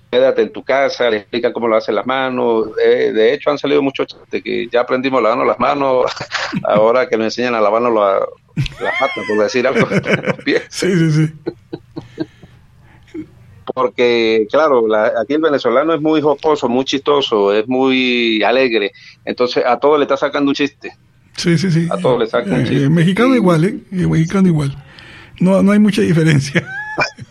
quédate 0.10 0.42
en 0.42 0.52
tu 0.52 0.64
casa, 0.64 1.10
le 1.10 1.18
explican 1.18 1.54
cómo 1.54 1.68
lo 1.68 1.76
hacen 1.76 1.96
las 1.96 2.06
manos. 2.06 2.70
Eh, 2.84 3.12
de 3.14 3.34
hecho, 3.34 3.52
han 3.52 3.58
salido 3.58 3.82
muchos 3.82 4.08
de 4.32 4.42
que 4.42 4.68
ya 4.68 4.82
aprendimos 4.82 5.20
a 5.20 5.24
lavarnos 5.24 5.48
las 5.48 5.60
manos, 5.60 6.12
ahora 6.64 7.08
que 7.08 7.18
nos 7.18 7.26
enseñan 7.26 7.56
a 7.56 7.62
lavarnos 7.62 7.94
las 7.94 9.00
patas, 9.00 9.26
por 9.28 9.38
decir 9.38 9.68
algo, 9.68 9.88
los 10.24 10.38
pies. 10.44 10.64
Sí, 10.70 10.92
sí, 10.92 11.12
sí. 11.12 11.34
Porque, 13.72 14.48
claro, 14.50 14.84
aquí 15.22 15.34
el 15.36 15.42
venezolano 15.42 15.94
es 15.94 16.02
muy 16.02 16.22
jocoso, 16.22 16.68
muy 16.68 16.86
chistoso, 16.86 17.54
es 17.54 17.68
muy 17.68 18.42
alegre. 18.44 18.92
Entonces, 19.24 19.64
a 19.64 19.78
todo 19.78 19.98
le 19.98 20.04
está 20.04 20.18
sacando 20.18 20.50
un 20.50 20.56
chiste. 20.56 20.98
Sí, 21.40 21.58
sí, 21.58 21.72
sí. 21.72 21.88
A 21.90 21.98
todo 21.98 22.20
le 22.20 22.28
saca 22.28 22.52
un 22.52 22.60
eh, 22.60 22.66
chiste. 22.66 22.90
mexicano 22.90 23.34
igual, 23.34 23.64
¿eh? 23.64 23.80
mexicano 23.92 24.50
igual. 24.50 24.76
No, 25.40 25.64
no 25.64 25.72
hay 25.72 25.80
mucha 25.80 26.02
diferencia. 26.02 26.68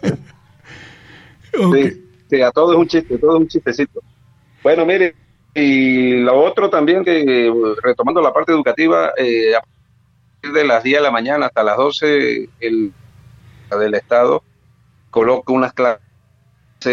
okay. 1.63 2.03
Sí, 2.31 2.41
a 2.41 2.51
todo 2.51 2.73
es 2.73 2.79
un 2.79 2.89
chiste, 2.89 3.19
todo 3.19 3.37
es 3.37 3.41
un 3.43 3.49
chistecito. 3.49 4.01
Bueno, 4.63 4.87
mire, 4.87 5.15
y 5.55 6.21
lo 6.21 6.43
otro 6.43 6.71
también, 6.71 7.05
que 7.05 7.53
retomando 7.83 8.23
la 8.23 8.33
parte 8.33 8.51
educativa, 8.51 9.13
eh, 9.19 9.55
a 9.55 9.61
partir 9.61 10.53
de 10.53 10.65
las 10.67 10.83
10 10.83 10.99
de 10.99 11.03
la 11.03 11.11
mañana 11.11 11.47
hasta 11.47 11.63
las 11.63 11.77
12, 11.77 12.49
el 12.61 12.93
del 13.71 13.95
Estado 13.95 14.43
coloca 15.11 15.53
unas 15.53 15.75
clases, 15.75 16.01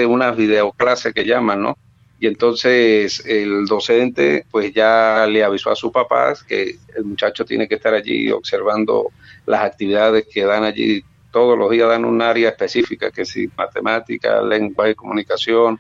unas 0.05 0.36
videoclases 0.36 1.13
que 1.13 1.24
llaman, 1.24 1.61
¿no? 1.61 1.78
Y 2.20 2.28
entonces 2.28 3.24
el 3.26 3.66
docente 3.66 4.45
pues 4.49 4.74
ya 4.74 5.28
le 5.28 5.43
avisó 5.43 5.72
a 5.72 5.76
sus 5.76 5.91
papás 5.91 6.43
que 6.43 6.78
el 6.95 7.03
muchacho 7.03 7.43
tiene 7.43 7.68
que 7.68 7.76
estar 7.76 7.93
allí 7.93 8.32
observando 8.32 9.11
las 9.45 9.63
actividades 9.63 10.26
que 10.32 10.45
dan 10.45 10.63
allí 10.63 11.03
todos 11.36 11.57
los 11.57 11.70
días 11.70 11.89
dan 11.89 12.05
un 12.05 12.22
área 12.22 12.47
específica, 12.47 13.11
que 13.11 13.26
si 13.26 13.49
matemática, 13.57 14.41
lengua 14.41 14.89
y 14.89 14.95
comunicación, 14.95 15.78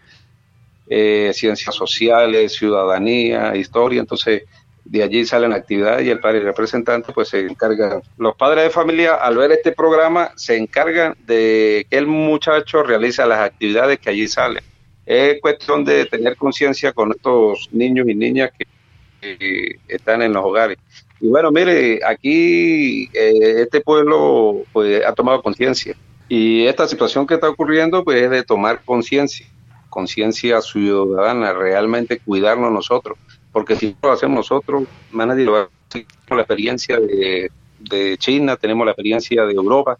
eh, 0.89 1.31
ciencias 1.33 1.73
sociales, 1.73 2.53
ciudadanía, 2.53 3.55
historia, 3.55 4.01
entonces 4.01 4.43
de 4.83 5.01
allí 5.01 5.25
salen 5.25 5.53
actividades 5.53 6.05
y 6.05 6.09
el 6.09 6.19
padre 6.19 6.41
representante 6.41 7.13
pues 7.13 7.29
se 7.29 7.39
encarga. 7.39 8.01
Los 8.17 8.35
padres 8.35 8.65
de 8.65 8.69
familia 8.69 9.15
al 9.15 9.37
ver 9.37 9.53
este 9.53 9.71
programa 9.71 10.31
se 10.35 10.57
encargan 10.57 11.15
de 11.25 11.87
que 11.89 11.97
el 11.97 12.05
muchacho 12.05 12.83
realice 12.83 13.25
las 13.25 13.39
actividades 13.39 13.99
que 13.99 14.09
allí 14.09 14.27
salen. 14.27 14.63
Es 15.05 15.39
cuestión 15.41 15.85
de 15.85 16.05
tener 16.05 16.35
conciencia 16.35 16.91
con 16.91 17.11
estos 17.11 17.69
niños 17.71 18.07
y 18.07 18.15
niñas 18.15 18.51
que 18.57 19.79
están 19.87 20.21
en 20.21 20.33
los 20.33 20.43
hogares. 20.43 20.77
Y 21.19 21.27
bueno, 21.27 21.51
mire, 21.51 21.99
aquí 22.05 23.09
eh, 23.13 23.61
este 23.61 23.81
pueblo 23.81 24.63
pues 24.73 25.03
ha 25.05 25.13
tomado 25.13 25.41
conciencia 25.41 25.95
y 26.27 26.65
esta 26.65 26.87
situación 26.87 27.25
que 27.25 27.35
está 27.35 27.49
ocurriendo 27.49 28.03
pues 28.03 28.21
es 28.21 28.29
de 28.29 28.43
tomar 28.43 28.83
conciencia, 28.83 29.47
conciencia 29.89 30.61
ciudadana, 30.61 31.53
realmente 31.53 32.19
cuidarnos 32.19 32.71
nosotros, 32.71 33.17
porque 33.51 33.75
si 33.75 33.95
lo 34.01 34.11
hacemos 34.11 34.37
nosotros, 34.37 34.83
más 35.11 35.27
nadie 35.27 35.45
lo 35.45 35.51
va 35.53 35.61
a 35.61 35.69
hacer. 35.87 36.05
La 36.29 36.37
experiencia 36.37 36.99
de, 36.99 37.49
de 37.79 38.17
China, 38.17 38.57
tenemos 38.57 38.85
la 38.85 38.91
experiencia 38.91 39.45
de 39.45 39.53
Europa, 39.53 39.97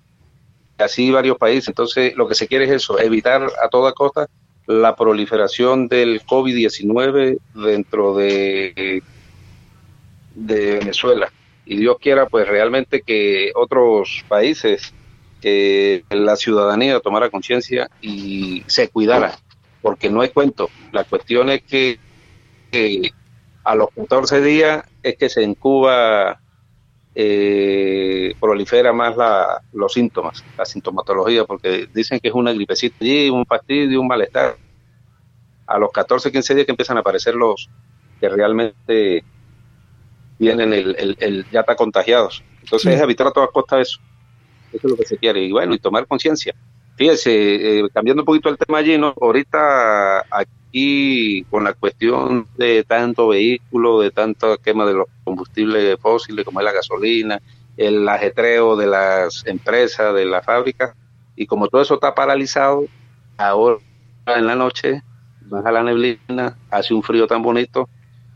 así 0.78 1.12
varios 1.12 1.38
países. 1.38 1.70
Entonces, 1.70 2.16
lo 2.16 2.28
que 2.28 2.36
se 2.36 2.48
quiere 2.48 2.66
es 2.66 2.72
eso, 2.72 3.00
evitar 3.00 3.44
a 3.64 3.70
toda 3.70 3.94
costa 3.94 4.28
la 4.68 4.96
proliferación 4.96 5.88
del 5.88 6.22
COVID-19 6.26 7.38
dentro 7.54 8.16
de 8.16 9.04
de 10.36 10.80
Venezuela. 10.80 11.32
Y 11.66 11.78
Dios 11.78 11.98
quiera, 12.00 12.28
pues 12.28 12.48
realmente 12.48 13.02
que 13.02 13.52
otros 13.56 14.24
países, 14.28 14.94
que 15.42 16.04
la 16.10 16.36
ciudadanía 16.36 17.00
tomara 17.00 17.30
conciencia 17.30 17.90
y 18.02 18.64
se 18.68 18.90
cuidara, 18.90 19.40
porque 19.82 20.10
no 20.10 20.22
es 20.22 20.32
cuento. 20.32 20.70
La 20.92 21.04
cuestión 21.06 21.50
es 21.50 21.64
que, 21.64 22.00
a 23.64 23.76
los 23.76 23.90
14 23.96 24.42
días 24.42 24.86
es 25.02 25.18
que 25.18 25.30
se 25.30 25.42
incuba, 25.42 26.40
eh, 27.18 28.36
prolifera 28.40 28.92
más 28.92 29.16
la, 29.16 29.62
los 29.72 29.94
síntomas, 29.94 30.44
la 30.58 30.66
sintomatología, 30.66 31.46
porque 31.46 31.88
dicen 31.94 32.20
que 32.20 32.28
es 32.28 32.34
una 32.34 32.52
gripecita 32.52 32.98
allí, 33.00 33.30
un 33.30 33.46
fastidio, 33.46 34.02
un 34.02 34.08
malestar. 34.08 34.58
A 35.66 35.80
los 35.80 35.92
14, 35.92 36.32
15 36.32 36.54
días 36.54 36.66
que 36.66 36.74
empiezan 36.74 36.98
a 36.98 37.00
aparecer 37.00 37.34
los 37.34 37.70
que 38.20 38.30
realmente 38.30 39.24
vienen 40.38 40.74
el, 40.74 41.16
el, 41.20 41.46
ya 41.52 41.62
está 41.62 41.76
contagiados. 41.76 42.44
Entonces 42.62 42.96
es 42.96 43.02
evitar 43.02 43.28
a 43.28 43.32
todas 43.32 43.50
costas 43.50 43.88
eso. 43.88 44.00
Eso 44.74 44.88
es 44.88 44.92
lo 44.92 44.98
que 44.98 45.06
se 45.06 45.18
quiere. 45.18 45.42
Y 45.42 45.52
bueno, 45.52 45.74
y 45.74 45.80
tomar 45.80 46.06
conciencia. 46.06 46.54
Fíjese, 46.98 47.80
eh, 47.80 47.90
cambiando 47.94 48.22
un 48.22 48.26
poquito 48.26 48.50
el 48.50 48.58
tema 48.58 48.80
allí, 48.80 48.98
¿no? 48.98 49.14
ahorita 49.20 50.20
aquí 50.30 50.52
con 51.50 51.64
la 51.64 51.74
cuestión 51.74 52.48
de 52.58 52.84
tanto 52.84 53.30
vehículo, 53.30 54.02
de 54.02 54.12
tanta 54.12 54.58
quema 54.58 54.86
de 54.86 54.94
los 54.94 55.08
combustibles 55.24 55.98
fósiles 56.00 56.44
como 56.44 56.60
es 56.60 56.66
la 56.66 56.74
gasolina 56.74 57.42
el 57.78 58.08
ajetreo 58.08 58.76
de 58.76 58.88
las 58.88 59.46
empresas, 59.46 60.14
de 60.14 60.26
la 60.26 60.42
fábrica, 60.42 60.96
y 61.36 61.46
como 61.46 61.68
todo 61.68 61.82
eso 61.82 61.96
está 61.96 62.16
paralizado, 62.16 62.86
ahora 63.38 63.80
en 64.28 64.48
la 64.48 64.56
noche 64.56 65.04
baja 65.42 65.72
la 65.72 65.84
neblina, 65.84 66.58
hace 66.72 66.94
un 66.94 67.04
frío 67.04 67.28
tan 67.28 67.44
bonito. 67.44 67.90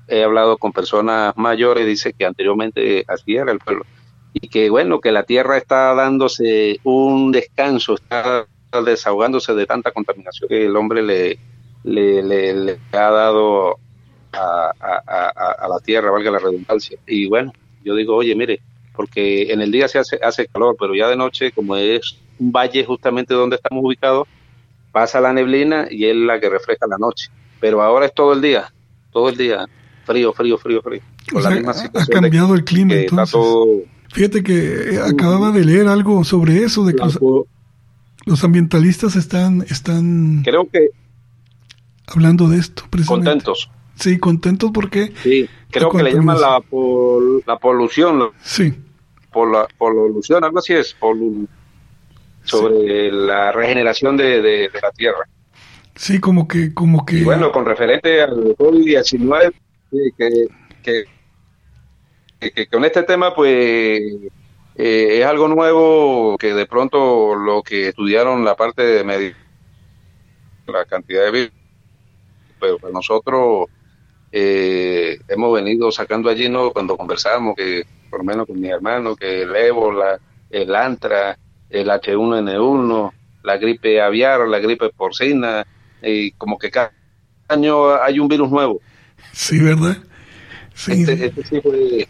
He 0.07 0.23
hablado 0.23 0.57
con 0.57 0.71
personas 0.71 1.33
mayores, 1.37 1.85
dice 1.85 2.13
que 2.13 2.25
anteriormente 2.25 3.05
así 3.07 3.35
era 3.35 3.51
el 3.51 3.59
pueblo. 3.59 3.85
Y 4.33 4.47
que 4.47 4.69
bueno, 4.69 4.99
que 4.99 5.11
la 5.11 5.23
tierra 5.23 5.57
está 5.57 5.93
dándose 5.93 6.79
un 6.83 7.31
descanso, 7.31 7.95
está 7.95 8.45
desahogándose 8.85 9.53
de 9.53 9.65
tanta 9.65 9.91
contaminación 9.91 10.49
que 10.49 10.65
el 10.65 10.75
hombre 10.75 11.01
le, 11.01 11.39
le, 11.83 12.23
le, 12.23 12.79
ha 12.91 13.09
dado 13.09 13.77
a, 14.33 14.71
a, 14.79 15.67
la 15.67 15.79
tierra, 15.83 16.11
valga 16.11 16.31
la 16.31 16.39
redundancia. 16.39 16.97
Y 17.07 17.27
bueno, 17.27 17.53
yo 17.83 17.95
digo, 17.95 18.15
oye, 18.15 18.35
mire, 18.35 18.61
porque 18.95 19.51
en 19.51 19.61
el 19.61 19.71
día 19.71 19.87
se 19.87 19.99
hace, 19.99 20.19
hace 20.21 20.47
calor, 20.47 20.75
pero 20.79 20.93
ya 20.93 21.07
de 21.07 21.15
noche, 21.15 21.51
como 21.51 21.75
es 21.75 22.17
un 22.39 22.51
valle 22.51 22.83
justamente 22.85 23.33
donde 23.33 23.55
estamos 23.55 23.83
ubicados, 23.83 24.27
pasa 24.91 25.21
la 25.21 25.33
neblina 25.33 25.87
y 25.89 26.05
es 26.05 26.15
la 26.15 26.39
que 26.39 26.49
refresca 26.49 26.87
la 26.87 26.97
noche. 26.97 27.29
Pero 27.59 27.81
ahora 27.81 28.05
es 28.05 28.13
todo 28.13 28.33
el 28.33 28.41
día, 28.41 28.71
todo 29.11 29.29
el 29.29 29.37
día, 29.37 29.65
frío, 30.05 30.33
frío, 30.33 30.57
frío, 30.57 30.81
frío. 30.81 31.01
ha 31.35 32.05
cambiado 32.07 32.55
el 32.55 32.63
clima 32.63 32.95
entonces. 32.95 33.39
Fíjate 34.11 34.43
que 34.43 34.95
eh, 34.95 34.99
acababa 34.99 35.51
de 35.51 35.63
leer 35.63 35.87
algo 35.87 36.23
sobre 36.23 36.63
eso, 36.63 36.83
de 36.83 36.95
que 36.95 37.03
los, 38.25 38.43
ambientalistas 38.43 39.15
están, 39.15 39.61
están... 39.69 40.41
Creo 40.43 40.67
que... 40.67 40.89
Hablando 42.11 42.47
de 42.47 42.57
esto, 42.57 42.83
precisamente. 42.89 43.29
Contentos. 43.29 43.69
Sí, 43.95 44.17
contentos 44.17 44.71
porque... 44.73 45.13
Sí, 45.21 45.49
creo 45.69 45.91
que 45.91 46.03
le 46.03 46.13
llaman 46.13 46.39
la, 46.39 46.61
la 47.45 47.57
polución. 47.57 48.31
Sí. 48.41 48.73
Por 49.31 49.51
la 49.51 49.67
polución, 49.77 50.43
algo 50.43 50.59
así 50.59 50.73
es, 50.73 50.95
sobre 52.43 53.11
la 53.11 53.51
regeneración 53.51 54.17
de, 54.17 54.69
la 54.81 54.91
tierra. 54.91 55.27
Sí, 55.95 56.19
como 56.19 56.47
que... 56.47 56.73
Como 56.73 57.05
que... 57.05 57.23
bueno, 57.23 57.51
con 57.51 57.65
referente 57.65 58.21
al 58.21 58.55
COVID-19, 58.55 59.53
que, 60.17 60.47
que, 60.81 61.03
que, 62.39 62.67
con 62.67 62.85
este 62.85 63.03
tema, 63.03 63.35
pues, 63.35 64.01
eh, 64.75 65.19
es 65.19 65.25
algo 65.25 65.49
nuevo 65.49 66.37
que 66.37 66.53
de 66.53 66.65
pronto 66.65 67.35
lo 67.35 67.61
que 67.61 67.89
estudiaron 67.89 68.45
la 68.45 68.55
parte 68.55 68.81
de 68.81 69.03
medio, 69.03 69.35
la 70.67 70.85
cantidad 70.85 71.25
de 71.25 71.31
virus, 71.31 71.58
pero 72.59 72.77
pues 72.77 72.93
nosotros 72.93 73.67
eh, 74.31 75.19
hemos 75.27 75.53
venido 75.53 75.91
sacando 75.91 76.29
allí, 76.29 76.49
¿no? 76.49 76.71
Cuando 76.71 76.97
conversamos, 76.97 77.55
que 77.55 77.85
por 78.09 78.19
lo 78.19 78.25
menos 78.25 78.47
con 78.47 78.59
mi 78.59 78.69
hermano, 78.69 79.15
que 79.15 79.43
el 79.43 79.55
ébola, 79.55 80.19
el 80.49 80.75
antra, 80.75 81.37
el 81.69 81.89
H1N1, 81.89 83.11
la 83.43 83.57
gripe 83.57 84.01
aviar, 84.01 84.47
la 84.47 84.59
gripe 84.59 84.89
porcina, 84.89 85.65
y 86.01 86.31
como 86.31 86.57
que 86.57 86.71
cada 86.71 86.91
año 87.47 87.95
hay 88.01 88.19
un 88.19 88.27
virus 88.27 88.49
nuevo. 88.49 88.81
Sí, 89.31 89.59
¿verdad? 89.59 89.97
Sí. 90.73 90.93
Este, 90.93 91.25
este 91.25 91.43
sí 91.43 91.61
fue, 91.61 92.07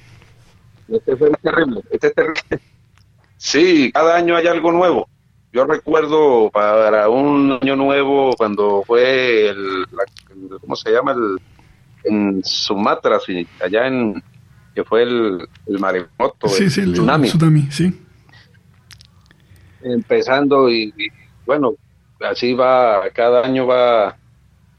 este 0.90 1.16
fue 1.16 1.32
terrible, 1.42 1.82
este 1.92 2.08
es 2.08 2.14
terrible. 2.14 2.60
Sí, 3.38 3.92
cada 3.94 4.18
año 4.18 4.36
hay 4.36 4.48
algo 4.48 4.72
nuevo. 4.72 5.08
Yo 5.52 5.66
recuerdo 5.66 6.50
para 6.52 7.10
un 7.10 7.58
año 7.62 7.76
nuevo 7.76 8.36
cuando 8.38 8.84
fue 8.86 9.50
el, 9.50 9.86
¿cómo 10.62 10.76
se 10.76 10.92
llama? 10.92 11.14
El, 11.14 11.40
en 12.04 12.44
Sumatra, 12.44 13.20
sí, 13.20 13.48
allá 13.64 13.88
en, 13.88 14.24
que 14.76 14.84
fue 14.84 15.04
el, 15.04 15.48
el 15.66 15.80
maremoto, 15.80 16.48
el, 16.58 16.94
tsunami. 16.94 17.30
sí 17.72 17.94
empezando 19.82 20.70
y, 20.70 20.94
bueno, 21.46 21.74
así 22.20 22.54
va, 22.54 23.10
cada 23.14 23.46
año 23.46 23.66
va 23.66 24.18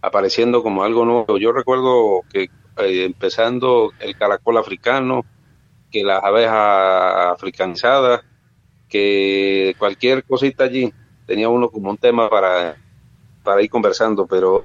apareciendo 0.03 0.63
como 0.63 0.83
algo 0.83 1.05
nuevo. 1.05 1.39
Yo 1.39 1.53
recuerdo 1.53 2.23
que 2.33 2.45
eh, 2.79 3.05
empezando 3.05 3.93
el 4.01 4.17
caracol 4.17 4.59
africano, 4.59 5.25
que 5.91 6.05
las 6.05 6.23
abejas 6.23 7.33
africanizadas, 7.33 8.23
que 8.91 9.75
cualquier 9.79 10.25
cosita 10.25 10.65
allí 10.65 10.93
tenía 11.27 11.49
uno 11.49 11.71
como 11.71 11.91
un 11.91 11.97
tema 11.97 12.29
para, 12.29 12.77
para 13.45 13.63
ir 13.63 13.71
conversando, 13.71 14.27
pero 14.27 14.65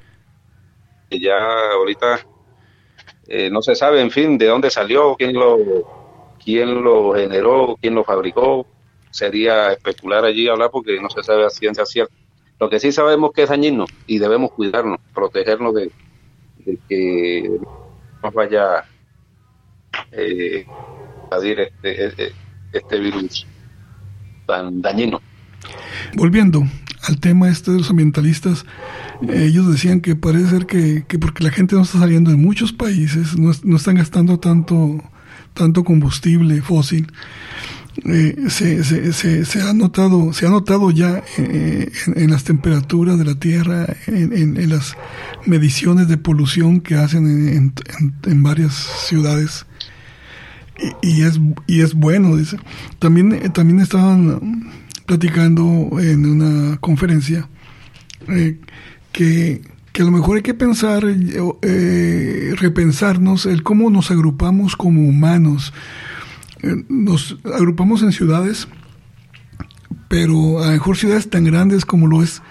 ya 1.12 1.38
ahorita 1.74 2.26
eh, 3.28 3.50
no 3.52 3.62
se 3.62 3.76
sabe, 3.76 4.02
en 4.02 4.12
fin, 4.12 4.38
de 4.38 4.48
dónde 4.48 4.72
salió, 4.72 5.16
quién 5.16 5.34
lo, 5.34 5.58
quién 6.44 6.84
lo 6.84 7.14
generó, 7.14 7.78
quién 7.80 7.94
lo 7.94 8.04
fabricó, 8.04 8.66
sería 9.12 9.72
especular 9.72 10.26
allí, 10.26 10.48
hablar 10.48 10.72
porque 10.72 11.00
no 11.00 11.10
se 11.10 11.24
sabe 11.24 11.46
a 11.46 11.50
ciencia 11.50 11.86
cierta. 11.86 12.14
Lo 12.60 12.70
que 12.70 12.80
sí 12.80 12.92
sabemos 12.92 13.32
que 13.32 13.44
es 13.44 13.50
dañino 13.50 13.86
y 14.08 14.18
debemos 14.18 14.52
cuidarnos, 14.52 15.00
protegernos 15.14 15.76
de, 15.76 15.92
que 16.90 17.60
nos 18.24 18.34
vaya 18.34 18.86
eh, 20.12 20.66
a 21.30 21.36
decir 21.36 21.60
este, 21.60 22.06
este, 22.06 22.32
este 22.74 23.00
virus 23.00 23.46
tan 24.46 24.82
dañino. 24.82 25.22
Volviendo 26.16 26.64
al 27.08 27.20
tema 27.20 27.50
este 27.50 27.72
de 27.72 27.80
los 27.80 27.90
ambientalistas, 27.90 28.66
ellos 29.30 29.72
decían 29.72 30.02
que 30.02 30.16
parece 30.16 30.50
ser 30.50 30.66
que, 30.66 31.06
que, 31.08 31.20
porque 31.20 31.44
la 31.44 31.52
gente 31.52 31.76
no 31.76 31.84
está 31.84 32.00
saliendo 32.00 32.32
de 32.32 32.38
muchos 32.38 32.74
países, 32.74 33.38
no, 33.38 33.52
no 33.64 33.78
están 33.78 33.96
gastando 33.96 34.40
tanto, 34.40 35.04
tanto 35.54 35.84
combustible 35.84 36.62
fósil, 36.62 37.08
eh, 38.04 38.36
se, 38.50 38.84
se, 38.84 39.46
se, 39.46 39.62
ha 39.62 39.72
notado 39.72 40.34
se 40.34 40.46
ha 40.46 40.50
notado 40.50 40.92
ya 40.92 41.24
eh, 41.38 41.90
en, 42.08 42.30
las 42.30 42.44
temperaturas 42.44 43.18
de 43.18 43.24
la 43.24 43.36
tierra 43.36 43.88
en, 44.08 44.58
en, 44.58 44.70
las 44.70 44.98
mediciones 45.46 46.10
de 46.10 46.18
polución 46.18 46.82
que 46.82 46.96
hacen 46.96 47.74
en, 48.26 48.44
varias 48.44 48.74
ciudades 49.08 49.66
y, 51.02 51.24
es 51.24 51.40
y 51.68 51.82
es 51.82 51.94
bueno 51.94 52.36
dice. 52.36 52.58
También 53.00 53.34
eh, 53.34 53.50
también 53.50 53.80
estaban 53.80 54.72
platicando 55.06 55.90
en 56.00 56.26
una 56.26 56.78
conferencia 56.78 57.48
que 59.12 59.62
que 59.92 60.02
a 60.02 60.06
lo 60.06 60.12
mejor 60.12 60.36
hay 60.36 60.42
que 60.44 60.54
pensar, 60.54 61.06
repensarnos 62.58 63.46
el 63.46 63.64
cómo 63.64 63.90
nos 63.90 64.12
agrupamos 64.12 64.76
como 64.76 65.08
humanos, 65.08 65.72
nos 66.90 67.38
agrupamos 67.46 68.02
en 68.02 68.12
ciudades, 68.12 68.68
pero 70.10 70.62
a 70.62 70.66
lo 70.66 70.72
mejor 70.74 70.98
ciudades 70.98 71.30
tan 71.30 71.46
grandes 71.46 71.86
como 71.86 72.08
lo 72.08 72.24
es 72.24 72.42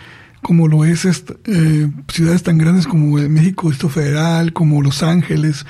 como 0.40 0.68
lo 0.68 0.84
es 0.84 1.04
eh, 1.06 1.90
ciudades 2.08 2.42
tan 2.42 2.58
grandes 2.58 2.86
como 2.86 3.16
México 3.16 3.70
esto 3.70 3.88
Federal, 3.88 4.52
como 4.52 4.82
Los 4.82 5.02
Ángeles, 5.02 5.66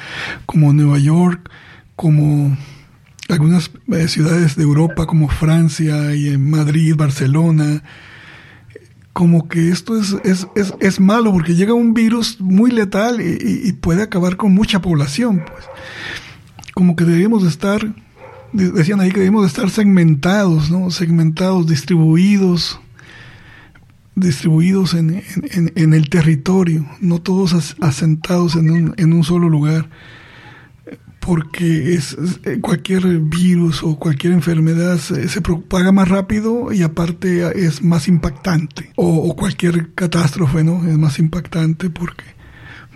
como 0.46 0.72
Nueva 0.72 0.98
York, 0.98 1.50
como 1.96 2.56
algunas 3.28 3.70
eh, 3.92 4.08
ciudades 4.08 4.56
de 4.56 4.62
Europa 4.62 5.06
como 5.06 5.28
Francia 5.28 6.14
y 6.14 6.28
en 6.28 6.50
Madrid, 6.50 6.94
Barcelona, 6.96 7.82
como 9.12 9.48
que 9.48 9.70
esto 9.70 9.98
es, 9.98 10.16
es, 10.24 10.46
es, 10.56 10.74
es, 10.80 11.00
malo 11.00 11.32
porque 11.32 11.54
llega 11.54 11.72
un 11.72 11.94
virus 11.94 12.40
muy 12.40 12.72
letal 12.72 13.20
y, 13.20 13.72
puede 13.74 14.02
acabar 14.02 14.36
con 14.36 14.52
mucha 14.52 14.82
población. 14.82 15.44
Pues. 15.46 15.64
Como 16.74 16.96
que 16.96 17.04
deberíamos 17.04 17.44
estar 17.44 17.94
decían 18.54 19.00
ahí 19.00 19.10
que 19.10 19.20
debemos 19.20 19.46
estar 19.46 19.68
segmentados, 19.68 20.70
¿no? 20.70 20.90
Segmentados, 20.90 21.66
distribuidos, 21.66 22.80
distribuidos 24.14 24.94
en, 24.94 25.22
en, 25.74 25.92
el 25.92 26.08
territorio, 26.08 26.86
no 27.00 27.20
todos 27.20 27.76
asentados 27.80 28.54
en 28.54 28.70
un, 28.70 28.94
en 28.96 29.12
un 29.12 29.24
solo 29.24 29.48
lugar, 29.48 29.88
porque 31.20 31.94
es, 31.94 32.16
eh, 32.44 32.58
cualquier 32.60 33.02
virus 33.18 33.82
o 33.82 33.98
cualquier 33.98 34.32
enfermedad 34.32 34.98
se, 34.98 35.40
propaga 35.40 35.92
más 35.92 36.08
rápido 36.08 36.72
y 36.72 36.82
aparte 36.82 37.42
es 37.66 37.82
más 37.82 38.08
impactante, 38.08 38.92
o, 38.96 39.34
cualquier 39.34 39.94
catástrofe, 39.94 40.64
¿no? 40.64 40.86
Es 40.86 40.98
más 40.98 41.18
impactante 41.18 41.90
porque, 41.90 42.24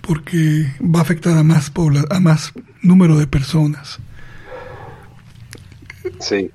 porque 0.03 0.67
va 0.83 1.01
a 1.01 1.03
afectar 1.03 1.37
a 1.39 1.43
más, 1.43 1.73
a 2.11 2.21
más 2.21 2.53
número 2.83 3.19
de 3.19 3.27
personas. 3.27 3.99
Sí. 6.21 6.51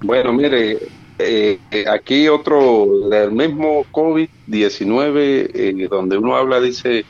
Bueno, 0.00 0.32
mire, 0.32 0.78
eh, 1.18 1.60
eh, 1.70 1.84
aquí 1.88 2.28
otro 2.28 3.08
del 3.08 3.30
mismo 3.30 3.86
COVID-19, 3.92 5.50
eh, 5.54 5.88
donde 5.88 6.18
uno 6.18 6.36
habla, 6.36 6.60
dice 6.60 7.04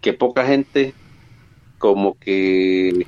que 0.00 0.12
poca 0.12 0.46
gente 0.46 0.94
como 1.80 2.16
que 2.18 3.06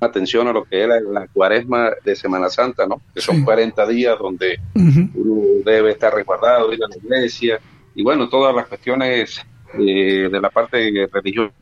atención 0.00 0.48
a 0.48 0.52
lo 0.52 0.64
que 0.64 0.80
era 0.80 1.00
la 1.00 1.28
cuaresma 1.28 1.90
de 2.04 2.16
Semana 2.16 2.48
Santa, 2.48 2.86
¿no? 2.86 3.00
Que 3.14 3.20
son 3.20 3.44
40 3.44 3.86
días 3.86 4.18
donde 4.18 4.58
uno 4.74 5.62
debe 5.64 5.92
estar 5.92 6.12
resguardado, 6.14 6.72
ir 6.72 6.82
a 6.82 6.88
la 6.88 6.96
iglesia, 6.96 7.60
y 7.94 8.02
bueno, 8.02 8.28
todas 8.28 8.54
las 8.54 8.66
cuestiones 8.66 9.44
de 9.74 10.38
la 10.40 10.50
parte 10.50 11.08
religiosa 11.12 11.52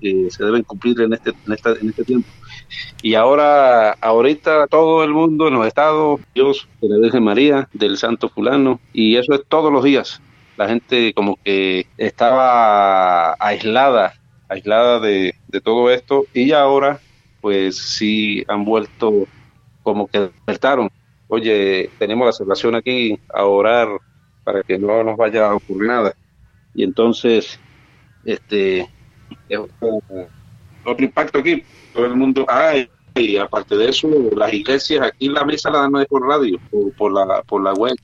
que 0.00 0.28
se 0.30 0.44
deben 0.44 0.62
cumplir 0.62 1.00
en 1.00 1.12
este, 1.12 1.30
en, 1.30 1.52
esta, 1.52 1.72
en 1.72 1.88
este 1.90 2.04
tiempo. 2.04 2.28
Y 3.02 3.14
ahora, 3.14 3.92
ahorita 3.92 4.66
todo 4.66 5.04
el 5.04 5.12
mundo 5.12 5.48
en 5.48 5.54
los 5.54 5.66
estados, 5.66 6.20
Dios, 6.34 6.66
de 6.80 6.88
la 6.88 6.98
Virgen 6.98 7.22
María, 7.22 7.68
del 7.72 7.96
Santo 7.96 8.28
Fulano, 8.28 8.80
y 8.92 9.16
eso 9.16 9.34
es 9.34 9.42
todos 9.48 9.72
los 9.72 9.84
días. 9.84 10.20
La 10.56 10.68
gente 10.68 11.12
como 11.12 11.38
que 11.44 11.86
estaba 11.98 13.34
aislada, 13.38 14.14
aislada 14.48 15.00
de, 15.00 15.34
de 15.48 15.60
todo 15.60 15.90
esto, 15.90 16.26
y 16.32 16.52
ahora 16.52 17.00
pues 17.40 17.76
sí 17.76 18.44
han 18.48 18.64
vuelto 18.64 19.26
como 19.82 20.08
que 20.08 20.18
despertaron. 20.18 20.90
Oye, 21.28 21.90
tenemos 21.98 22.26
la 22.26 22.32
celebración 22.32 22.74
aquí 22.74 23.18
a 23.32 23.44
orar 23.44 23.88
para 24.44 24.62
que 24.62 24.78
no 24.78 25.02
nos 25.04 25.16
vaya 25.16 25.48
a 25.48 25.54
ocurrir 25.54 25.88
nada. 25.88 26.14
Y 26.74 26.82
entonces, 26.84 27.58
este, 28.24 28.88
otro 30.84 31.04
impacto 31.04 31.38
aquí, 31.38 31.62
todo 31.92 32.06
el 32.06 32.16
mundo, 32.16 32.44
ah, 32.48 32.74
y 33.14 33.36
aparte 33.36 33.76
de 33.76 33.88
eso, 33.88 34.08
las 34.36 34.52
iglesias, 34.52 35.02
aquí 35.02 35.28
la 35.28 35.44
misa 35.44 35.70
la 35.70 35.80
dan 35.80 35.92
por 36.08 36.26
radio, 36.26 36.60
por 36.96 37.12
la, 37.12 37.42
por 37.42 37.62
la 37.62 37.72
web 37.72 37.96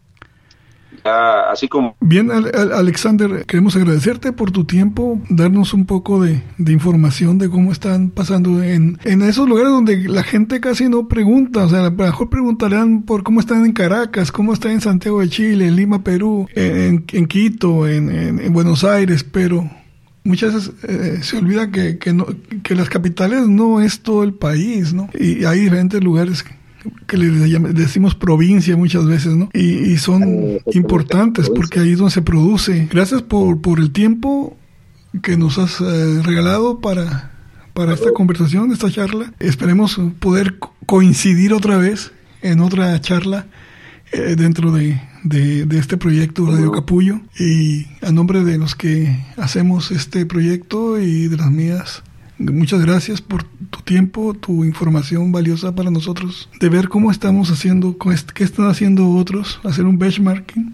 así 1.05 1.69
como... 1.69 1.97
Bien, 2.01 2.31
Alexander, 2.31 3.45
queremos 3.47 3.77
agradecerte 3.77 4.33
por 4.33 4.51
tu 4.51 4.65
tiempo, 4.65 5.21
darnos 5.29 5.75
un 5.75 5.87
poco 5.87 6.23
de, 6.23 6.43
información 6.59 7.39
de 7.39 7.49
cómo 7.49 7.73
están 7.73 8.11
pasando 8.11 8.63
en, 8.63 8.99
en, 9.05 9.23
esos 9.23 9.49
lugares 9.49 9.71
donde 9.71 9.97
la 10.09 10.23
gente 10.23 10.61
casi 10.61 10.89
no 10.89 11.09
pregunta, 11.09 11.65
o 11.65 11.69
sea, 11.69 11.91
mejor 11.91 12.31
preguntarán 12.31 13.03
por 13.03 13.23
cómo 13.23 13.41
están 13.41 13.65
en 13.65 13.73
Caracas, 13.73 14.33
cómo 14.33 14.53
están 14.53 14.73
en 14.73 14.81
Santiago 14.81 15.21
de 15.21 15.29
Chile, 15.29 15.69
en 15.69 15.77
Lima, 15.77 16.03
Perú, 16.03 16.47
en, 16.55 17.05
Quito, 17.05 17.89
en, 17.89 18.53
Buenos 18.53 18.85
Aires, 18.85 19.25
pero 19.25 19.69
muchas 20.25 20.55
veces 20.55 20.73
eh, 20.85 21.19
se 21.23 21.39
olvida 21.39 21.71
que, 21.71 21.99
que 21.99 22.75
las 22.75 22.89
capitales 22.89 23.49
no 23.49 23.81
es 23.81 24.01
todo 24.01 24.23
el 24.23 24.35
país, 24.35 24.93
¿no? 24.93 25.09
Y 25.19 25.45
hay 25.45 25.61
diferentes 25.61 26.03
lugares 26.03 26.45
que 27.07 27.17
le 27.17 27.29
decimos 27.73 28.15
provincia 28.15 28.77
muchas 28.77 29.07
veces, 29.07 29.35
¿no? 29.35 29.49
Y, 29.53 29.97
son 29.99 30.59
importantes 30.73 31.51
porque 31.51 31.81
ahí 31.81 31.93
es 31.93 31.99
donde 31.99 32.13
se 32.13 32.23
produce. 32.23 32.89
Gracias 32.91 33.23
por, 33.23 33.61
por 33.61 33.79
el 33.79 33.93
tiempo 33.93 34.57
que 35.23 35.37
nos 35.37 35.59
has 35.59 35.81
eh, 35.81 36.23
regalado 36.23 36.81
para, 36.81 37.33
para 37.75 37.95
esta 37.95 38.13
conversación, 38.13 38.73
esta 38.73 38.91
charla. 38.91 39.33
Esperemos 39.39 40.01
poder 40.19 40.59
coincidir 40.87 41.53
otra 41.53 41.77
vez 41.77 42.13
en 42.41 42.61
otra 42.61 43.01
charla 43.01 43.47
eh, 44.13 44.35
dentro 44.37 44.73
de, 44.73 45.01
de, 45.23 45.67
de, 45.67 45.79
este 45.79 45.97
proyecto 45.97 46.47
Radio 46.47 46.73
Capullo. 46.73 47.21
Y 47.39 47.87
a 48.01 48.11
nombre 48.11 48.43
de 48.43 48.59
los 48.59 48.75
que 48.75 49.25
hacemos 49.37 49.91
este 49.91 50.27
proyecto 50.27 50.99
y 50.99 51.29
de 51.29 51.37
las 51.37 51.51
mías 51.51 52.03
Muchas 52.51 52.85
gracias 52.85 53.21
por 53.21 53.45
tu 53.45 53.81
tiempo, 53.83 54.35
tu 54.35 54.65
información 54.65 55.31
valiosa 55.31 55.75
para 55.75 55.91
nosotros, 55.91 56.49
de 56.59 56.69
ver 56.69 56.89
cómo 56.89 57.11
estamos 57.11 57.51
haciendo, 57.51 57.97
qué 58.35 58.45
están 58.45 58.67
haciendo 58.67 59.11
otros, 59.11 59.61
hacer 59.65 59.85
un 59.85 59.99
benchmarking 59.99 60.73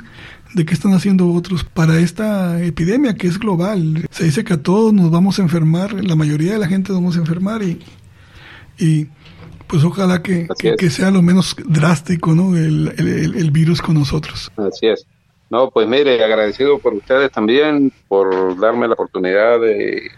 de 0.55 0.65
qué 0.65 0.75
están 0.75 0.95
haciendo 0.95 1.31
otros 1.33 1.65
para 1.65 1.99
esta 1.99 2.63
epidemia 2.63 3.15
que 3.15 3.27
es 3.27 3.39
global. 3.39 4.07
Se 4.11 4.25
dice 4.25 4.45
que 4.45 4.55
a 4.55 4.63
todos 4.63 4.93
nos 4.93 5.11
vamos 5.11 5.39
a 5.39 5.43
enfermar, 5.43 5.93
la 6.05 6.17
mayoría 6.17 6.53
de 6.53 6.59
la 6.59 6.67
gente 6.67 6.93
nos 6.93 7.03
vamos 7.03 7.17
a 7.17 7.21
enfermar 7.21 7.63
y, 7.63 7.79
y 8.79 9.07
pues 9.67 9.85
ojalá 9.85 10.23
que, 10.23 10.49
que, 10.79 10.91
sea 10.91 11.11
lo 11.11 11.21
menos 11.21 11.55
drástico 11.67 12.35
¿no? 12.35 12.57
El, 12.57 12.95
el, 12.97 13.35
el, 13.37 13.51
virus 13.51 13.83
con 13.83 13.95
nosotros. 13.95 14.51
Así 14.57 14.87
es. 14.87 15.07
No, 15.51 15.71
pues 15.71 15.87
mire, 15.87 16.23
agradecido 16.23 16.79
por 16.79 16.95
ustedes 16.95 17.31
también, 17.31 17.93
por 18.07 18.59
darme 18.59 18.87
la 18.87 18.95
oportunidad 18.95 19.61
de 19.61 20.11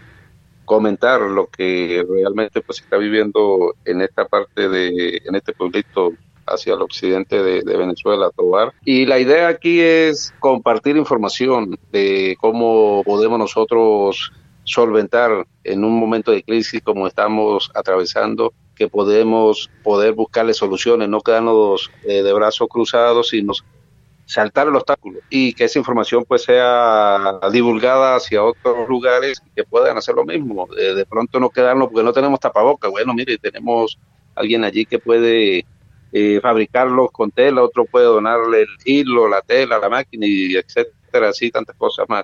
comentar 0.71 1.19
lo 1.19 1.47
que 1.47 2.01
realmente 2.09 2.61
pues 2.61 2.79
está 2.79 2.95
viviendo 2.95 3.75
en 3.83 3.99
esta 3.99 4.23
parte 4.23 4.69
de, 4.69 5.21
en 5.25 5.35
este 5.35 5.51
pueblito 5.51 6.13
hacia 6.45 6.75
el 6.75 6.81
occidente 6.81 7.43
de, 7.43 7.75
Venezuela, 7.75 8.31
Tobar. 8.33 8.71
Y 8.85 9.05
la 9.05 9.19
idea 9.19 9.49
aquí 9.49 9.81
es 9.81 10.33
compartir 10.39 10.95
información 10.95 11.77
de 11.91 12.37
cómo 12.39 13.03
podemos 13.03 13.37
nosotros 13.37 14.31
solventar 14.63 15.45
en 15.65 15.83
un 15.83 15.99
momento 15.99 16.31
de 16.31 16.41
crisis 16.41 16.81
como 16.81 17.05
estamos 17.05 17.69
atravesando, 17.75 18.53
que 18.73 18.87
podemos 18.87 19.69
poder 19.83 20.13
buscarle 20.13 20.53
soluciones, 20.53 21.09
no 21.09 21.19
quedarnos 21.19 21.91
eh, 22.05 22.23
de 22.23 22.31
brazos 22.31 22.69
cruzados, 22.69 23.27
sino 23.27 23.51
saltar 24.31 24.69
el 24.69 24.75
obstáculo 24.77 25.19
y 25.29 25.53
que 25.53 25.65
esa 25.65 25.77
información 25.77 26.23
pues 26.25 26.43
sea 26.43 27.37
divulgada 27.51 28.15
hacia 28.15 28.41
otros 28.41 28.87
lugares 28.87 29.41
que 29.53 29.65
puedan 29.65 29.97
hacer 29.97 30.15
lo 30.15 30.23
mismo. 30.23 30.67
De, 30.67 31.05
pronto 31.05 31.37
no 31.37 31.49
quedarnos 31.49 31.89
porque 31.89 32.05
no 32.05 32.13
tenemos 32.13 32.39
tapabocas. 32.39 32.89
Bueno, 32.89 33.13
mire, 33.13 33.37
tenemos 33.37 33.99
alguien 34.33 34.63
allí 34.63 34.85
que 34.85 34.99
puede 34.99 35.65
eh, 36.13 36.39
fabricarlos 36.41 37.11
con 37.11 37.31
tela, 37.31 37.61
otro 37.61 37.83
puede 37.83 38.05
donarle 38.05 38.61
el 38.61 38.69
hilo, 38.85 39.27
la 39.27 39.41
tela, 39.41 39.79
la 39.79 39.89
máquina 39.89 40.25
y 40.25 40.55
etcétera, 40.55 41.27
así 41.27 41.51
tantas 41.51 41.75
cosas 41.75 42.07
más. 42.07 42.23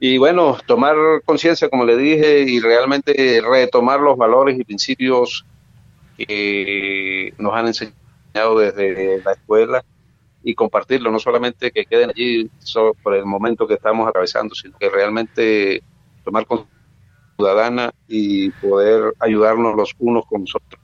Y 0.00 0.16
bueno, 0.16 0.56
tomar 0.64 0.96
conciencia, 1.26 1.68
como 1.68 1.84
le 1.84 1.98
dije, 1.98 2.44
y 2.44 2.60
realmente 2.60 3.42
retomar 3.46 4.00
los 4.00 4.16
valores 4.16 4.58
y 4.58 4.64
principios 4.64 5.44
que 6.16 7.34
nos 7.36 7.52
han 7.52 7.66
enseñado 7.66 8.58
desde 8.58 9.20
la 9.22 9.32
escuela 9.32 9.84
y 10.48 10.54
compartirlo, 10.54 11.10
no 11.10 11.18
solamente 11.18 11.70
que 11.70 11.84
queden 11.84 12.08
allí 12.08 12.50
por 13.02 13.14
el 13.14 13.26
momento 13.26 13.66
que 13.66 13.74
estamos 13.74 14.08
atravesando, 14.08 14.54
sino 14.54 14.78
que 14.78 14.88
realmente 14.88 15.82
tomar 16.24 16.46
con 16.46 16.66
ciudadana 17.36 17.92
y 18.08 18.48
poder 18.52 19.12
ayudarnos 19.18 19.76
los 19.76 19.94
unos 19.98 20.24
con 20.24 20.40
los 20.40 20.54
otros. 20.54 20.80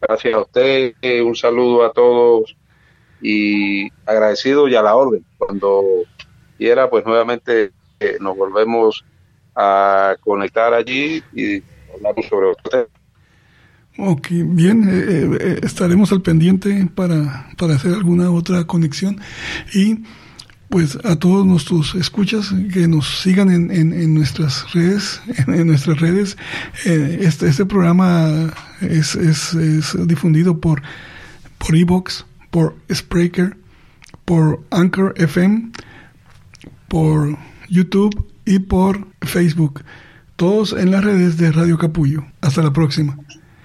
Gracias 0.00 0.32
a 0.32 0.40
usted, 0.40 0.94
un 1.22 1.36
saludo 1.36 1.84
a 1.84 1.92
todos 1.92 2.56
y 3.20 3.90
agradecido 4.06 4.66
y 4.66 4.76
a 4.76 4.80
la 4.80 4.96
orden. 4.96 5.26
Cuando 5.36 5.84
quiera, 6.56 6.88
pues 6.88 7.04
nuevamente 7.04 7.72
eh, 8.00 8.16
nos 8.18 8.34
volvemos 8.34 9.04
a 9.54 10.16
conectar 10.22 10.72
allí 10.72 11.22
y 11.34 11.62
hablamos 11.92 12.24
sobre 12.30 12.48
tema. 12.70 12.86
Ok, 13.98 14.28
bien, 14.30 14.84
eh, 14.88 15.04
eh, 15.08 15.38
eh, 15.40 15.60
estaremos 15.62 16.12
al 16.12 16.20
pendiente 16.20 16.88
para, 16.94 17.48
para 17.56 17.76
hacer 17.76 17.94
alguna 17.94 18.30
otra 18.30 18.64
conexión 18.64 19.18
y 19.72 20.02
pues 20.68 20.98
a 21.04 21.16
todos 21.16 21.46
nuestros 21.46 21.94
escuchas 21.94 22.52
que 22.72 22.88
nos 22.88 23.20
sigan 23.20 23.50
en, 23.50 23.70
en, 23.70 24.14
nuestras 24.14 24.72
redes, 24.74 25.22
en, 25.46 25.66
nuestras 25.66 26.00
redes. 26.00 26.36
este, 26.84 27.48
este 27.48 27.64
programa 27.64 28.52
es, 28.80 29.14
es, 29.14 29.54
es 29.54 29.96
difundido 30.06 30.60
por 30.60 30.82
por 31.58 31.74
Evox, 31.74 32.26
por 32.50 32.76
Spreaker, 32.92 33.56
por 34.24 34.62
Anchor 34.70 35.14
FM, 35.16 35.70
por 36.88 37.38
YouTube 37.68 38.26
y 38.44 38.58
por 38.58 39.06
Facebook. 39.22 39.82
Todos 40.36 40.72
en 40.72 40.90
las 40.90 41.02
redes 41.04 41.38
de 41.38 41.50
Radio 41.50 41.78
Capullo. 41.78 42.26
Hasta 42.40 42.62
la 42.62 42.72
próxima. 42.72 43.16